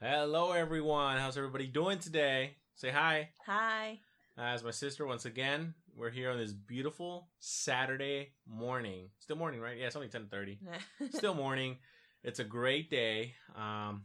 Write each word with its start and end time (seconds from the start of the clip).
Hello, 0.00 0.52
everyone. 0.52 1.18
How's 1.18 1.36
everybody 1.36 1.66
doing 1.66 1.98
today? 1.98 2.54
Say 2.76 2.90
hi. 2.90 3.30
Hi. 3.46 3.98
As 4.36 4.62
my 4.62 4.70
sister, 4.70 5.04
once 5.06 5.24
again, 5.24 5.74
we're 5.96 6.10
here 6.10 6.30
on 6.30 6.38
this 6.38 6.52
beautiful 6.52 7.28
Saturday 7.40 8.34
morning. 8.46 9.10
Still 9.18 9.36
morning, 9.36 9.60
right? 9.60 9.76
Yeah, 9.76 9.86
it's 9.86 9.96
only 9.96 10.08
ten 10.08 10.26
thirty. 10.30 10.60
Still 11.10 11.34
morning. 11.34 11.78
It's 12.22 12.38
a 12.38 12.44
great 12.44 12.90
day. 12.90 13.34
Um, 13.56 14.04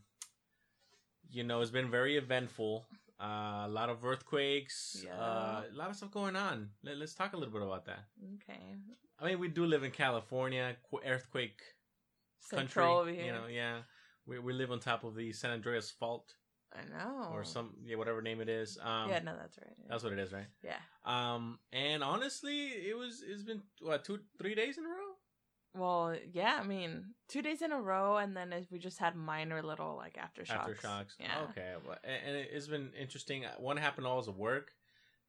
you 1.30 1.44
know, 1.44 1.62
it's 1.62 1.70
been 1.72 1.92
very 1.92 2.18
eventful. 2.18 2.86
Uh, 3.22 3.66
a 3.66 3.70
lot 3.70 3.90
of 3.90 4.04
earthquakes. 4.04 5.04
Yeah. 5.06 5.14
Uh, 5.16 5.62
a 5.72 5.78
lot 5.78 5.92
of 5.92 5.96
stuff 5.96 6.10
going 6.12 6.36
on. 6.36 6.70
Let, 6.84 6.98
let's 6.98 7.14
talk 7.14 7.34
a 7.34 7.38
little 7.38 7.54
bit 7.54 7.62
about 7.62 7.86
that. 7.86 8.06
okay. 8.36 8.60
I 9.20 9.26
mean, 9.28 9.40
we 9.40 9.48
do 9.48 9.66
live 9.66 9.84
in 9.84 9.92
California, 9.92 10.76
qu- 10.90 11.00
earthquake 11.08 11.62
country. 12.50 12.68
Central 12.68 12.98
over 12.98 13.12
here. 13.12 13.26
You 13.26 13.32
know, 13.32 13.46
yeah. 13.48 13.78
We 14.26 14.40
we 14.40 14.54
live 14.54 14.72
on 14.72 14.80
top 14.80 15.04
of 15.04 15.16
the 15.16 15.32
San 15.34 15.52
Andreas 15.52 15.92
Fault 15.92 16.34
I 16.74 16.82
know. 16.90 17.30
or 17.34 17.44
some 17.44 17.76
yeah 17.86 17.98
whatever 17.98 18.22
name 18.22 18.42
it 18.42 18.50
is. 18.50 18.78
Um, 18.82 19.10
yeah, 19.10 19.20
no, 19.20 19.34
that's 19.40 19.58
right. 19.58 19.76
that's 19.90 20.04
what 20.04 20.14
it 20.14 20.20
is, 20.20 20.32
right? 20.34 20.48
yeah. 20.64 20.80
Um, 21.06 21.60
and 21.72 22.04
honestly, 22.04 22.68
it 22.70 22.98
was 22.98 23.22
it's 23.28 23.44
been 23.44 23.62
what 23.82 24.04
two 24.06 24.20
three 24.38 24.56
days 24.56 24.78
in 24.78 24.86
a 24.86 24.88
row. 24.90 25.14
Well, 25.76 26.16
yeah. 26.32 26.60
I 26.62 26.66
mean, 26.66 27.16
two 27.28 27.42
days 27.42 27.62
in 27.64 27.72
a 27.72 27.82
row, 27.82 28.18
and 28.18 28.38
then 28.38 28.54
we 28.72 28.78
just 28.80 29.00
had 29.00 29.16
minor 29.16 29.62
little 29.64 29.96
like 29.96 30.18
aftershocks. 30.18 30.80
Aftershocks. 30.80 31.14
Yeah. 31.20 31.42
Okay. 31.50 31.74
Well, 31.86 31.98
and 32.04 32.36
it- 32.36 32.50
it's 32.54 32.68
been 32.68 32.92
interesting. 33.00 33.44
One 33.58 33.78
happened 33.78 34.06
all 34.08 34.20
as 34.20 34.28
a 34.28 34.32
work, 34.32 34.72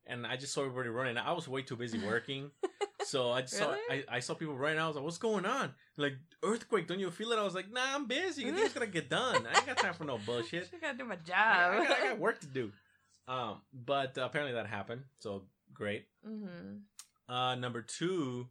and 0.07 0.27
I 0.27 0.37
just 0.37 0.53
saw 0.53 0.61
everybody 0.63 0.91
running. 0.91 1.17
I 1.17 1.33
was 1.33 1.49
way 1.49 1.63
too 1.63 1.77
busy 1.77 1.99
working. 1.99 2.51
So 3.05 3.31
I 3.31 3.43
just 3.43 3.55
saw 3.59 3.71
Really? 3.73 4.05
I, 4.09 4.17
I 4.17 4.21
saw 4.21 4.35
people 4.35 4.57
running. 4.57 4.79
I 4.79 4.87
was 4.87 4.97
like, 4.97 5.05
"What's 5.05 5.19
going 5.19 5.47
on?" 5.47 5.75
Like 5.97 6.15
earthquake? 6.43 6.87
Don't 6.89 7.01
you 7.01 7.11
feel 7.11 7.33
it? 7.33 7.39
I 7.39 7.43
was 7.43 7.55
like, 7.55 7.73
"Nah, 7.73 7.95
I'm 7.95 8.07
busy. 8.07 8.45
Things 8.51 8.73
gotta 8.73 8.87
get 8.87 9.09
done. 9.11 9.47
I 9.47 9.57
ain't 9.57 9.67
got 9.67 9.79
time 9.79 9.95
for 9.95 10.05
no 10.05 10.19
bullshit. 10.27 10.71
I 10.75 10.79
gotta 10.79 10.99
do 10.99 11.05
my 11.05 11.17
job. 11.17 11.81
I 11.81 11.85
got, 11.89 11.99
I 11.99 12.09
got 12.09 12.19
work 12.19 12.41
to 12.41 12.47
do." 12.47 12.73
Um, 13.27 13.63
but 13.73 14.19
uh, 14.19 14.25
apparently 14.27 14.53
that 14.55 14.67
happened. 14.67 15.01
So 15.19 15.45
great. 15.73 16.05
mm-hmm. 16.29 17.33
Uh, 17.35 17.55
number 17.55 17.81
two 17.81 18.49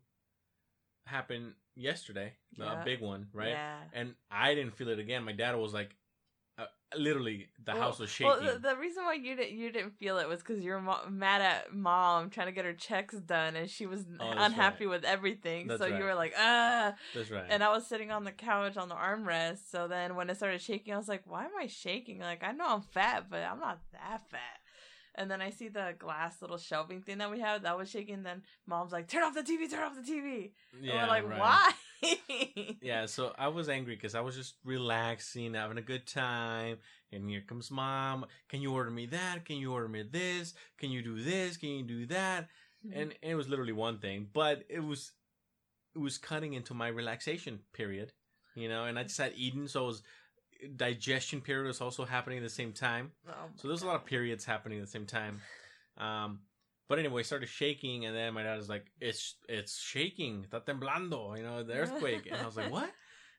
happened 1.05 1.53
yesterday. 1.75 2.33
A 2.59 2.83
big 2.83 2.99
one, 2.99 3.27
right? 3.33 3.49
Yeah. 3.49 3.77
And 3.93 4.15
I 4.31 4.55
didn't 4.55 4.75
feel 4.75 4.89
it 4.89 4.97
again. 4.97 5.23
My 5.23 5.31
dad 5.31 5.55
was 5.55 5.75
like, 5.75 5.89
uh, 5.89 5.93
literally, 6.97 7.49
the 7.63 7.73
Well- 7.73 7.81
house 7.81 7.99
was 7.99 8.09
shaking. 8.09 8.27
Well, 8.43 8.53
the, 8.53 8.59
the 8.59 8.75
reason 8.77 9.03
why 9.05 9.13
you 9.13 9.35
didn't 9.35 9.57
you 9.57 9.71
didn't 9.71 9.97
feel 9.97 10.17
it 10.17 10.27
was 10.27 10.39
because 10.39 10.63
you're 10.63 10.79
mo- 10.81 11.05
mad 11.09 11.41
at 11.41 11.73
mom 11.73 12.29
trying 12.29 12.47
to 12.47 12.51
get 12.53 12.65
her 12.65 12.73
checks 12.73 13.15
done, 13.15 13.55
and 13.55 13.69
she 13.69 13.85
was 13.85 14.05
Oh, 14.19 14.31
unhappy 14.37 14.85
right. 14.85 14.91
with 14.95 15.05
everything. 15.05 15.67
That's 15.67 15.81
so 15.81 15.89
right. 15.89 15.97
you 15.97 16.03
were 16.03 16.15
like, 16.15 16.33
ah. 16.37 16.93
That's 17.13 17.31
right. 17.31 17.45
And 17.49 17.63
I 17.63 17.69
was 17.71 17.85
sitting 17.87 18.11
on 18.11 18.23
the 18.23 18.31
couch 18.31 18.77
on 18.77 18.89
the 18.89 18.95
armrest. 18.95 19.69
So 19.71 19.87
then 19.87 20.15
when 20.15 20.29
it 20.29 20.35
started 20.37 20.61
shaking, 20.61 20.93
I 20.93 20.97
was 20.97 21.07
like, 21.07 21.23
why 21.25 21.45
am 21.45 21.51
I 21.59 21.67
shaking? 21.67 22.19
Like, 22.19 22.43
I 22.43 22.51
know 22.51 22.65
I'm 22.67 22.81
fat, 22.81 23.25
but 23.29 23.41
I'm 23.41 23.59
not 23.59 23.79
that 23.93 24.21
fat. 24.29 24.59
And 25.15 25.29
then 25.29 25.41
I 25.41 25.51
see 25.51 25.67
the 25.67 25.93
glass 25.99 26.41
little 26.41 26.57
shelving 26.57 27.01
thing 27.01 27.19
that 27.19 27.29
we 27.29 27.39
have 27.39 27.63
that 27.63 27.77
was 27.77 27.89
shaking. 27.89 28.23
Then 28.23 28.41
mom's 28.65 28.91
like, 28.91 29.07
turn 29.07 29.23
off 29.23 29.35
the 29.35 29.43
TV, 29.43 29.69
turn 29.69 29.83
off 29.83 29.95
the 29.95 30.01
TV. 30.01 30.51
and 30.73 30.91
we're 30.91 31.07
like, 31.07 31.29
right. 31.29 31.39
why? 31.39 31.71
Yeah, 32.81 33.05
so 33.05 33.33
I 33.37 33.47
was 33.47 33.69
angry 33.69 33.95
because 33.95 34.13
I 34.13 34.19
was 34.19 34.35
just 34.35 34.55
relaxing, 34.65 35.53
having 35.53 35.77
a 35.77 35.81
good 35.81 36.05
time, 36.05 36.79
and 37.13 37.29
here 37.29 37.41
comes 37.47 37.71
mom. 37.71 38.25
Can 38.49 38.61
you 38.61 38.73
order 38.73 38.91
me 38.91 39.05
that? 39.05 39.45
Can 39.45 39.55
you 39.55 39.71
order 39.71 39.87
me 39.87 40.03
this? 40.03 40.53
Can 40.77 40.91
you 40.91 41.01
do 41.01 41.21
this? 41.21 41.55
Can 41.55 41.69
you 41.69 41.83
do 41.83 42.05
that? 42.07 42.49
Mm-hmm. 42.85 42.99
And, 42.99 43.15
and 43.23 43.31
it 43.31 43.35
was 43.35 43.47
literally 43.47 43.71
one 43.71 43.99
thing, 43.99 44.27
but 44.33 44.63
it 44.69 44.83
was 44.83 45.13
it 45.95 45.99
was 45.99 46.17
cutting 46.17 46.53
into 46.53 46.73
my 46.73 46.87
relaxation 46.87 47.59
period, 47.71 48.11
you 48.55 48.67
know. 48.67 48.83
And 48.83 48.99
I 48.99 49.03
just 49.03 49.17
had 49.17 49.33
eaten, 49.35 49.67
so 49.67 49.83
it 49.83 49.87
was 49.87 50.03
digestion 50.75 51.41
period 51.41 51.67
was 51.67 51.81
also 51.81 52.05
happening 52.05 52.37
at 52.37 52.43
the 52.43 52.49
same 52.49 52.73
time. 52.73 53.11
Oh 53.27 53.33
So 53.55 53.67
there's 53.67 53.83
a 53.83 53.87
lot 53.87 53.95
of 53.95 54.05
periods 54.05 54.45
happening 54.45 54.79
at 54.79 54.85
the 54.85 54.91
same 54.91 55.05
time. 55.05 55.41
Um, 55.97 56.39
but 56.89 56.99
anyway, 56.99 57.21
it 57.21 57.25
started 57.25 57.49
shaking, 57.49 58.05
and 58.05 58.15
then 58.15 58.33
my 58.33 58.43
dad 58.43 58.57
was 58.57 58.69
like, 58.69 58.85
"It's 58.99 59.35
it's 59.47 59.79
shaking, 59.79 60.45
está 60.49 60.63
temblando," 60.65 61.37
you 61.37 61.43
know, 61.43 61.63
the 61.63 61.73
earthquake. 61.73 62.27
And 62.29 62.41
I 62.41 62.45
was 62.45 62.57
like, 62.57 62.71
"What?" 62.77 62.91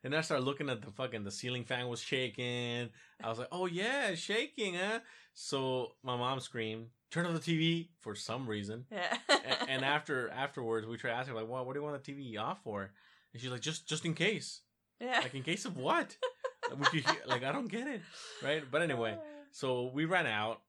And 0.03 0.13
then 0.13 0.19
I 0.19 0.23
started 0.23 0.45
looking 0.45 0.69
at 0.69 0.83
the 0.83 0.91
fucking 0.91 1.25
the 1.25 1.31
ceiling 1.31 1.65
fan 1.65 1.89
was 1.89 2.01
shaking. 2.01 2.91
I 3.23 3.29
was 3.29 3.39
like, 3.39 3.49
"Oh 3.53 3.67
yeah, 3.67 4.09
it's 4.09 4.21
shaking, 4.21 4.75
huh?" 4.75 5.01
So 5.35 5.93
my 6.03 6.17
mom 6.17 6.41
screamed, 6.41 6.89
"Turn 7.11 7.27
on 7.27 7.35
the 7.35 7.41
TV!" 7.41 7.89
For 8.01 8.15
some 8.15 8.47
reason. 8.47 8.87
yeah. 8.91 9.19
and, 9.29 9.71
and 9.71 9.85
after 9.85 10.31
afterwards, 10.31 10.87
we 10.87 10.97
tried 10.97 11.13
asking 11.13 11.35
her 11.35 11.41
like, 11.41 11.51
"What? 11.51 11.67
What 11.67 11.75
do 11.75 11.81
you 11.81 11.85
want 11.85 12.03
the 12.03 12.13
TV 12.13 12.39
off 12.39 12.63
for?" 12.63 12.91
And 13.33 13.43
she's 13.43 13.51
like, 13.51 13.61
"Just 13.61 13.87
just 13.87 14.05
in 14.05 14.15
case." 14.15 14.63
yeah. 15.01 15.21
Like 15.21 15.35
in 15.35 15.43
case 15.43 15.65
of 15.65 15.77
what? 15.77 16.17
we 16.93 17.03
could 17.03 17.17
like 17.27 17.45
I 17.45 17.53
don't 17.53 17.69
get 17.69 17.87
it, 17.87 18.01
right? 18.43 18.63
But 18.71 18.83
anyway, 18.83 19.13
uh. 19.13 19.23
so 19.53 19.91
we 19.95 20.05
ran 20.05 20.27
out 20.27 20.61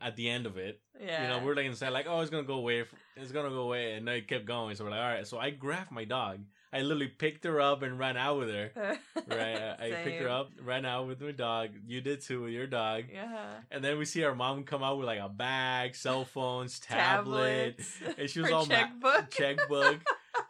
at 0.00 0.16
the 0.16 0.28
end 0.28 0.44
of 0.46 0.58
it. 0.58 0.80
yeah. 1.02 1.22
You 1.22 1.28
know, 1.40 1.46
we're 1.46 1.54
like 1.54 1.64
inside, 1.66 1.90
like, 1.90 2.06
oh, 2.08 2.20
it's 2.20 2.30
gonna 2.30 2.42
go 2.42 2.54
away. 2.54 2.84
It's 3.16 3.32
gonna 3.32 3.48
go 3.50 3.62
away, 3.62 3.94
and 3.94 4.08
it 4.08 4.28
kept 4.28 4.44
going. 4.44 4.76
So 4.76 4.84
we're 4.84 4.90
like, 4.90 5.00
all 5.00 5.08
right. 5.14 5.26
So 5.26 5.38
I 5.38 5.50
grabbed 5.50 5.90
my 5.90 6.04
dog. 6.04 6.40
I 6.70 6.82
literally 6.82 7.08
picked 7.08 7.44
her 7.44 7.62
up 7.62 7.82
and 7.82 7.98
ran 7.98 8.18
out 8.18 8.38
with 8.38 8.50
her. 8.50 8.70
Right, 9.28 9.56
I, 9.78 9.90
picked 10.04 10.22
her 10.22 10.28
up, 10.28 10.50
ran 10.62 10.86
out 10.86 11.06
with 11.06 11.20
my 11.20 11.32
dog. 11.32 11.70
You 11.86 12.00
did 12.00 12.22
too 12.22 12.42
with 12.44 12.52
your 12.52 12.66
dog. 12.66 13.04
Yeah. 13.12 13.56
And 13.70 13.84
then 13.84 13.98
we 13.98 14.06
see 14.06 14.24
our 14.24 14.34
mom 14.34 14.64
come 14.64 14.82
out 14.82 14.96
with 14.96 15.06
like 15.06 15.20
a 15.20 15.28
bag, 15.28 15.94
cell 15.94 16.24
phones, 16.24 16.78
tablet, 16.80 17.78
Tablets. 17.78 18.18
and 18.18 18.30
she 18.30 18.40
was 18.40 18.48
Her 18.48 18.54
all 18.56 18.66
ma- 18.66 18.74
checkbook. 18.74 19.30
checkbook. 19.30 19.98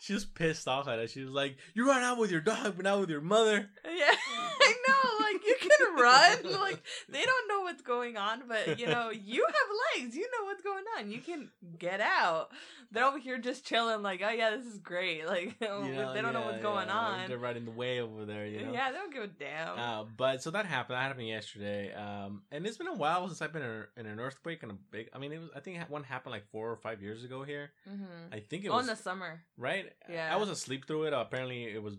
she 0.00 0.15
was 0.15 0.25
pissed 0.25 0.69
off 0.69 0.87
at 0.87 0.98
us. 1.00 1.10
She 1.10 1.22
was 1.22 1.32
like, 1.32 1.56
"You 1.75 1.88
run 1.88 2.03
out 2.03 2.19
with 2.19 2.31
your 2.31 2.41
dog, 2.41 2.75
but 2.77 2.84
not 2.84 3.00
with 3.00 3.10
your 3.10 3.21
mother." 3.21 3.69
Yeah, 3.84 4.15
I 4.15 4.75
know. 4.87 5.25
Like 5.25 5.44
you 5.47 5.56
can 5.60 5.71
run. 6.03 6.38
Like 6.69 6.82
they 7.09 7.22
don't 7.22 7.48
know 7.48 7.60
what's 7.62 7.82
going 7.82 8.16
on, 8.16 8.42
but 8.48 8.78
you 8.78 8.86
know 8.86 9.10
you 9.10 9.47
have 9.47 10.00
legs. 10.03 10.16
You 10.16 10.22
know 10.22 10.44
what's 10.44 10.62
going 10.62 10.84
on. 10.98 11.10
You 11.10 11.20
can 11.20 11.50
get 11.78 12.00
out. 12.00 12.50
They're 12.91 13.04
over 13.04 13.19
here 13.19 13.38
just 13.38 13.64
chilling. 13.66 14.03
Like, 14.03 14.22
oh 14.25 14.31
yeah, 14.31 14.50
this 14.50 14.66
is 14.66 14.78
great. 14.78 15.22
Like 15.28 15.60
know, 15.60 16.12
they 16.14 16.22
don't 16.22 16.32
know 16.32 16.42
what's 16.42 16.62
going 16.62 16.88
yeah, 16.88 16.97
on. 16.97 17.28
They're 17.28 17.38
right 17.38 17.56
in 17.56 17.64
the 17.64 17.70
way 17.70 18.00
over 18.00 18.25
there. 18.25 18.47
You 18.47 18.64
know? 18.64 18.72
Yeah, 18.72 18.91
they 18.92 18.98
don't 18.98 19.12
give 19.12 19.22
a 19.25 19.26
damn. 19.26 19.78
Uh, 19.78 20.04
but 20.16 20.42
so 20.42 20.50
that 20.50 20.66
happened. 20.66 20.97
That 20.97 21.03
happened 21.03 21.28
yesterday. 21.28 21.92
Um, 21.92 22.42
and 22.50 22.66
it's 22.66 22.76
been 22.78 22.88
a 22.88 22.94
while 22.94 23.26
since 23.28 23.42
I've 23.42 23.53
been 23.53 23.62
in, 23.62 23.70
a, 23.70 24.00
in 24.00 24.06
an 24.06 24.20
earthquake 24.20 24.62
and 24.62 24.72
a 24.72 24.76
big. 24.91 25.09
I 25.15 25.19
mean, 25.19 25.32
it 25.32 25.41
was. 25.41 25.50
I 25.54 25.60
think 25.60 25.78
one 25.91 26.03
happened 26.03 26.32
like 26.32 26.50
four 26.50 26.70
or 26.70 26.76
five 26.76 27.03
years 27.03 27.25
ago 27.25 27.42
here. 27.42 27.70
mm-hmm. 27.88 28.32
I 28.32 28.41
think 28.41 28.65
it 28.65 28.69
Oh, 28.70 28.76
was 28.76 28.88
in 28.88 28.94
the 28.94 29.03
summer. 29.03 29.42
right. 29.56 29.92
Yeah. 30.09 30.32
I 30.32 30.36
was 30.36 30.48
asleep 30.48 30.86
through 30.86 31.04
it. 31.04 31.12
apparently, 31.12 31.65
it 31.65 31.82
was 31.82 31.97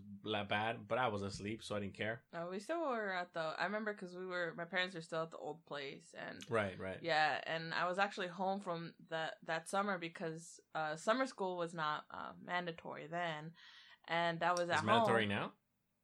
bad, 0.48 0.88
but 0.88 0.98
I 0.98 1.08
was 1.08 1.22
asleep, 1.22 1.62
so 1.62 1.76
I 1.76 1.80
didn't 1.80 1.94
care. 1.94 2.20
Oh, 2.34 2.50
we 2.50 2.58
still 2.58 2.80
were 2.80 3.12
at 3.12 3.32
the. 3.32 3.40
I 3.58 3.64
remember 3.64 3.89
because 3.92 4.14
we 4.16 4.26
were. 4.26 4.54
My 4.56 4.64
parents 4.64 4.94
were 4.94 5.02
still 5.02 5.22
at 5.22 5.30
the 5.30 5.36
old 5.36 5.64
place, 5.66 6.14
and 6.18 6.38
Right. 6.48 6.78
Right. 6.78 6.98
Yeah, 7.02 7.40
and 7.46 7.72
I 7.74 7.88
was 7.88 7.98
actually 7.98 8.28
home 8.28 8.60
from 8.60 8.92
that 9.10 9.34
that 9.46 9.68
summer 9.68 9.98
because 9.98 10.60
uh, 10.74 10.96
summer 10.96 11.26
school 11.26 11.56
was 11.56 11.74
not 11.74 12.04
uh, 12.10 12.32
mandatory 12.44 13.06
then, 13.10 13.52
and 14.08 14.40
that 14.40 14.56
was 14.56 14.68
at 14.68 14.76
It's 14.76 14.84
mandatory 14.84 15.26
home. 15.26 15.36
now. 15.36 15.52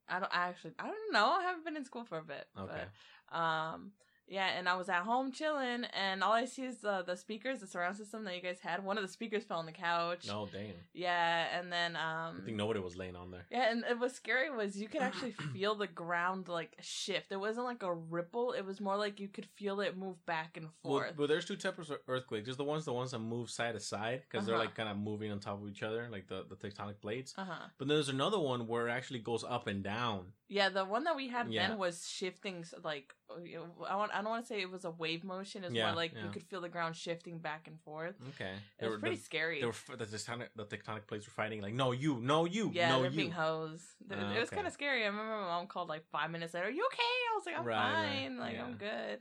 I 0.08 0.20
don't 0.20 0.32
I 0.32 0.48
actually 0.48 0.74
I 0.78 0.84
don't 0.86 1.12
know. 1.12 1.26
I 1.26 1.42
haven't 1.42 1.64
been 1.64 1.76
in 1.76 1.84
school 1.84 2.04
for 2.04 2.18
a 2.18 2.24
bit. 2.24 2.46
Okay. 2.58 2.84
But, 3.30 3.36
um. 3.36 3.92
Yeah, 4.28 4.48
and 4.58 4.68
I 4.68 4.74
was 4.76 4.88
at 4.88 5.02
home 5.02 5.30
chilling, 5.30 5.84
and 5.84 6.24
all 6.24 6.32
I 6.32 6.46
see 6.46 6.64
is 6.64 6.78
the 6.78 7.02
the 7.06 7.16
speakers, 7.16 7.60
the 7.60 7.66
surround 7.68 7.96
system 7.96 8.24
that 8.24 8.34
you 8.34 8.42
guys 8.42 8.58
had. 8.60 8.84
One 8.84 8.98
of 8.98 9.02
the 9.04 9.08
speakers 9.08 9.44
fell 9.44 9.58
on 9.58 9.66
the 9.66 9.72
couch. 9.72 10.26
No, 10.26 10.48
damn. 10.52 10.72
Yeah, 10.92 11.46
and 11.56 11.72
then 11.72 11.94
um, 11.94 12.40
I 12.42 12.44
think 12.44 12.56
nobody 12.56 12.80
was 12.80 12.96
laying 12.96 13.14
on 13.14 13.30
there. 13.30 13.46
Yeah, 13.50 13.70
and 13.70 13.84
it 13.88 13.98
was 14.00 14.14
scary 14.14 14.50
was 14.50 14.76
you 14.76 14.88
could 14.88 15.02
actually 15.02 15.30
feel 15.52 15.76
the 15.76 15.86
ground 15.86 16.48
like 16.48 16.76
shift. 16.80 17.30
It 17.30 17.38
wasn't 17.38 17.66
like 17.66 17.84
a 17.84 17.94
ripple. 17.94 18.52
It 18.52 18.64
was 18.64 18.80
more 18.80 18.96
like 18.96 19.20
you 19.20 19.28
could 19.28 19.46
feel 19.46 19.80
it 19.80 19.96
move 19.96 20.24
back 20.26 20.56
and 20.56 20.68
forth. 20.82 21.16
well, 21.16 21.28
there's 21.28 21.44
two 21.44 21.56
types 21.56 21.88
of 21.90 21.98
earthquakes. 22.08 22.46
There's 22.46 22.56
the 22.56 22.64
ones, 22.64 22.84
the 22.84 22.92
ones 22.92 23.12
that 23.12 23.20
move 23.20 23.48
side 23.48 23.74
to 23.74 23.80
side 23.80 24.22
because 24.28 24.44
they're 24.44 24.56
Uh-huh. 24.56 24.64
like 24.64 24.74
kind 24.74 24.88
of 24.88 24.96
moving 24.96 25.30
on 25.30 25.38
top 25.38 25.62
of 25.62 25.68
each 25.68 25.82
other, 25.84 26.08
like 26.10 26.26
the, 26.26 26.44
the 26.48 26.56
tectonic 26.56 27.00
plates. 27.00 27.32
uh 27.38 27.44
huh. 27.44 27.66
But 27.78 27.86
then 27.86 27.96
there's 27.96 28.08
another 28.08 28.40
one 28.40 28.66
where 28.66 28.88
it 28.88 28.90
actually 28.90 29.20
goes 29.20 29.44
up 29.44 29.68
and 29.68 29.84
down. 29.84 30.32
Yeah, 30.48 30.68
the 30.68 30.84
one 30.84 31.04
that 31.04 31.14
we 31.16 31.28
had 31.28 31.48
Yeah. 31.48 31.68
then 31.68 31.78
was 31.78 32.08
shifting. 32.08 32.64
Like 32.82 33.14
I 33.28 33.96
want, 33.96 34.12
I 34.14 34.16
don't 34.22 34.30
want 34.30 34.44
to 34.44 34.48
say 34.48 34.60
it 34.60 34.70
was 34.70 34.84
a 34.84 34.90
wave 34.90 35.24
motion. 35.24 35.64
It's 35.64 35.74
Yeah, 35.74 35.86
more 35.86 35.96
like 35.96 36.12
yeah. 36.14 36.24
you 36.24 36.30
could 36.30 36.44
feel 36.44 36.60
the 36.60 36.68
ground 36.68 36.94
shifting 36.96 37.38
back 37.38 37.66
and 37.66 37.80
forth. 37.80 38.14
Okay. 38.34 38.52
It 38.80 38.88
was 38.88 39.00
pretty 39.00 39.16
the, 39.16 39.22
scary. 39.22 39.60
they 39.60 39.66
were 39.66 39.74
the 39.96 40.04
tectonic 40.06 40.48
the 40.54 40.64
tectonic 40.64 41.06
plates 41.06 41.26
were 41.26 41.32
fighting 41.32 41.60
like 41.60 41.74
no 41.74 41.92
you 41.92 42.18
no 42.22 42.44
you 42.44 42.70
yeah, 42.72 42.90
no 42.90 43.02
they're 43.02 43.10
you 43.10 43.16
being 43.16 43.30
hosed. 43.32 43.84
Ah, 44.10 44.14
it 44.34 44.38
was 44.38 44.48
okay. 44.48 44.56
kind 44.56 44.66
of 44.66 44.72
scary. 44.72 45.02
I 45.02 45.06
remember 45.06 45.32
my 45.32 45.46
mom 45.46 45.66
called 45.66 45.88
like 45.88 46.04
five 46.10 46.30
minutes 46.30 46.54
later. 46.54 46.66
Are 46.66 46.70
you 46.70 46.86
okay? 46.92 47.02
I 47.02 47.34
was 47.36 47.46
like, 47.46 47.58
I'm 47.58 47.64
Right, 47.64 47.92
right, 47.92 48.18
fine. 48.28 48.38
Like 48.38 48.54
yeah. 48.54 48.64
I'm 48.64 48.74
good. 48.74 49.20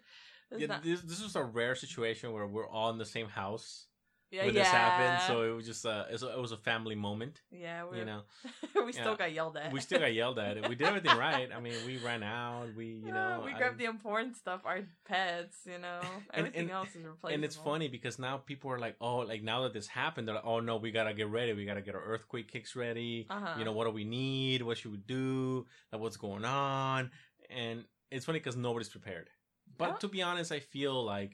It's 0.52 0.62
yeah, 0.62 0.68
not- 0.68 0.84
this 0.84 1.02
this 1.02 1.24
was 1.24 1.36
a 1.36 1.44
rare 1.44 1.76
situation 1.76 2.32
where 2.32 2.46
we're 2.46 2.68
all 2.70 2.92
in 2.92 2.98
the 3.00 3.06
same 3.06 3.28
house 3.28 3.88
yeah, 4.36 4.46
when 4.46 4.54
yeah. 4.56 4.62
this 4.64 4.72
happened 4.72 5.24
so 5.28 5.42
it 5.50 5.56
was 5.56 5.66
just 5.66 5.86
it 5.86 6.12
was 6.12 6.24
a, 6.24 6.30
it 6.38 6.42
was 6.48 6.52
a 6.52 6.58
family 6.58 6.96
moment 6.96 7.42
yeah, 7.52 7.84
we 7.90 8.00
you 8.00 8.06
know 8.06 8.22
we 8.86 8.92
still 8.92 9.12
Yeah. 9.12 9.18
got 9.24 9.32
yelled 9.34 9.58
at. 9.58 9.72
we 9.72 9.80
still 9.82 10.00
got 10.00 10.14
yelled 10.14 10.40
at 10.40 10.68
we 10.70 10.76
did 10.76 10.88
everything 10.88 11.18
right 11.28 11.50
i 11.56 11.60
mean 11.60 11.74
we 11.86 11.98
ran 11.98 12.22
out 12.24 12.68
we 12.76 12.88
you 13.08 13.12
know 13.18 13.42
we 13.46 13.52
I- 13.54 13.58
grabbed 13.58 13.78
the 13.78 13.86
important 13.86 14.36
stuff, 14.36 14.62
our 14.66 14.80
pets. 15.08 15.58
You 15.66 15.80
know, 15.80 16.00
And- 16.34 16.40
everything 16.40 16.62
and- 16.62 16.72
else 16.72 16.90
is 16.90 17.04
replaceable. 17.06 17.30
and 17.36 17.44
it's 17.46 17.56
funny 17.56 17.88
because 17.88 18.20
now 18.20 18.38
people 18.38 18.72
are 18.72 18.80
like 18.80 18.96
oh 19.02 19.18
like 19.32 19.42
now 19.44 19.62
that 19.64 19.74
this 19.74 19.88
happened 19.88 20.28
they're 20.28 20.36
like 20.36 20.46
oh 20.54 20.60
no 20.60 20.78
we 20.78 20.92
gotta 20.92 21.14
get 21.14 21.30
ready 21.30 21.54
we 21.54 21.66
gotta 21.66 21.82
get 21.82 21.96
our 21.96 22.04
earthquake 22.14 22.48
kicks 22.52 22.76
ready 22.76 23.28
Uh-huh. 23.30 23.56
you 23.58 23.66
know 23.66 23.72
what 23.72 23.86
do 23.86 23.92
we 23.92 24.06
need 24.06 24.62
what 24.62 24.78
should 24.78 24.92
we 24.92 24.98
do 24.98 25.66
like 25.92 26.02
what's 26.02 26.18
going 26.18 26.46
on 26.46 27.12
and 27.50 27.84
it's 28.12 28.26
funny 28.26 28.40
because 28.40 28.56
nobody's 28.56 28.90
prepared 28.90 29.30
but 29.78 29.90
Oh. 29.96 29.98
to 30.04 30.08
be 30.08 30.22
honest, 30.22 30.52
I 30.52 30.60
feel 30.60 31.04
like 31.04 31.34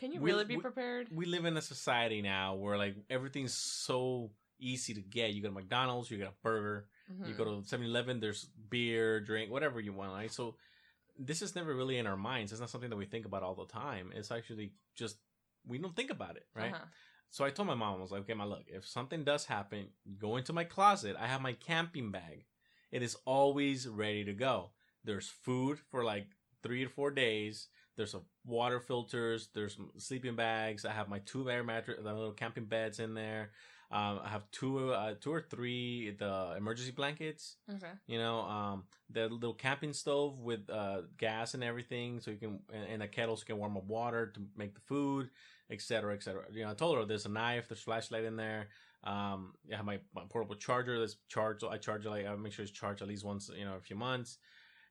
Can 0.00 0.12
you 0.12 0.20
We- 0.20 0.30
really 0.32 0.44
be 0.46 0.56
we- 0.56 0.62
prepared? 0.62 1.08
we 1.10 1.26
live 1.26 1.44
in 1.44 1.56
a 1.56 1.62
society 1.62 2.22
now 2.22 2.54
where 2.54 2.78
like 2.78 2.96
everything's 3.10 3.52
so 3.54 4.32
easy 4.58 4.94
to 4.94 5.02
get. 5.02 5.32
You 5.34 5.42
go 5.42 5.48
to 5.48 5.54
McDonald's, 5.54 6.10
you 6.10 6.16
get 6.18 6.28
a 6.28 6.34
burger. 6.42 6.88
You 7.08 7.34
Mhm. 7.34 7.36
go 7.36 7.44
to 7.44 7.68
7-Eleven, 7.68 8.20
there's 8.20 8.44
beer, 8.46 9.20
drink, 9.20 9.50
whatever 9.50 9.78
you 9.80 9.92
want. 9.92 10.12
Right? 10.12 10.30
So 10.32 10.56
this 11.18 11.42
is 11.42 11.54
never 11.54 11.74
really 11.74 11.98
in 11.98 12.06
our 12.06 12.16
minds. 12.16 12.50
It's 12.52 12.60
not 12.60 12.70
something 12.70 12.88
that 12.90 12.96
we 12.96 13.04
think 13.06 13.26
about 13.26 13.42
all 13.42 13.54
the 13.54 13.66
time. 13.66 14.10
It's 14.14 14.30
actually 14.30 14.72
just 14.94 15.18
we 15.66 15.76
don't 15.76 15.94
think 15.94 16.10
about 16.10 16.36
it, 16.36 16.46
right? 16.54 16.72
Uh-huh. 16.72 16.86
So 17.28 17.44
I 17.44 17.50
told 17.50 17.68
my 17.68 17.74
mom, 17.74 17.98
I 17.98 18.00
was 18.00 18.10
like, 18.10 18.22
okay, 18.22 18.32
my 18.34 18.44
look, 18.44 18.64
if 18.68 18.86
something 18.86 19.22
does 19.24 19.44
happen, 19.44 19.92
go 20.18 20.36
into 20.38 20.54
my 20.54 20.64
closet. 20.64 21.14
I 21.18 21.26
have 21.26 21.42
my 21.42 21.52
camping 21.52 22.10
bag. 22.10 22.46
It 22.90 23.02
is 23.02 23.14
always 23.26 23.86
ready 23.86 24.24
to 24.24 24.32
go. 24.32 24.72
There's 25.04 25.28
food 25.28 25.78
for 25.78 26.02
like 26.02 26.28
three 26.62 26.82
to 26.84 26.90
four 26.90 27.10
days. 27.10 27.68
There's 27.96 28.14
a 28.14 28.20
water 28.46 28.80
filters. 28.80 29.48
There's 29.54 29.78
sleeping 29.98 30.36
bags. 30.36 30.84
I 30.84 30.92
have 30.92 31.08
my 31.08 31.18
two 31.20 31.50
air 31.50 31.64
mattress, 31.64 31.98
the 32.02 32.12
little 32.12 32.32
camping 32.32 32.64
beds 32.64 33.00
in 33.00 33.14
there. 33.14 33.50
Um, 33.92 34.20
I 34.22 34.28
have 34.28 34.48
two, 34.52 34.92
uh, 34.92 35.14
two 35.20 35.32
or 35.32 35.40
three 35.40 36.14
the 36.16 36.54
emergency 36.56 36.92
blankets. 36.92 37.56
Okay. 37.68 37.90
You 38.06 38.18
know, 38.18 38.40
um, 38.42 38.84
the 39.10 39.28
little 39.28 39.54
camping 39.54 39.92
stove 39.92 40.38
with 40.38 40.70
uh, 40.70 41.02
gas 41.18 41.54
and 41.54 41.64
everything, 41.64 42.20
so 42.20 42.30
you 42.30 42.36
can 42.36 42.60
and, 42.72 43.02
a 43.02 43.08
kettle 43.08 43.36
so 43.36 43.40
you 43.42 43.46
can 43.46 43.58
warm 43.58 43.76
up 43.76 43.84
water 43.84 44.28
to 44.28 44.40
make 44.56 44.74
the 44.74 44.80
food, 44.80 45.30
etc., 45.70 46.14
etc. 46.14 46.44
You 46.52 46.64
know, 46.64 46.70
I 46.70 46.74
told 46.74 46.98
her 46.98 47.04
there's 47.04 47.26
a 47.26 47.30
knife, 47.30 47.68
there's 47.68 47.80
flashlight 47.80 48.24
in 48.24 48.36
there. 48.36 48.68
Um, 49.02 49.54
I 49.72 49.76
have 49.76 49.84
my, 49.84 49.98
my 50.14 50.22
portable 50.28 50.54
charger 50.54 51.00
that's 51.00 51.16
charged. 51.28 51.62
So 51.62 51.70
I 51.70 51.78
charge 51.78 52.06
it 52.06 52.10
like 52.10 52.26
I 52.26 52.34
make 52.36 52.52
sure 52.52 52.62
it's 52.62 52.70
charged 52.70 53.02
at 53.02 53.08
least 53.08 53.24
once, 53.24 53.50
you 53.56 53.64
know, 53.64 53.74
a 53.74 53.80
few 53.80 53.96
months. 53.96 54.38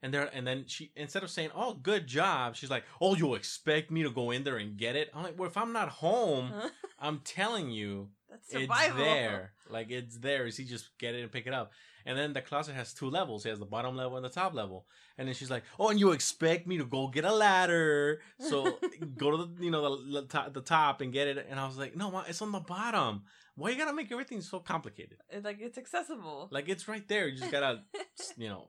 And 0.01 0.13
there, 0.13 0.29
and 0.33 0.47
then 0.47 0.63
she 0.67 0.91
instead 0.95 1.23
of 1.23 1.29
saying, 1.29 1.49
"Oh, 1.53 1.73
good 1.73 2.07
job," 2.07 2.55
she's 2.55 2.69
like, 2.69 2.85
"Oh, 3.01 3.15
you 3.15 3.35
expect 3.35 3.91
me 3.91 4.03
to 4.03 4.09
go 4.09 4.31
in 4.31 4.43
there 4.43 4.57
and 4.57 4.77
get 4.77 4.95
it?" 4.95 5.09
I'm 5.13 5.23
like, 5.23 5.37
"Well, 5.37 5.49
if 5.49 5.57
I'm 5.57 5.73
not 5.73 5.89
home, 5.89 6.53
I'm 6.99 7.19
telling 7.25 7.69
you, 7.69 8.09
That's 8.29 8.49
survival. 8.49 8.97
it's 8.97 9.05
there. 9.05 9.53
Like 9.69 9.91
it's 9.91 10.17
there. 10.17 10.45
Is 10.47 10.55
he 10.55 10.63
just 10.63 10.97
get 10.99 11.15
it 11.15 11.21
and 11.21 11.31
pick 11.31 11.47
it 11.47 11.53
up? 11.53 11.71
And 12.05 12.17
then 12.17 12.31
the 12.31 12.41
closet 12.41 12.75
has 12.75 12.93
two 12.93 13.09
levels. 13.09 13.45
It 13.45 13.49
has 13.49 13.59
the 13.59 13.65
bottom 13.65 13.97
level 13.97 14.15
and 14.15 14.23
the 14.25 14.29
top 14.29 14.53
level. 14.53 14.85
And 15.17 15.27
then 15.27 15.35
she's 15.35 15.51
like, 15.51 15.63
"Oh, 15.77 15.89
and 15.89 15.99
you 15.99 16.11
expect 16.11 16.65
me 16.65 16.77
to 16.77 16.85
go 16.85 17.09
get 17.09 17.25
a 17.25 17.33
ladder? 17.33 18.21
So 18.39 18.79
go 19.17 19.31
to 19.31 19.37
the 19.37 19.63
you 19.65 19.69
know 19.69 19.97
the, 19.97 20.49
the 20.53 20.61
top 20.61 21.01
and 21.01 21.11
get 21.11 21.27
it." 21.27 21.45
And 21.49 21.59
I 21.59 21.67
was 21.67 21.77
like, 21.77 21.97
"No, 21.97 22.23
it's 22.25 22.41
on 22.41 22.53
the 22.53 22.61
bottom. 22.61 23.23
Why 23.55 23.71
you 23.71 23.77
gotta 23.77 23.93
make 23.93 24.09
everything 24.09 24.39
so 24.39 24.59
complicated? 24.59 25.17
Like 25.43 25.57
it's 25.59 25.77
accessible. 25.77 26.47
Like 26.49 26.69
it's 26.69 26.87
right 26.87 27.05
there. 27.09 27.27
You 27.27 27.37
just 27.37 27.51
gotta 27.51 27.83
you 28.37 28.47
know 28.47 28.67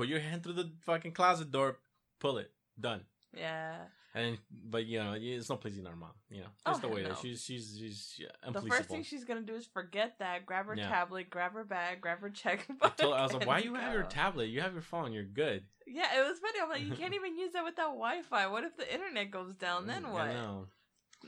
put 0.00 0.08
your 0.08 0.20
hand 0.20 0.42
through 0.42 0.54
the 0.54 0.70
fucking 0.88 1.12
closet 1.12 1.50
door, 1.50 1.78
pull 2.18 2.38
it, 2.38 2.50
done." 2.88 3.02
yeah. 3.36 3.76
And 4.12 4.38
but 4.50 4.86
you 4.86 4.98
know 4.98 5.14
it's 5.16 5.48
not 5.48 5.60
pleasing 5.60 5.86
our 5.86 5.94
mom. 5.94 6.10
You 6.30 6.40
know 6.40 6.46
Oh, 6.66 6.74
the 6.74 6.80
hell 6.80 6.90
way 6.96 7.02
that 7.04 7.10
no. 7.10 7.14
she's 7.22 7.44
she's 7.44 7.76
she's 7.78 8.14
yeah, 8.18 8.50
The 8.58 8.60
first 8.62 8.88
thing 8.88 9.04
she's 9.04 9.24
gonna 9.24 9.42
do 9.52 9.54
is 9.54 9.66
forget 9.66 10.18
that, 10.18 10.44
grab 10.46 10.66
her 10.66 10.74
Yeah. 10.74 10.88
tablet, 10.88 11.30
grab 11.30 11.52
her 11.52 11.62
bag, 11.62 12.00
grab 12.00 12.18
her 12.20 12.30
checkbook. 12.42 12.78
I, 12.82 12.88
told, 13.00 13.14
I 13.14 13.22
was 13.22 13.34
like, 13.34 13.46
why 13.46 13.58
you 13.58 13.74
have 13.76 13.92
your 13.92 14.02
tablet? 14.02 14.46
You 14.46 14.62
have 14.62 14.72
your 14.72 14.82
phone. 14.82 15.12
You're 15.12 15.22
good. 15.44 15.62
Yeah, 15.86 16.08
it 16.18 16.22
was 16.28 16.40
funny. 16.40 16.58
I'm 16.60 16.68
like, 16.68 16.82
you 16.82 16.92
can't 17.02 17.14
even 17.14 17.38
use 17.38 17.52
that 17.52 17.64
without 17.64 17.94
Wi-Fi. 18.02 18.48
What 18.48 18.64
if 18.64 18.76
the 18.76 18.92
internet 18.92 19.30
goes 19.30 19.54
down? 19.54 19.86
Then 19.86 20.02
Mm, 20.02 20.12
what? 20.12 20.22
I 20.22 20.32
know. 20.34 20.66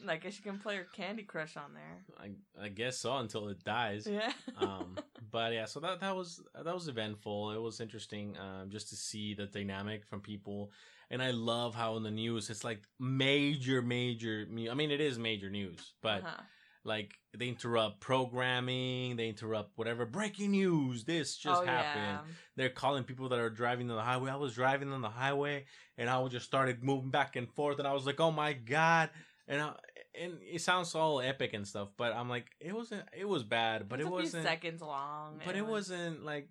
Like, 0.04 0.20
I 0.20 0.24
guess 0.24 0.38
you 0.38 0.42
can 0.44 0.58
play 0.58 0.76
her 0.76 0.86
Candy 0.92 1.22
Crush 1.22 1.56
on 1.56 1.74
there. 1.74 2.04
I, 2.18 2.64
I 2.64 2.68
guess 2.68 2.98
so 2.98 3.16
until 3.16 3.48
it 3.48 3.62
dies. 3.64 4.06
Yeah. 4.10 4.32
um, 4.58 4.96
but 5.30 5.52
yeah, 5.52 5.66
so 5.66 5.80
that 5.80 6.00
that 6.00 6.16
was 6.16 6.42
that 6.54 6.74
was 6.74 6.88
eventful. 6.88 7.52
It 7.52 7.60
was 7.60 7.80
interesting 7.80 8.36
um, 8.38 8.70
just 8.70 8.88
to 8.90 8.96
see 8.96 9.34
the 9.34 9.46
dynamic 9.46 10.04
from 10.06 10.20
people, 10.20 10.70
and 11.10 11.22
I 11.22 11.30
love 11.30 11.74
how 11.74 11.96
in 11.96 12.02
the 12.02 12.10
news 12.10 12.50
it's 12.50 12.64
like 12.64 12.82
major, 12.98 13.82
major. 13.82 14.46
I 14.70 14.74
mean, 14.74 14.90
it 14.90 15.00
is 15.00 15.18
major 15.18 15.50
news, 15.50 15.92
but 16.02 16.22
Uh-huh. 16.22 16.42
like 16.84 17.14
they 17.36 17.48
interrupt 17.48 18.00
programming, 18.00 19.16
they 19.16 19.28
interrupt 19.28 19.76
whatever 19.76 20.04
breaking 20.06 20.50
news. 20.52 21.04
This 21.04 21.36
just 21.36 21.62
oh, 21.62 21.66
happened. 21.66 22.34
they're 22.56 22.68
calling 22.70 23.04
people 23.04 23.28
that 23.30 23.38
are 23.38 23.50
driving 23.50 23.90
on 23.90 23.96
the 23.96 24.02
highway. 24.02 24.30
I 24.30 24.36
was 24.36 24.54
driving 24.54 24.92
on 24.92 25.00
the 25.00 25.08
highway 25.08 25.64
and 25.96 26.10
I 26.10 26.26
just 26.28 26.46
started 26.46 26.82
moving 26.82 27.10
back 27.10 27.36
and 27.36 27.48
forth 27.50 27.78
and 27.78 27.86
I 27.86 27.92
was 27.92 28.04
like, 28.06 28.20
"Oh 28.20 28.30
my 28.32 28.52
god!" 28.52 29.10
And 29.48 29.60
I, 29.60 29.72
and 30.20 30.38
it 30.42 30.60
sounds 30.60 30.94
all 30.94 31.20
epic 31.20 31.52
and 31.52 31.66
stuff, 31.66 31.88
but 31.96 32.12
I'm 32.12 32.28
like, 32.28 32.46
it 32.60 32.74
wasn't. 32.74 33.02
It 33.16 33.28
was 33.28 33.42
bad, 33.42 33.88
but 33.88 34.00
it 34.00 34.06
a 34.06 34.10
wasn't. 34.10 34.42
few 34.44 34.50
seconds 34.50 34.80
long. 34.82 35.40
But 35.44 35.56
it 35.56 35.66
wasn't 35.66 36.24
like 36.24 36.48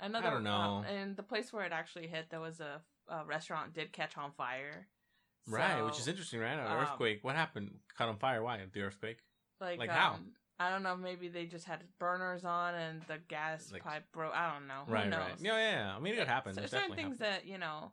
Another, 0.00 0.28
I 0.28 0.30
don't 0.30 0.44
know. 0.44 0.50
Um, 0.52 0.84
and 0.84 1.16
the 1.16 1.22
place 1.24 1.52
where 1.52 1.64
it 1.64 1.72
actually 1.72 2.06
hit, 2.06 2.30
there 2.30 2.40
was 2.40 2.60
a, 2.60 2.80
a 3.08 3.24
restaurant 3.24 3.74
did 3.74 3.92
catch 3.92 4.16
on 4.16 4.30
fire. 4.32 4.86
right, 5.48 5.82
which 5.82 5.98
is 5.98 6.06
interesting, 6.06 6.40
right? 6.40 6.52
An 6.52 6.60
um, 6.66 6.78
earthquake. 6.78 7.20
What 7.22 7.34
happened? 7.34 7.72
Caught 7.96 8.08
on 8.10 8.16
fire? 8.18 8.42
Why 8.42 8.60
the 8.72 8.82
earthquake? 8.82 9.18
Like, 9.60 9.78
Like 9.78 9.90
um, 9.90 9.96
how? 9.96 10.18
I 10.60 10.70
don't 10.70 10.82
know. 10.84 10.96
Maybe 10.96 11.28
they 11.28 11.46
just 11.46 11.64
had 11.66 11.82
burners 11.98 12.44
on 12.44 12.74
and 12.74 13.02
the 13.08 13.18
gas 13.28 13.72
Like- 13.72 13.82
pipe 13.82 14.04
broke. 14.12 14.34
I 14.34 14.52
don't 14.52 14.68
know. 14.68 14.82
Who 14.86 14.92
right, 14.92 15.08
knows? 15.08 15.18
right. 15.20 15.40
Yeah, 15.40 15.56
yeah, 15.56 15.70
yeah. 15.72 15.96
I 15.96 16.00
mean, 16.00 16.14
it 16.14 16.28
happened. 16.28 16.56
So 16.56 16.62
It 16.62 16.70
certain 16.70 16.94
things 16.94 17.18
that 17.18 17.46
you 17.46 17.58
know, 17.58 17.90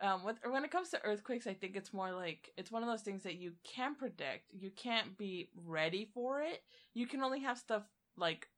um, 0.00 0.24
with, 0.24 0.36
when 0.48 0.64
it 0.64 0.70
comes 0.70 0.90
to 0.90 1.04
earthquakes, 1.04 1.46
I 1.46 1.54
think 1.54 1.76
it's 1.76 1.92
more 1.92 2.12
like 2.12 2.50
it's 2.56 2.70
one 2.70 2.82
of 2.82 2.88
those 2.88 3.02
things 3.02 3.22
that 3.24 3.36
you 3.36 3.52
can 3.64 3.94
predict. 3.94 4.52
You 4.52 4.70
can't 4.70 5.16
be 5.16 5.50
ready 5.66 6.08
for 6.14 6.42
it. 6.42 6.62
You 6.94 7.06
can 7.06 7.22
only 7.22 7.40
have 7.40 7.58
stuff 7.58 7.82
like 8.16 8.48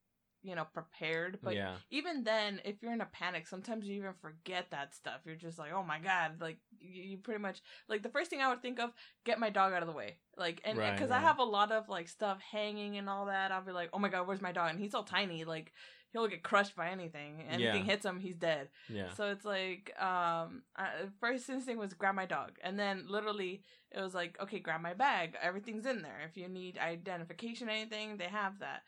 you 0.43 0.55
know 0.55 0.67
prepared. 0.73 1.39
But 1.43 1.57
yeah, 1.57 1.77
even 1.91 2.25
then, 2.25 2.61
if 2.65 2.83
you're 2.83 2.93
in 2.93 3.01
a 3.01 3.07
panic, 3.07 3.47
sometimes 3.47 3.87
you 3.87 3.97
even 3.97 4.15
forget 4.21 4.71
that 4.71 4.95
stuff. 4.95 5.21
You're 5.25 5.37
just 5.37 5.59
like, 5.59 5.73
oh 5.73 5.83
my 5.83 5.99
god, 5.99 6.41
like 6.41 6.59
you, 6.79 7.03
you 7.03 7.19
pretty 7.19 7.41
much 7.41 7.61
like 7.89 8.03
the 8.03 8.09
first 8.09 8.31
thing 8.31 8.41
I 8.41 8.49
would 8.49 8.63
think 8.63 8.81
of, 8.81 8.91
get 9.25 9.39
my 9.41 9.51
dog 9.51 9.73
out 9.73 9.83
of 9.83 9.89
the 9.89 9.95
way, 9.95 10.17
like, 10.37 10.61
and 10.65 10.79
Right, 10.79 10.95
because 10.95 11.11
I 11.11 11.21
have 11.21 11.39
a 11.39 11.45
lot 11.45 11.73
of 11.73 11.89
like 11.89 12.09
stuff 12.09 12.41
hanging 12.41 12.97
and 12.97 13.09
all 13.09 13.27
that, 13.27 13.53
I'll 13.53 13.65
be 13.65 13.73
like, 13.73 13.91
oh 13.93 13.99
my 13.99 14.09
god, 14.09 14.27
where's 14.27 14.41
my 14.43 14.53
dog? 14.53 14.71
And 14.71 14.81
he's 14.81 14.93
so 14.93 15.03
tiny, 15.03 15.45
like 15.45 15.73
he'll 16.13 16.27
get 16.29 16.43
crushed 16.43 16.75
by 16.77 16.89
anything. 16.91 17.41
Anything 17.49 17.83
Yeah. 17.85 17.91
hits 17.91 18.05
him, 18.05 18.21
he's 18.21 18.37
dead. 18.37 18.69
yeah. 18.89 19.13
So 19.15 19.31
it's 19.31 19.45
like, 19.45 19.93
um, 20.01 20.63
I, 20.77 20.91
first 21.21 21.49
instinct 21.49 21.81
was 21.81 21.95
grab 21.95 22.15
my 22.15 22.27
dog, 22.27 22.59
and 22.63 22.79
then 22.79 23.05
literally 23.09 23.63
it 23.93 24.01
was 24.01 24.15
like, 24.15 24.41
okay, 24.41 24.59
grab 24.59 24.81
my 24.81 24.95
bag. 24.95 25.37
Everything's 25.41 25.87
in 25.87 26.03
there. 26.03 26.21
If 26.29 26.37
you 26.37 26.49
need 26.49 26.79
identification, 26.79 27.69
anything, 27.69 28.17
they 28.17 28.25
have 28.29 28.59
that. 28.61 28.83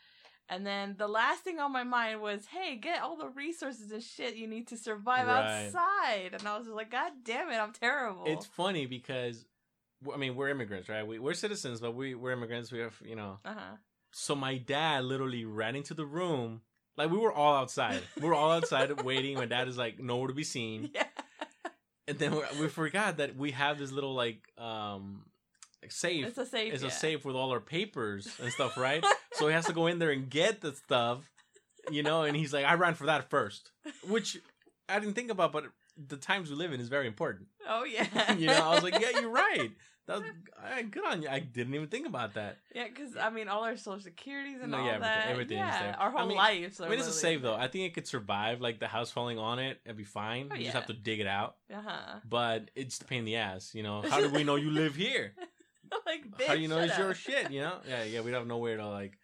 And 0.48 0.66
then 0.66 0.96
the 0.98 1.08
last 1.08 1.44
thing 1.44 1.60
on 1.60 1.72
my 1.72 1.84
mind 1.84 2.20
was, 2.20 2.46
hey, 2.46 2.76
get 2.76 3.00
all 3.00 3.16
the 3.16 3.28
resources 3.28 3.90
and 3.92 4.02
shit 4.02 4.34
you 4.36 4.46
need 4.46 4.66
to 4.68 4.76
survive 4.76 5.26
Right. 5.26 5.66
outside. 5.66 6.34
And 6.34 6.46
I 6.46 6.56
was 6.58 6.66
just 6.66 6.76
like, 6.76 6.90
God 6.90 7.12
damn 7.24 7.48
it, 7.50 7.56
I'm 7.56 7.72
terrible. 7.72 8.24
It's 8.26 8.44
funny 8.46 8.86
because, 8.86 9.46
I 10.12 10.16
mean, 10.16 10.34
we're 10.36 10.48
immigrants, 10.50 10.88
right? 10.88 11.06
We, 11.06 11.18
we're 11.20 11.34
citizens, 11.34 11.80
but 11.80 11.94
we 11.94 12.14
we're 12.14 12.32
immigrants. 12.32 12.70
We 12.72 12.80
have, 12.80 13.00
you 13.04 13.16
know. 13.16 13.38
uh 13.44 13.54
huh. 13.54 13.76
So 14.10 14.34
my 14.34 14.58
dad 14.58 15.04
literally 15.04 15.44
ran 15.46 15.74
into 15.74 15.94
the 15.94 16.04
room. 16.04 16.60
Like 16.96 17.10
we 17.10 17.18
were 17.18 17.32
all 17.32 17.54
outside. 17.54 18.02
We 18.20 18.28
were 18.28 18.34
all 18.34 18.52
outside 18.52 19.02
waiting. 19.04 19.36
My 19.36 19.46
dad 19.46 19.68
is 19.68 19.78
like 19.78 19.98
nowhere 19.98 20.28
to 20.28 20.34
be 20.34 20.44
seen. 20.44 20.90
Yeah. 21.02 21.06
And 22.08 22.18
then 22.18 22.32
we, 22.32 22.42
we 22.60 22.68
forgot 22.68 23.18
that 23.18 23.36
we 23.36 23.52
have 23.52 23.78
this 23.78 23.92
little 23.92 24.12
like 24.12 24.42
um 24.58 25.24
like 25.80 25.92
safe. 25.92 26.26
It's 26.26 26.36
a 26.36 26.44
safe. 26.44 26.74
It's 26.74 26.82
yeah. 26.82 26.88
a 26.88 26.92
safe 26.92 27.24
with 27.24 27.36
all 27.36 27.52
our 27.52 27.60
papers 27.60 28.28
and 28.42 28.52
stuff, 28.52 28.76
right? 28.76 29.04
so 29.34 29.46
he 29.46 29.54
has 29.54 29.66
to 29.66 29.72
go 29.72 29.86
in 29.86 30.00
there 30.00 30.10
and 30.10 30.28
get 30.28 30.60
the 30.60 30.72
stuff, 30.72 31.30
you 31.92 32.02
know. 32.02 32.24
And 32.24 32.36
he's 32.36 32.52
like, 32.52 32.64
I 32.64 32.74
ran 32.74 32.94
for 32.94 33.06
that 33.06 33.30
first, 33.30 33.70
which 34.08 34.36
I 34.88 34.98
didn't 34.98 35.14
think 35.14 35.30
about, 35.30 35.52
but 35.52 35.66
the 35.96 36.16
times 36.16 36.50
we 36.50 36.56
live 36.56 36.72
in 36.72 36.80
is 36.80 36.88
very 36.88 37.06
important. 37.06 37.46
oh 37.68 37.84
yeah. 37.84 38.32
you 38.34 38.46
know, 38.46 38.70
I 38.70 38.74
was 38.74 38.82
like, 38.82 39.00
yeah, 39.00 39.20
you're 39.20 39.30
right. 39.30 39.70
That 40.08 40.18
was 40.18 40.24
I, 40.60 40.82
good 40.82 41.04
on 41.06 41.22
you. 41.22 41.28
I 41.28 41.38
didn't 41.38 41.74
even 41.74 41.86
think 41.86 42.08
about 42.08 42.34
that. 42.34 42.58
Yeah, 42.74 42.88
because 42.88 43.16
I 43.16 43.30
mean, 43.30 43.46
all 43.48 43.62
our 43.62 43.76
social 43.76 44.00
securities 44.00 44.58
and 44.60 44.72
No, 44.72 44.78
all 44.78 44.84
yeah, 44.84 44.94
everything- 44.94 45.02
that. 45.02 45.28
everything 45.28 45.58
yeah, 45.58 45.82
there. 45.82 45.96
Our 46.00 46.10
whole 46.10 46.20
I 46.20 46.26
mean- 46.26 46.36
lives. 46.36 46.80
I 46.80 46.88
mean, 46.88 46.98
it's 46.98 47.08
a 47.08 47.12
safe 47.12 47.40
though. 47.40 47.54
I 47.54 47.68
think 47.68 47.84
it 47.86 47.94
could 47.94 48.08
survive 48.08 48.60
like 48.60 48.80
the 48.80 48.88
house 48.88 49.10
falling 49.12 49.38
on 49.38 49.58
it. 49.60 49.80
It'd 49.84 49.96
be 49.96 50.04
fine. 50.04 50.48
Oh, 50.50 50.56
you 50.56 50.64
just 50.64 50.74
have 50.74 50.86
to 50.86 50.92
dig 50.92 51.20
it 51.20 51.28
out. 51.28 51.56
Uh 51.72 51.82
huh. 51.86 52.14
But 52.28 52.70
it's 52.74 52.98
the 52.98 53.04
pain 53.04 53.20
in 53.20 53.24
the 53.26 53.36
ass. 53.36 53.74
You 53.74 53.84
know, 53.84 54.02
how 54.02 54.20
do 54.20 54.28
we 54.30 54.42
know 54.42 54.56
you 54.56 54.70
live 54.70 54.96
here? 54.96 55.34
like, 56.06 56.24
how 56.46 56.54
do 56.54 56.60
you 56.60 56.68
know 56.68 56.78
it's 56.78 56.98
your 56.98 57.14
shit? 57.14 57.50
You 57.50 57.60
know? 57.60 57.76
Yeah, 57.88 58.02
yeah. 58.04 58.20
We 58.22 58.30
don't 58.30 58.48
know 58.48 58.58
where 58.58 58.76
to 58.76 58.88
like. 58.88 59.18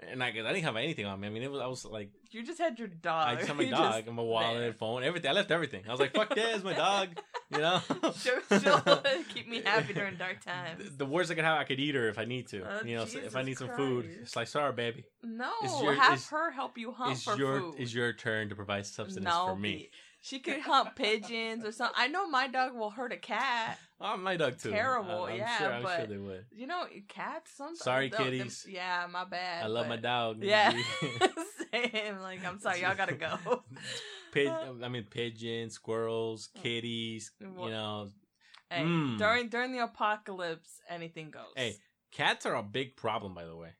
And 0.00 0.22
I, 0.22 0.28
I 0.28 0.30
didn't 0.32 0.62
have 0.62 0.76
anything 0.76 1.06
on 1.06 1.18
me. 1.18 1.26
I 1.26 1.30
mean, 1.30 1.42
it 1.42 1.50
was 1.50 1.60
I 1.60 1.66
was 1.66 1.84
like 1.84 2.10
You 2.30 2.44
just 2.44 2.60
had 2.60 2.78
your 2.78 2.86
dog. 2.86 3.28
I 3.28 3.34
just 3.34 3.48
had 3.48 3.56
my 3.56 3.62
You 3.64 3.70
dog 3.70 4.06
and 4.06 4.14
my 4.14 4.22
wallet, 4.22 4.60
there. 4.60 4.72
phone, 4.72 5.02
everything. 5.02 5.28
I 5.30 5.34
left 5.34 5.50
everything. 5.50 5.82
I 5.88 5.90
was 5.90 5.98
like, 5.98 6.14
fuck 6.14 6.32
this, 6.34 6.62
my 6.62 6.72
dog. 6.74 7.08
You 7.50 7.58
know. 7.58 7.80
she'll, 8.16 8.60
she'll 8.60 8.80
keep 9.34 9.48
me 9.48 9.60
happy 9.62 9.92
during 9.94 10.16
dark 10.16 10.40
times. 10.44 10.84
The- 10.84 10.98
The 10.98 11.06
worst 11.06 11.32
I 11.32 11.34
could 11.34 11.44
have, 11.44 11.58
I 11.58 11.64
could 11.64 11.80
eat 11.80 11.96
her 11.96 12.08
if 12.08 12.16
I 12.18 12.26
need 12.26 12.46
to. 12.48 12.62
Oh, 12.62 12.84
you 12.84 12.94
know, 12.96 13.06
so 13.06 13.18
if 13.18 13.34
I 13.34 13.42
Jesus 13.42 13.60
need 13.62 13.68
some 13.68 13.76
food, 13.76 14.08
it's 14.22 14.36
like, 14.36 14.46
sorry, 14.46 14.72
baby. 14.72 15.04
No, 15.24 15.50
It's 15.62 15.82
your- 15.82 15.94
have 15.94 16.24
her 16.26 16.52
help 16.52 16.78
you 16.78 16.92
hunt 16.92 17.12
It's 17.12 17.24
for 17.24 17.36
your 17.36 17.60
food. 17.60 17.74
it's 17.78 17.92
your 17.92 18.12
turn 18.12 18.50
to 18.50 18.54
provide 18.54 18.86
substance 18.86 19.24
no, 19.24 19.46
for 19.48 19.56
me. 19.56 19.90
She 20.20 20.38
could 20.40 20.60
hunt 20.60 20.94
pigeons 20.96 21.64
or 21.64 21.72
something. 21.72 21.94
I 21.96 22.06
know 22.08 22.28
my 22.28 22.46
dog 22.48 22.74
will 22.74 22.90
hurt 22.90 23.12
a 23.12 23.16
cat. 23.16 23.78
Oh, 24.00 24.16
my 24.16 24.36
dog 24.36 24.58
too. 24.58 24.70
Terrible, 24.70 25.24
I- 25.24 25.30
I'm 25.32 25.36
yeah, 25.38 25.58
sure, 25.58 25.72
I'm 25.72 25.82
sure 25.82 25.96
but- 25.98 26.08
they 26.08 26.16
would. 26.18 26.46
You 26.52 26.66
know, 26.68 26.86
cats 27.08 27.50
sometimes. 27.56 27.80
Sorry, 27.80 28.08
they'll- 28.08 28.18
them- 28.20 28.30
kitties. 28.32 28.66
yeah, 28.68 29.06
my 29.10 29.24
bad. 29.24 29.64
I 29.64 29.66
love 29.66 29.88
my 29.88 29.96
dog. 29.96 30.38
Yeah, 30.42 30.70
same. 31.72 32.18
Like, 32.20 32.44
I'm 32.46 32.60
sorry, 32.60 32.82
y'all 32.82 32.94
gotta 32.96 33.14
go. 33.14 33.64
Pig, 34.32 34.48
I 34.48 34.88
mean, 34.88 35.04
pigeons, 35.10 35.74
squirrels, 35.74 36.48
kitties. 36.62 37.32
What- 37.40 37.66
You 37.66 37.70
know, 37.72 38.08
Hey, 38.70 38.82
Mm. 38.84 39.16
during 39.16 39.48
during 39.48 39.72
the 39.72 39.78
apocalypse, 39.82 40.82
anything 40.90 41.30
goes. 41.30 41.46
Hey, 41.56 41.76
cats 42.12 42.44
are 42.44 42.54
a 42.54 42.62
big 42.62 42.96
problem, 42.96 43.32
by 43.32 43.46
the 43.46 43.56
way. 43.56 43.70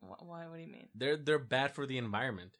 Why? 0.00 0.46
What 0.46 0.56
do 0.56 0.60
you 0.60 0.66
mean? 0.68 0.88
They're 0.94 1.16
they're 1.16 1.38
bad 1.38 1.74
for 1.74 1.86
the 1.86 1.96
environment. 1.96 2.57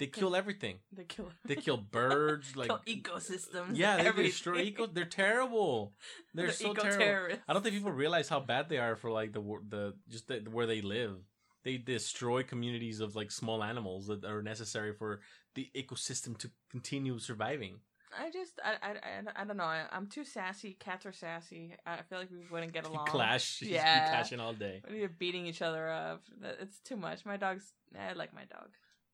They 0.00 0.06
kill 0.06 0.34
everything. 0.34 0.78
They 0.92 1.04
kill. 1.04 1.28
They 1.44 1.54
kill 1.56 1.76
birds, 1.76 2.56
like 2.60 2.68
kill 2.68 2.80
ecosystems. 2.88 3.72
yeah, 3.74 3.96
they 3.98 4.08
everything. 4.08 4.30
destroy 4.32 4.58
eco. 4.62 4.86
They're 4.86 5.04
terrible. 5.04 5.92
They're, 6.34 6.46
They're 6.46 6.54
so 6.54 6.74
terrible. 6.74 7.36
I 7.46 7.52
don't 7.52 7.62
think 7.62 7.74
people 7.76 7.92
realize 7.92 8.28
how 8.28 8.40
bad 8.40 8.68
they 8.70 8.78
are 8.78 8.96
for 8.96 9.10
like 9.10 9.32
the 9.32 9.42
the 9.68 9.94
just 10.08 10.26
the, 10.28 10.36
where 10.50 10.66
they 10.66 10.80
live. 10.80 11.16
They 11.62 11.76
destroy 11.76 12.42
communities 12.42 13.00
of 13.00 13.14
like 13.14 13.30
small 13.30 13.62
animals 13.62 14.06
that 14.06 14.24
are 14.24 14.42
necessary 14.42 14.94
for 14.94 15.20
the 15.54 15.68
ecosystem 15.76 16.36
to 16.38 16.50
continue 16.70 17.18
surviving. 17.18 17.74
I 18.18 18.30
just, 18.30 18.58
I, 18.64 18.72
I, 18.82 18.90
I, 18.92 19.42
I 19.42 19.44
don't 19.44 19.56
know. 19.56 19.64
I, 19.64 19.84
I'm 19.92 20.06
too 20.08 20.24
sassy. 20.24 20.76
Cats 20.80 21.06
are 21.06 21.12
sassy. 21.12 21.74
I 21.86 21.98
feel 22.08 22.18
like 22.18 22.30
we 22.32 22.44
wouldn't 22.50 22.72
get 22.72 22.84
along. 22.90 23.06
Clash, 23.06 23.62
yeah, 23.62 23.74
Yeah. 23.76 24.08
clashing 24.08 24.40
all 24.40 24.52
day. 24.54 24.82
We're 24.90 25.08
beating 25.08 25.46
each 25.46 25.62
other 25.62 25.88
up. 25.88 26.22
It's 26.60 26.80
too 26.80 26.96
much. 26.96 27.24
My 27.26 27.36
dog's. 27.36 27.72
I 27.96 28.14
like 28.14 28.34
my 28.34 28.46
dog. 28.46 28.70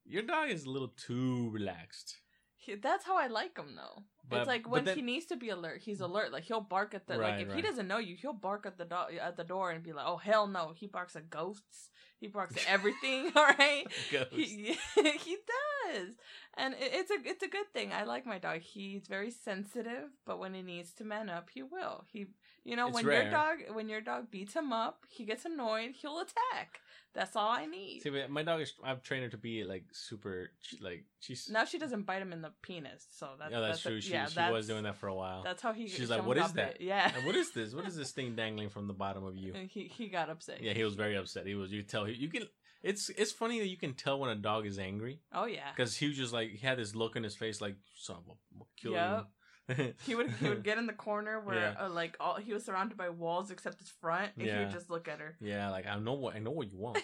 Your 0.09 0.23
dog 0.23 0.51
is 0.51 0.65
a 0.65 0.71
little 0.71 0.93
too 0.97 1.51
relaxed. 1.51 2.17
He, 2.57 2.75
that's 2.75 3.05
how 3.05 3.17
I 3.17 3.27
like 3.29 3.57
him, 3.59 3.75
though. 3.77 4.03
But- 4.29 4.41
it's 4.41 4.49
like 4.49 4.69
when 4.69 4.85
then- 4.85 4.97
he 4.97 5.03
needs 5.03 5.27
to 5.27 5.37
be 5.37 5.51
alert, 5.51 5.83
he's 5.83 6.01
alert. 6.01 6.33
Like 6.33 6.45
he'll 6.45 6.61
bark 6.61 6.95
at 6.95 7.07
the 7.07 7.19
Right, 7.19 7.39
like 7.39 7.47
if 7.47 7.55
he 7.55 7.63
doesn't 7.63 7.87
know 7.87 7.99
you, 7.99 8.17
he'll 8.17 8.33
bark 8.33 8.67
at 8.67 8.77
the 8.77 8.85
do- 8.85 9.19
at 9.21 9.37
the 9.37 9.45
door 9.45 9.71
and 9.71 9.85
be 9.85 9.93
like, 9.93 10.05
"Oh 10.07 10.17
hell 10.17 10.47
no!" 10.49 10.73
He 10.75 10.87
barks 10.89 11.15
at 11.15 11.31
ghosts. 11.31 11.91
He 12.19 12.27
barks 12.27 12.57
at 12.57 12.65
everything. 12.69 13.31
all 13.37 13.45
right. 13.47 13.87
He, 14.33 14.77
he 14.97 15.37
does, 15.37 16.09
and 16.57 16.75
it, 16.75 16.91
it's 16.93 17.11
a 17.13 17.19
it's 17.25 17.43
a 17.45 17.49
good 17.49 17.73
thing. 17.73 17.93
I 17.93 18.03
like 18.03 18.27
my 18.27 18.39
dog. 18.39 18.63
He's 18.63 19.07
very 19.07 19.31
sensitive, 19.31 20.09
but 20.25 20.41
when 20.41 20.55
he 20.55 20.63
needs 20.63 20.93
to 20.95 21.05
man 21.05 21.29
up, 21.31 21.51
he 21.55 21.63
will. 21.63 22.05
He, 22.13 22.27
you 22.65 22.75
know, 22.75 22.89
It's 22.89 22.95
when 22.97 23.07
rare. 23.07 23.23
your 23.23 23.31
dog 23.31 23.57
when 23.75 23.89
your 23.89 24.01
dog 24.01 24.31
beats 24.33 24.55
him 24.55 24.73
up, 24.73 25.05
he 25.09 25.25
gets 25.25 25.45
annoyed. 25.45 25.93
He'll 26.01 26.19
attack. 26.19 26.81
That's 27.17 27.35
all 27.35 27.49
I 27.49 27.65
need. 27.65 28.03
See, 28.03 28.11
my 28.29 28.43
dog 28.43 28.61
is. 28.61 28.75
I've 28.85 29.03
trained 29.03 29.25
her 29.25 29.31
to 29.31 29.39
be 29.39 29.65
like 29.65 29.85
super, 29.91 30.51
like 30.83 31.07
she's. 31.19 31.49
now 31.51 31.65
she 31.65 31.79
doesn't 31.79 32.03
bite 32.03 32.21
him 32.21 32.33
in 32.33 32.43
the 32.43 32.53
penis, 32.61 33.07
so 33.11 33.31
that's 33.39 33.51
yeah, 33.51 33.61
that's, 33.61 33.81
a- 33.81 33.89
true. 33.89 34.01
She 34.03 34.13
yeah, 34.13 34.27
she 34.27 34.35
that's, 34.35 34.53
was 34.53 34.67
doing 34.67 34.85
that 34.85 34.97
for 34.97 35.09
a 35.09 35.15
while. 35.15 35.43
That's 35.43 35.63
how 35.63 35.73
he. 35.73 35.89
She's 35.89 36.11
like, 36.11 36.27
"What 36.27 36.37
is 36.37 36.53
that? 36.53 36.75
it." 36.75 36.81
Yeah. 36.83 37.11
And 37.17 37.25
what 37.25 37.35
is 37.35 37.53
this? 37.53 37.75
What 37.75 37.87
is 37.87 37.97
this 37.97 38.13
thing 38.13 38.37
dangling 38.37 38.69
from 38.69 38.87
the 38.87 38.93
bottom 38.93 39.25
of 39.25 39.35
you? 39.37 39.55
And 39.55 39.69
he 39.75 39.85
he 39.85 40.09
got 40.09 40.29
upset. 40.29 40.63
Yeah, 40.63 40.75
he 40.75 40.85
was 40.85 40.95
very 40.95 41.17
upset. 41.17 41.47
He 41.47 41.55
was. 41.55 41.73
You 41.73 41.83
tell 41.83 42.07
you 42.07 42.29
can. 42.29 42.43
It's 42.83 43.09
it's 43.09 43.33
funny 43.33 43.59
that 43.61 43.69
you 43.69 43.79
can 43.79 43.95
tell 43.95 44.21
when 44.21 44.31
a 44.31 44.37
dog 44.37 44.67
is 44.67 44.79
angry 44.79 45.19
Oh 45.33 45.47
yeah. 45.47 45.73
because 45.75 45.97
he 45.97 46.07
was 46.07 46.17
just 46.17 46.33
like 46.33 46.51
he 46.51 46.65
had 46.65 46.79
this 46.79 46.95
look 46.95 47.17
in 47.17 47.25
his 47.25 47.35
face 47.35 47.61
like 47.61 47.75
son 47.97 48.17
of 48.17 48.29
a 48.29 48.61
I'll 48.61 48.69
kill 48.81 48.93
Yep. 48.93 49.27
You. 49.69 49.95
He 50.07 50.15
would 50.15 50.31
he 50.31 50.49
would 50.49 50.63
get 50.63 50.79
in 50.79 50.87
the 50.87 50.93
corner 50.93 51.41
where 51.41 51.57
Yeah. 51.79 51.87
uh, 51.87 51.91
like 51.91 52.17
all 52.21 52.37
he 52.37 52.53
was 52.53 52.65
surrounded 52.65 52.97
by 52.97 53.09
walls 53.09 53.51
except 53.51 53.79
his 53.81 53.89
front, 53.89 54.33
and 54.37 54.43
he 54.43 54.49
Yeah. 54.49 54.61
would 54.65 54.71
just 54.73 54.91
look 54.91 55.09
at 55.09 55.19
her. 55.21 55.37
yeah, 55.41 55.71
like 55.71 55.87
I 55.87 55.99
know 55.99 56.15
what 56.15 56.35
I 56.35 56.39
know 56.39 56.51
what 56.53 56.71
you 56.71 56.79
want. 56.79 56.99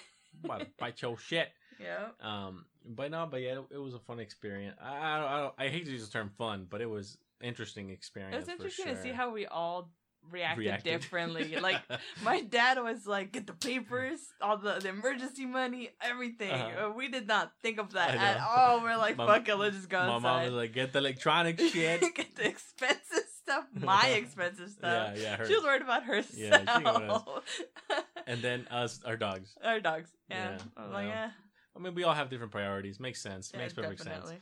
To 0.44 0.66
bite 0.78 1.02
your 1.02 1.18
shit. 1.18 1.48
Yeah. 1.80 2.08
Um, 2.20 2.64
but 2.84 3.10
no, 3.10 3.26
but 3.30 3.42
yeah, 3.42 3.58
it, 3.58 3.64
it 3.72 3.78
was 3.78 3.94
a 3.94 3.98
fun 3.98 4.18
experience. 4.20 4.76
I 4.80 4.96
I, 4.96 5.18
I, 5.18 5.50
I 5.66 5.68
hate 5.68 5.84
to 5.86 5.90
use 5.92 6.04
the 6.06 6.12
term 6.12 6.30
fun, 6.38 6.66
but 6.68 6.80
it 6.80 6.88
was 6.90 7.18
interesting 7.40 7.90
experience. 7.90 8.36
It's 8.42 8.48
interesting 8.48 8.86
sure. 8.86 8.94
to 8.94 9.02
see 9.02 9.10
how 9.10 9.32
we 9.32 9.46
all 9.46 9.90
reacted, 10.30 10.58
Reacted. 10.58 10.92
differently. 11.00 11.56
like 11.60 11.80
my 12.22 12.40
dad 12.42 12.78
was 12.82 13.06
like, 13.06 13.32
"Get 13.32 13.46
the 13.46 13.52
papers, 13.52 14.20
all 14.40 14.58
the, 14.58 14.74
the 14.80 14.88
emergency 14.88 15.46
money, 15.46 15.90
everything." 16.00 16.50
Uh-huh. 16.50 16.86
Uh, 16.86 16.90
we 16.92 17.08
did 17.08 17.26
not 17.26 17.52
think 17.62 17.78
of 17.78 17.92
that 17.92 18.14
at 18.14 18.40
all. 18.40 18.82
We're 18.82 18.96
like, 18.96 19.16
My- 19.16 19.26
"Fuck 19.26 19.48
it, 19.48 19.56
let's 19.56 19.76
just 19.76 19.88
go 19.88 19.98
my 20.06 20.18
mom 20.18 20.44
was 20.44 20.52
like, 20.52 20.72
"Get 20.72 20.92
the 20.92 20.98
electronic 21.00 21.58
shit." 21.72 22.00
Get 22.14 22.34
the 22.36 22.46
expensive 22.48 23.24
stuff, 23.42 23.64
my 23.74 24.06
expensive 24.20 24.70
stuff. 24.70 25.16
yeah, 25.16 25.22
yeah. 25.22 25.36
Her. 25.36 25.46
She 25.46 25.54
was 25.54 25.64
worried 25.64 25.82
about 25.82 26.04
herself. 26.04 26.36
Yeah, 26.38 26.78
she 26.78 28.02
and 28.26 28.40
then 28.40 28.66
us, 28.70 29.00
our 29.04 29.16
dogs. 29.16 29.56
Our 29.64 29.80
dogs. 29.80 30.10
Yeah. 30.30 30.52
Yeah, 30.52 30.58
I 30.76 30.82
was 30.84 30.92
like, 30.92 31.06
yeah. 31.08 31.30
I 31.76 31.78
mean, 31.80 31.94
we 31.94 32.04
all 32.04 32.14
have 32.14 32.28
different 32.30 32.52
priorities. 32.52 33.00
Makes 33.00 33.22
sense. 33.22 33.50
yeah, 33.52 33.60
Makes 33.60 33.74
perfect 33.74 34.02
sense. 34.02 34.32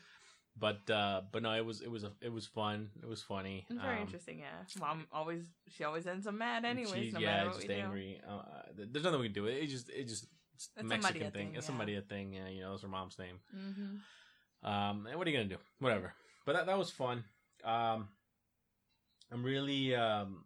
But 0.59 0.91
uh, 0.91 1.23
but 1.33 1.43
no, 1.43 1.53
it 1.55 1.65
was 1.65 1.81
it 1.81 1.91
was 1.91 2.05
a, 2.05 2.13
it 2.21 2.33
was 2.33 2.47
fun. 2.47 2.91
It 3.03 3.09
was 3.09 3.23
funny. 3.23 3.65
It's 3.71 3.81
very 3.81 3.97
Um, 3.97 4.03
interesting, 4.03 4.41
yeah. 4.41 4.65
Mom 4.79 5.07
always 5.13 5.45
she 5.69 5.85
always 5.85 6.07
ends 6.07 6.27
up 6.27 6.35
mad 6.35 6.65
anyways, 6.65 6.93
she's- 6.93 7.13
no 7.15 7.21
yeah, 7.21 7.37
matter 7.37 7.51
what 7.51 7.57
just 7.61 7.71
angry. 7.71 8.21
Uh, 8.29 8.43
there's 8.77 9.05
nothing 9.05 9.21
we 9.21 9.27
can 9.29 9.35
do. 9.35 9.47
It 9.47 9.67
just 9.69 9.89
it 9.89 10.07
just 10.09 10.27
it's 10.57 10.69
It's 10.77 10.85
Mexican 10.87 11.21
thing. 11.31 11.33
thing, 11.33 11.55
It's 11.57 11.69
a 11.69 11.73
yeah. 11.73 11.79
Maria 11.79 12.03
thing. 12.03 12.35
Yeah, 12.35 12.49
you 12.49 12.61
know, 12.61 12.75
it's 12.75 12.83
her 12.83 12.89
mom's 12.89 13.19
name. 13.19 13.39
Mm-hmm. 13.57 14.69
Um, 14.71 15.07
and 15.07 15.17
what 15.17 15.27
are 15.27 15.31
you 15.31 15.37
gonna 15.39 15.49
do? 15.49 15.57
Whatever. 15.79 16.13
But 16.45 16.55
that 16.57 16.67
that 16.67 16.77
was 16.77 16.91
fun. 16.91 17.25
Um, 17.65 18.09
I'm 19.33 19.43
really 19.43 19.95
um, 19.95 20.45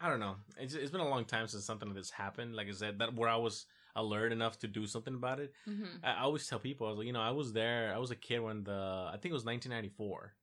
I 0.00 0.10
don't 0.10 0.20
know. 0.20 0.36
It's 0.58 0.74
it's 0.74 0.90
been 0.90 1.00
a 1.00 1.08
long 1.08 1.24
time 1.24 1.46
since 1.46 1.64
something 1.64 1.88
like 1.88 1.96
this 1.96 2.10
happened. 2.10 2.54
Like 2.54 2.68
I 2.68 2.72
said, 2.72 2.98
that 2.98 3.14
where 3.14 3.30
I 3.30 3.36
was 3.36 3.64
alert 3.96 4.32
enough 4.32 4.58
to 4.60 4.68
do 4.68 4.86
something 4.86 5.14
about 5.14 5.40
it. 5.40 5.52
Mm-hmm. 5.68 6.04
I 6.04 6.12
I 6.12 6.20
always 6.22 6.46
tell 6.46 6.58
people, 6.58 6.86
I 6.86 6.90
was 6.90 6.98
like, 6.98 7.06
you 7.06 7.12
know, 7.12 7.20
I 7.20 7.30
was 7.30 7.52
there. 7.52 7.92
I 7.94 7.98
was 7.98 8.10
a 8.10 8.16
kid 8.16 8.40
when 8.40 8.62
the 8.64 9.10
I 9.12 9.16
think 9.20 9.30
it 9.30 9.40
was 9.40 9.44
1994, 9.44 10.34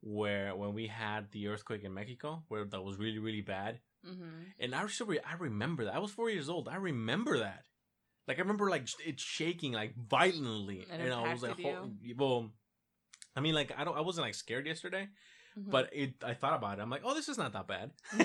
where 0.00 0.56
when 0.56 0.72
we 0.72 0.86
had 0.86 1.30
the 1.32 1.48
earthquake 1.48 1.84
in 1.84 1.92
Mexico, 1.92 2.44
where 2.48 2.64
that 2.64 2.82
was 2.82 2.96
really 2.96 3.18
really 3.18 3.42
bad. 3.42 3.80
Mm-hmm. 4.06 4.60
And 4.60 4.74
I 4.74 4.86
still 4.86 5.06
re- 5.06 5.20
I 5.28 5.34
remember 5.34 5.84
that. 5.84 5.94
I 5.94 5.98
was 5.98 6.10
four 6.10 6.30
years 6.30 6.48
old. 6.48 6.68
I 6.68 6.76
remember 6.76 7.38
that. 7.38 7.64
Like 8.26 8.38
I 8.38 8.42
remember 8.42 8.70
like 8.70 8.88
it 9.04 9.20
shaking 9.20 9.72
like 9.72 9.94
violently. 9.96 10.80
It 10.80 10.88
and 10.90 11.12
I 11.12 11.32
was 11.32 11.42
like, 11.42 11.60
"Hol- 11.60 11.92
well, 12.16 12.50
I 13.36 13.40
mean, 13.40 13.54
like 13.54 13.72
I 13.76 13.84
don't. 13.84 13.96
I 13.96 14.00
wasn't 14.00 14.26
like 14.26 14.34
scared 14.34 14.66
yesterday, 14.66 15.08
Mm-hmm. 15.58 15.70
but 15.70 15.90
it. 15.92 16.14
I 16.24 16.34
thought 16.34 16.54
about 16.54 16.78
it. 16.78 16.82
I'm 16.82 16.90
like, 16.90 17.02
oh, 17.04 17.14
this 17.14 17.28
is 17.28 17.38
not 17.38 17.52
that 17.52 17.68
bad. 17.68 17.90
You 18.18 18.24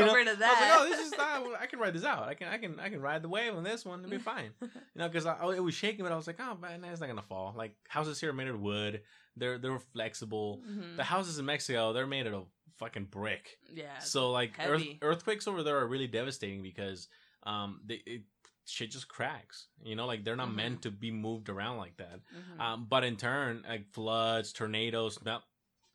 know? 0.00 0.14
to 0.14 0.20
I 0.20 0.24
was 0.24 0.38
that, 0.38 0.76
like, 0.78 0.80
oh, 0.80 0.88
this 0.88 1.06
is 1.06 1.12
not. 1.18 1.60
I 1.60 1.66
can 1.66 1.78
ride 1.80 1.94
this 1.94 2.04
out. 2.04 2.28
I 2.28 2.34
can. 2.34 2.48
I 2.48 2.58
can. 2.58 2.78
I 2.78 2.88
can 2.90 3.00
ride 3.00 3.22
the 3.22 3.28
wave 3.28 3.54
on 3.54 3.64
this 3.64 3.84
one. 3.84 4.00
It'll 4.00 4.10
be 4.10 4.18
fine. 4.34 4.50
You 4.60 4.68
know, 4.94 5.08
because 5.08 5.26
it 5.26 5.60
was 5.62 5.74
shaking, 5.74 6.04
but 6.04 6.12
I 6.12 6.16
was 6.16 6.26
like, 6.28 6.38
oh, 6.40 6.56
man, 6.60 6.84
it's 6.84 7.00
not 7.00 7.08
gonna 7.08 7.22
fall. 7.22 7.54
Like 7.56 7.74
houses 7.88 8.20
here 8.20 8.30
are 8.30 8.32
made 8.32 8.48
of 8.48 8.60
wood. 8.60 9.02
They're 9.36 9.58
they're 9.58 9.78
flexible. 9.92 10.60
Mhm. 10.68 10.96
The 10.96 11.04
houses 11.04 11.38
in 11.38 11.44
Mexico, 11.44 11.92
they're 11.92 12.06
made 12.06 12.26
out 12.26 12.34
of 12.34 12.46
fucking 12.78 13.06
brick. 13.06 13.58
yeah. 13.74 13.98
So 13.98 14.30
like 14.30 14.52
earth, 14.64 14.84
earthquakes 15.02 15.46
over 15.48 15.62
there 15.62 15.78
are 15.78 15.86
really 15.86 16.06
devastating 16.06 16.62
because 16.62 17.08
um 17.44 17.80
they 17.84 18.00
it, 18.06 18.22
shit 18.64 18.90
just 18.92 19.08
cracks. 19.08 19.66
You 19.82 19.96
know, 19.96 20.06
like 20.06 20.24
they're 20.24 20.36
not 20.36 20.48
Mhm. 20.50 20.54
meant 20.56 20.82
to 20.82 20.90
be 20.90 21.10
moved 21.10 21.48
around 21.48 21.78
like 21.78 21.96
that. 21.96 22.20
Mhm. 22.32 22.60
Um, 22.60 22.86
but 22.88 23.02
in 23.04 23.16
turn, 23.16 23.64
like 23.68 23.86
floods, 23.92 24.52
tornadoes, 24.52 25.18
not 25.24 25.42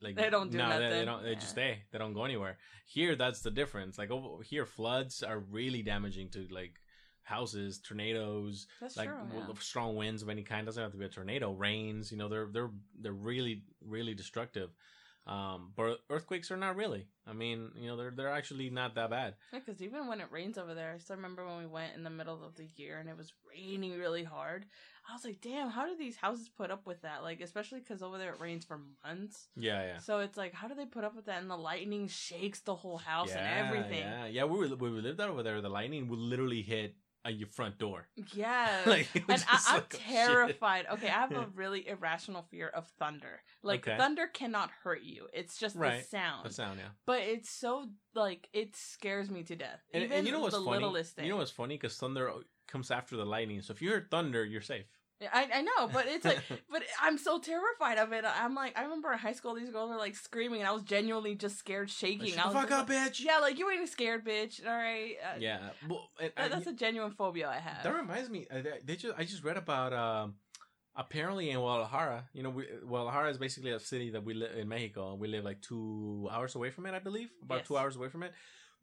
like 0.06 0.16
They 0.16 0.30
don't 0.30 0.52
do 0.52 0.58
no, 0.58 0.70
They, 0.70 0.78
they 0.78 0.84
nothing. 0.90 1.06
don't. 1.06 1.24
They 1.24 1.36
just 1.36 1.50
stay. 1.50 1.80
They 1.92 1.98
don't 2.00 2.14
go 2.14 2.24
anywhere. 2.24 2.58
Here, 2.86 3.16
that's 3.16 3.42
the 3.42 3.52
difference. 3.52 3.98
Like 3.98 4.12
over 4.12 4.42
here, 4.44 4.66
floods 4.66 5.24
are 5.24 5.40
really 5.40 5.82
damaging 5.82 6.30
to 6.30 6.48
like 6.52 6.74
houses, 7.24 7.80
tornadoes, 7.80 8.68
That's 8.80 8.98
like 8.98 9.10
true. 9.10 9.18
w- 9.30 9.46
yeah. 9.48 9.54
strong 9.60 9.96
winds 9.96 10.22
of 10.22 10.30
any 10.30 10.44
kind. 10.44 10.66
Doesn't 10.66 10.82
have 10.82 10.92
to 10.92 10.98
be 10.98 11.06
a 11.06 11.10
tornado. 11.10 11.52
Rains, 11.52 12.12
you 12.12 12.18
know, 12.18 12.30
they're 12.30 12.48
they're 12.52 12.72
they're 13.02 13.12
really 13.12 13.64
really 13.86 14.14
destructive. 14.14 14.70
Um, 15.28 15.72
but 15.76 16.02
earthquakes 16.10 16.52
are 16.52 16.58
not 16.58 16.76
really. 16.76 17.08
I 17.26 17.34
mean, 17.34 17.72
you 17.76 17.88
know, 17.88 17.98
they're 17.98 18.14
they're 18.16 18.32
actually 18.32 18.70
not 18.70 18.94
that 18.96 19.10
bad. 19.10 19.34
Because 19.52 19.82
even 19.82 20.08
when 20.08 20.22
it 20.22 20.28
rains 20.30 20.58
over 20.58 20.76
there, 20.76 20.94
I 20.94 21.00
still 21.00 21.16
remember 21.16 21.46
when 21.46 21.58
we 21.58 21.66
went 21.66 21.96
in 21.96 22.04
the 22.04 22.12
middle 22.12 22.44
of 22.46 22.56
the 22.56 22.68
year 22.76 23.00
and 23.00 23.10
it 23.10 23.18
was 23.18 23.34
raining 23.50 23.98
really 23.98 24.24
hard. 24.24 24.66
I 25.10 25.14
was 25.14 25.26
like, 25.26 25.42
damn, 25.42 25.70
how 25.70 25.88
do 25.88 25.96
these 25.98 26.16
houses 26.16 26.50
put 26.50 26.72
up 26.72 26.86
with 26.86 27.02
that? 27.02 27.24
Like, 27.24 27.42
especially 27.42 27.80
because 27.80 28.04
over 28.04 28.18
there 28.18 28.34
it 28.34 28.40
rains 28.40 28.66
for 28.66 28.82
months. 29.04 29.48
Yeah, 29.56 29.84
yeah. 29.84 29.98
So 30.00 30.20
it's 30.20 30.38
like, 30.38 30.54
how 30.54 30.68
do 30.68 30.76
they 30.76 30.86
put 30.86 31.04
up 31.04 31.16
with 31.16 31.26
that? 31.26 31.42
And 31.42 31.50
the 31.50 31.58
lightning 31.58 32.08
shakes 32.08 32.60
the 32.60 32.76
whole 32.76 32.98
house 32.98 33.30
yeah, 33.30 33.40
and 33.40 33.68
everything. 33.68 34.00
Yeah, 34.00 34.26
yeah. 34.26 34.44
We 34.46 34.60
were, 34.60 34.76
we 34.76 34.90
lived 34.90 35.22
out 35.22 35.30
over 35.30 35.44
there. 35.44 35.62
The 35.62 35.70
lightning 35.70 36.08
would 36.08 36.20
literally 36.20 36.62
hit 36.62 36.96
at 37.26 37.36
your 37.36 37.48
front 37.48 37.78
door. 37.78 38.08
Yeah. 38.34 38.82
Like, 38.86 39.08
and 39.16 39.44
I, 39.50 39.60
I'm 39.68 39.76
like, 39.78 39.94
oh, 39.96 39.98
terrified. 40.08 40.86
Okay, 40.94 41.08
I 41.08 41.12
have 41.12 41.32
a 41.32 41.48
really 41.56 41.88
irrational 41.88 42.44
fear 42.44 42.68
of 42.68 42.88
thunder. 43.00 43.42
Like 43.64 43.88
Okay. 43.88 43.98
thunder 43.98 44.28
cannot 44.28 44.70
hurt 44.84 45.02
you. 45.04 45.28
It's 45.34 45.58
just 45.58 45.76
Right. 45.76 46.02
the 46.02 46.08
sound. 46.08 46.46
The 46.50 46.54
sound, 46.54 46.80
yeah. 46.80 46.90
But 47.06 47.20
it's 47.22 47.50
so 47.50 47.88
like 48.14 48.48
it 48.54 48.76
scares 48.76 49.30
me 49.30 49.44
to 49.44 49.56
death. 49.56 49.82
And, 49.94 50.04
Even 50.04 50.18
and 50.20 50.28
you 50.28 50.34
know 50.34 50.40
what's 50.42 50.56
the 50.56 50.64
funny? 50.64 50.78
littlest 50.84 51.16
thing. 51.16 51.26
You 51.26 51.32
know 51.32 51.38
what's 51.38 51.52
funny? 51.52 51.76
Because 51.76 51.98
thunder 51.98 52.32
comes 52.68 52.92
after 52.92 53.16
the 53.18 53.26
lightning. 53.26 53.62
So 53.62 53.74
if 53.74 53.82
you 53.82 53.90
hear 53.90 54.08
thunder, 54.10 54.44
you're 54.46 54.62
safe. 54.62 54.86
I, 55.34 55.48
I 55.56 55.62
know, 55.62 55.88
but 55.88 56.06
it's 56.08 56.26
like, 56.26 56.40
but 56.72 56.84
I'm 57.02 57.18
so 57.18 57.40
terrified 57.40 57.98
of 57.98 58.12
it. 58.12 58.26
I'm 58.28 58.54
like, 58.54 58.78
I 58.78 58.84
remember 58.84 59.12
in 59.14 59.18
high 59.20 59.32
school, 59.34 59.56
these 59.56 59.70
girls 59.70 59.90
were 59.90 59.96
like 59.98 60.16
screaming, 60.16 60.60
and 60.60 60.68
I 60.68 60.72
was 60.74 60.84
genuinely 60.84 61.36
just 61.36 61.58
scared, 61.58 61.90
shaking. 61.90 62.34
Shut 62.34 62.40
I 62.46 62.50
the 62.50 62.56
was 62.56 62.64
fuck 62.64 62.70
like, 62.72 62.80
up, 62.82 62.90
bitch. 62.90 63.24
Yeah, 63.24 63.38
like 63.40 63.58
you 63.58 63.70
ain't 63.72 63.88
scared, 63.90 64.26
bitch. 64.26 64.66
All 64.66 64.74
right. 64.74 65.16
Uh, 65.24 65.38
Yeah. 65.40 65.70
Well, 65.88 66.10
and 66.22 66.32
that- 66.36 66.46
I- 66.46 66.48
that's 66.50 66.68
a 66.68 66.74
genuine 66.74 67.12
phobia 67.12 67.50
I 67.50 67.60
have. 67.60 67.84
That 67.84 67.96
reminds 67.96 68.30
me. 68.30 68.46
uh, 68.52 68.62
They 68.84 68.96
just 68.98 69.18
I 69.18 69.24
just 69.24 69.44
read 69.44 69.58
about 69.58 69.94
um, 69.94 70.36
apparently 70.96 71.50
in 71.50 71.58
Guadalajara. 71.60 72.26
You 72.34 72.44
know, 72.44 72.50
we, 72.50 72.66
Guadalajara 72.86 73.30
is 73.32 73.38
basically 73.38 73.72
a 73.72 73.80
city 73.80 74.10
that 74.12 74.24
we 74.26 74.34
live 74.34 74.58
in 74.58 74.68
Mexico. 74.68 75.16
We 75.16 75.28
live 75.30 75.46
like 75.46 75.62
two 75.62 76.28
hours 76.32 76.56
away 76.56 76.72
from 76.72 76.86
it, 76.88 76.94
I 76.94 77.00
believe, 77.00 77.30
about 77.42 77.60
Yes. 77.60 77.68
two 77.68 77.78
hours 77.78 77.96
away 77.96 78.10
from 78.10 78.24
it. 78.24 78.34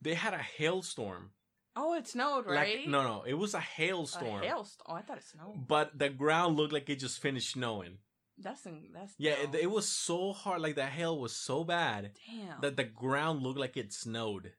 They 0.01 0.15
had 0.15 0.33
a 0.35 0.39
hailstorm. 0.39 1.31
Oh, 1.77 1.95
it 1.95 2.07
snowed, 2.09 2.47
Like- 2.47 2.57
right? 2.57 2.89
no, 2.89 3.03
no, 3.03 3.23
it 3.25 3.35
was 3.35 3.55
a 3.55 3.61
hailstorm. 3.61 4.43
a 4.43 4.47
hailstorm. 4.47 4.87
Oh, 4.89 4.95
I 4.95 5.03
thought 5.03 5.19
it 5.19 5.25
snowed. 5.25 5.67
But 5.69 5.99
the 5.99 6.09
ground 6.09 6.57
looked 6.57 6.73
like 6.73 6.89
it 6.91 6.97
just 7.01 7.21
finished 7.21 7.53
snowing. 7.53 7.99
That's 8.39 8.63
that's 8.93 9.15
Yeah, 9.19 9.33
it, 9.33 9.55
it 9.55 9.71
was 9.71 9.89
so 9.89 10.33
hard. 10.33 10.63
Like 10.63 10.75
the 10.75 10.87
hail 10.87 11.19
was 11.19 11.37
so 11.37 11.65
bad 11.65 12.13
damn. 12.27 12.61
that 12.63 12.77
the 12.77 12.85
ground 12.85 13.43
looked 13.43 13.59
like 13.59 13.77
it 13.77 13.93
snowed. 13.93 14.53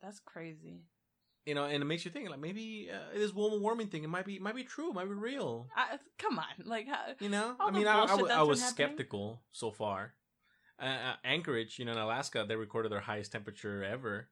that's 0.00 0.20
crazy. 0.20 0.82
You 1.46 1.54
know, 1.56 1.64
and 1.64 1.82
it 1.82 1.86
makes 1.86 2.04
you 2.04 2.10
think 2.12 2.30
like 2.30 2.38
maybe 2.40 2.88
uh, 2.92 3.16
this 3.18 3.32
global 3.32 3.58
warming 3.60 3.88
thing 3.88 4.04
it 4.04 4.08
might 4.08 4.24
be 4.26 4.38
might 4.38 4.54
be 4.54 4.62
true, 4.64 4.90
it 4.90 4.94
might 4.94 5.06
be 5.08 5.14
real. 5.14 5.68
I, 5.74 5.98
come 6.18 6.38
on, 6.38 6.44
like 6.64 6.86
how, 6.88 7.14
You 7.20 7.30
know, 7.30 7.56
I 7.58 7.70
mean, 7.72 7.86
I, 7.86 7.94
I, 7.94 7.96
bullshit 8.06 8.10
w- 8.10 8.28
that's 8.28 8.36
I 8.36 8.40
been 8.42 8.48
was 8.48 8.60
happening? 8.62 8.88
skeptical 8.88 9.42
so 9.50 9.70
far. 9.72 10.14
Uh, 10.80 10.84
uh, 10.84 11.14
Anchorage, 11.24 11.78
you 11.78 11.84
know, 11.84 11.92
in 11.92 11.98
Alaska, 11.98 12.44
they 12.46 12.54
recorded 12.56 12.92
their 12.92 13.00
highest 13.00 13.32
temperature 13.32 13.82
ever 13.84 14.28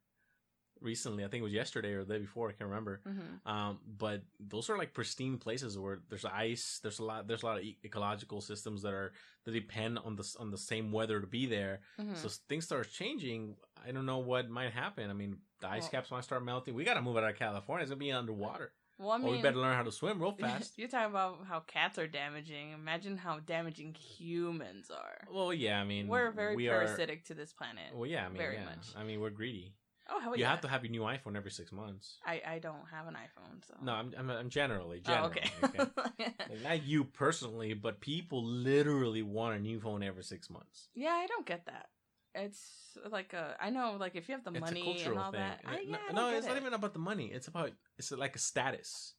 recently. 0.80 1.24
I 1.24 1.28
think 1.28 1.40
it 1.40 1.44
was 1.44 1.52
yesterday 1.52 1.92
or 1.92 2.04
the 2.04 2.14
day 2.14 2.20
before. 2.20 2.48
I 2.48 2.52
can't 2.52 2.68
remember. 2.70 3.00
Mhm. 3.06 3.46
Um, 3.50 3.80
but 3.98 4.22
those 4.38 4.70
are 4.70 4.78
like 4.78 4.94
pristine 4.94 5.38
places 5.38 5.78
where 5.78 6.00
there's 6.08 6.24
ice. 6.24 6.80
There's 6.82 6.98
a 6.98 7.04
lot. 7.04 7.26
There's 7.26 7.42
a 7.42 7.46
lot 7.46 7.58
of 7.58 7.64
e- 7.64 7.78
ecological 7.84 8.40
systems 8.40 8.82
that 8.82 8.92
are 8.94 9.12
that 9.44 9.52
depend 9.52 9.98
on 9.98 10.16
the 10.16 10.36
on 10.38 10.50
the 10.50 10.58
same 10.58 10.92
weather 10.92 11.20
to 11.20 11.26
be 11.26 11.46
there. 11.46 11.80
Mhm. 11.98 12.16
So 12.16 12.28
things 12.48 12.64
start 12.64 12.90
changing. 12.90 13.56
I 13.86 13.92
don't 13.92 14.06
know 14.06 14.18
what 14.18 14.48
might 14.48 14.72
happen. 14.72 15.10
I 15.10 15.12
mean, 15.14 15.38
the 15.60 15.68
ice 15.68 15.82
Well- 15.82 15.90
caps 15.92 16.10
might 16.10 16.24
start 16.24 16.44
melting. 16.44 16.74
We 16.74 16.84
got 16.84 16.94
to 16.94 17.02
move 17.02 17.16
out 17.16 17.24
of 17.24 17.36
California. 17.36 17.82
It's 17.82 17.90
gonna 17.90 17.98
be 17.98 18.12
underwater. 18.12 18.72
well, 18.98 19.12
I 19.12 19.16
mean, 19.16 19.28
or 19.28 19.30
we 19.32 19.40
better 19.40 19.56
learn 19.56 19.74
how 19.74 19.82
to 19.82 19.90
swim 19.90 20.20
real 20.20 20.32
fast. 20.32 20.74
You're 20.78 20.88
talking 20.88 21.08
about 21.10 21.46
how 21.46 21.60
cats 21.60 21.98
are 21.98 22.06
damaging. 22.06 22.72
Imagine 22.72 23.16
how 23.16 23.38
damaging 23.40 23.94
humans 23.94 24.90
are. 24.90 25.26
well, 25.32 25.54
yeah. 25.54 25.80
I 25.80 25.84
mean, 25.84 26.06
We're 26.06 26.30
very 26.30 26.54
we 26.54 26.66
parasitic 26.68 27.24
to 27.26 27.34
this 27.34 27.50
planet. 27.54 27.94
Well, 27.94 28.04
yeah. 28.06 28.26
I 28.26 28.28
mean, 28.28 28.36
very 28.36 28.56
yeah. 28.56 28.64
much. 28.66 28.88
I 28.94 29.04
mean, 29.04 29.20
we're 29.20 29.30
greedy. 29.30 29.72
Oh 30.10 30.20
hell 30.20 30.36
you 30.36 30.42
yeah! 30.42 30.50
have 30.50 30.60
to 30.62 30.68
have 30.68 30.84
your 30.84 30.90
new 30.90 31.02
iPhone 31.02 31.36
every 31.36 31.50
six 31.50 31.72
months. 31.72 32.18
I 32.24 32.42
I 32.46 32.58
don't 32.58 32.86
have 32.90 33.06
an 33.06 33.14
iPhone, 33.14 33.64
so 33.66 33.74
No, 33.82 33.92
I'm 33.92 34.12
I'm, 34.18 34.30
I'm 34.30 34.50
generally 34.50 35.00
Oh, 35.06 35.12
generally. 35.12 35.30
okay. 35.30 35.50
okay? 35.64 35.90
Like, 36.50 36.62
not 36.62 36.82
you 36.84 37.04
personally, 37.04 37.74
but 37.74 38.00
people 38.00 38.44
literally 38.44 39.22
want 39.22 39.56
a 39.56 39.60
new 39.60 39.78
phone 39.80 40.02
every 40.02 40.24
six 40.24 40.50
months. 40.50 40.88
yeah, 40.94 41.12
I 41.12 41.26
don't 41.26 41.46
get 41.46 41.66
that. 41.66 41.86
It's 42.34 42.96
like 43.10 43.32
a 43.34 43.56
I 43.60 43.70
know 43.70 43.96
like 43.98 44.14
if 44.16 44.28
you 44.28 44.34
have 44.34 44.44
the 44.44 44.50
it's 44.52 44.60
money 44.60 44.80
a 44.80 44.84
cultural 44.84 45.16
and 45.16 45.24
all 45.26 45.32
thing. 45.32 45.40
that. 45.40 45.60
I, 45.66 45.72
no, 45.74 45.78
yeah, 45.92 45.96
I 46.08 46.12
no, 46.12 46.22
don't 46.26 46.32
it's 46.36 46.46
get 46.46 46.50
not 46.50 46.56
it. 46.56 46.60
even 46.62 46.74
about 46.74 46.92
the 46.92 46.98
money. 47.00 47.26
It's 47.32 47.48
about 47.48 47.70
it's 47.98 48.10
like 48.12 48.36
a 48.36 48.38
status. 48.38 49.14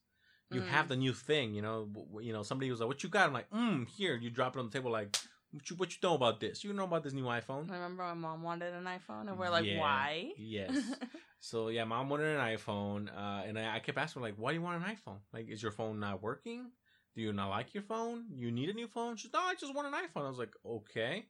You 0.50 0.60
Mm. 0.60 0.66
have 0.68 0.88
the 0.88 0.96
new 0.96 1.14
thing, 1.14 1.54
you 1.54 1.62
know. 1.62 1.86
w- 1.86 2.06
w- 2.08 2.26
You 2.26 2.32
know, 2.34 2.42
somebody 2.42 2.70
was 2.70 2.80
like, 2.80 2.88
"What 2.88 3.02
you 3.02 3.08
got?" 3.08 3.26
I'm 3.26 3.32
like, 3.32 3.48
"Mm, 3.50 3.88
here." 3.88 4.14
You 4.14 4.28
drop 4.28 4.54
it 4.56 4.58
on 4.60 4.66
the 4.68 4.72
table, 4.72 4.90
like, 4.90 5.16
"What 5.52 5.70
you, 5.70 5.76
what 5.76 5.90
you 5.92 5.98
know 6.02 6.14
about 6.14 6.40
this? 6.40 6.64
You 6.64 6.72
know 6.72 6.84
about 6.84 7.02
this 7.04 7.12
new 7.12 7.24
iPhone?" 7.24 7.70
I 7.70 7.74
remember 7.74 8.02
my 8.02 8.14
mom 8.14 8.42
wanted 8.42 8.74
an 8.74 8.84
iPhone, 8.84 9.28
and 9.28 9.38
we're 9.38 9.50
like, 9.50 9.66
Yeah. 9.66 9.78
why? 9.78 10.32
Yes. 10.36 10.76
so 11.40 11.68
yeah, 11.68 11.84
mom 11.84 12.08
wanted 12.08 12.36
an 12.36 12.56
iPhone, 12.56 13.08
uh, 13.08 13.44
and 13.46 13.58
I, 13.58 13.76
I 13.76 13.80
kept 13.80 13.98
asking 13.98 14.22
her 14.22 14.28
like, 14.28 14.36
"Why 14.36 14.50
do 14.50 14.56
you 14.56 14.62
want 14.62 14.82
an 14.82 14.96
iPhone? 14.96 15.18
Like, 15.32 15.48
is 15.48 15.62
your 15.62 15.72
phone 15.72 16.00
not 16.00 16.22
working? 16.22 16.70
Do 17.14 17.20
you 17.20 17.32
not 17.32 17.50
like 17.50 17.74
your 17.74 17.82
phone? 17.82 18.24
You 18.34 18.50
need 18.50 18.70
a 18.70 18.74
new 18.74 18.88
phone?" 18.88 19.16
She's, 19.16 19.32
"No, 19.32 19.40
I 19.40 19.54
just 19.54 19.74
want 19.74 19.88
an 19.88 19.94
iPhone." 19.94 20.24
I 20.26 20.30
was 20.30 20.38
like, 20.38 20.54
"Okay." 20.64 21.26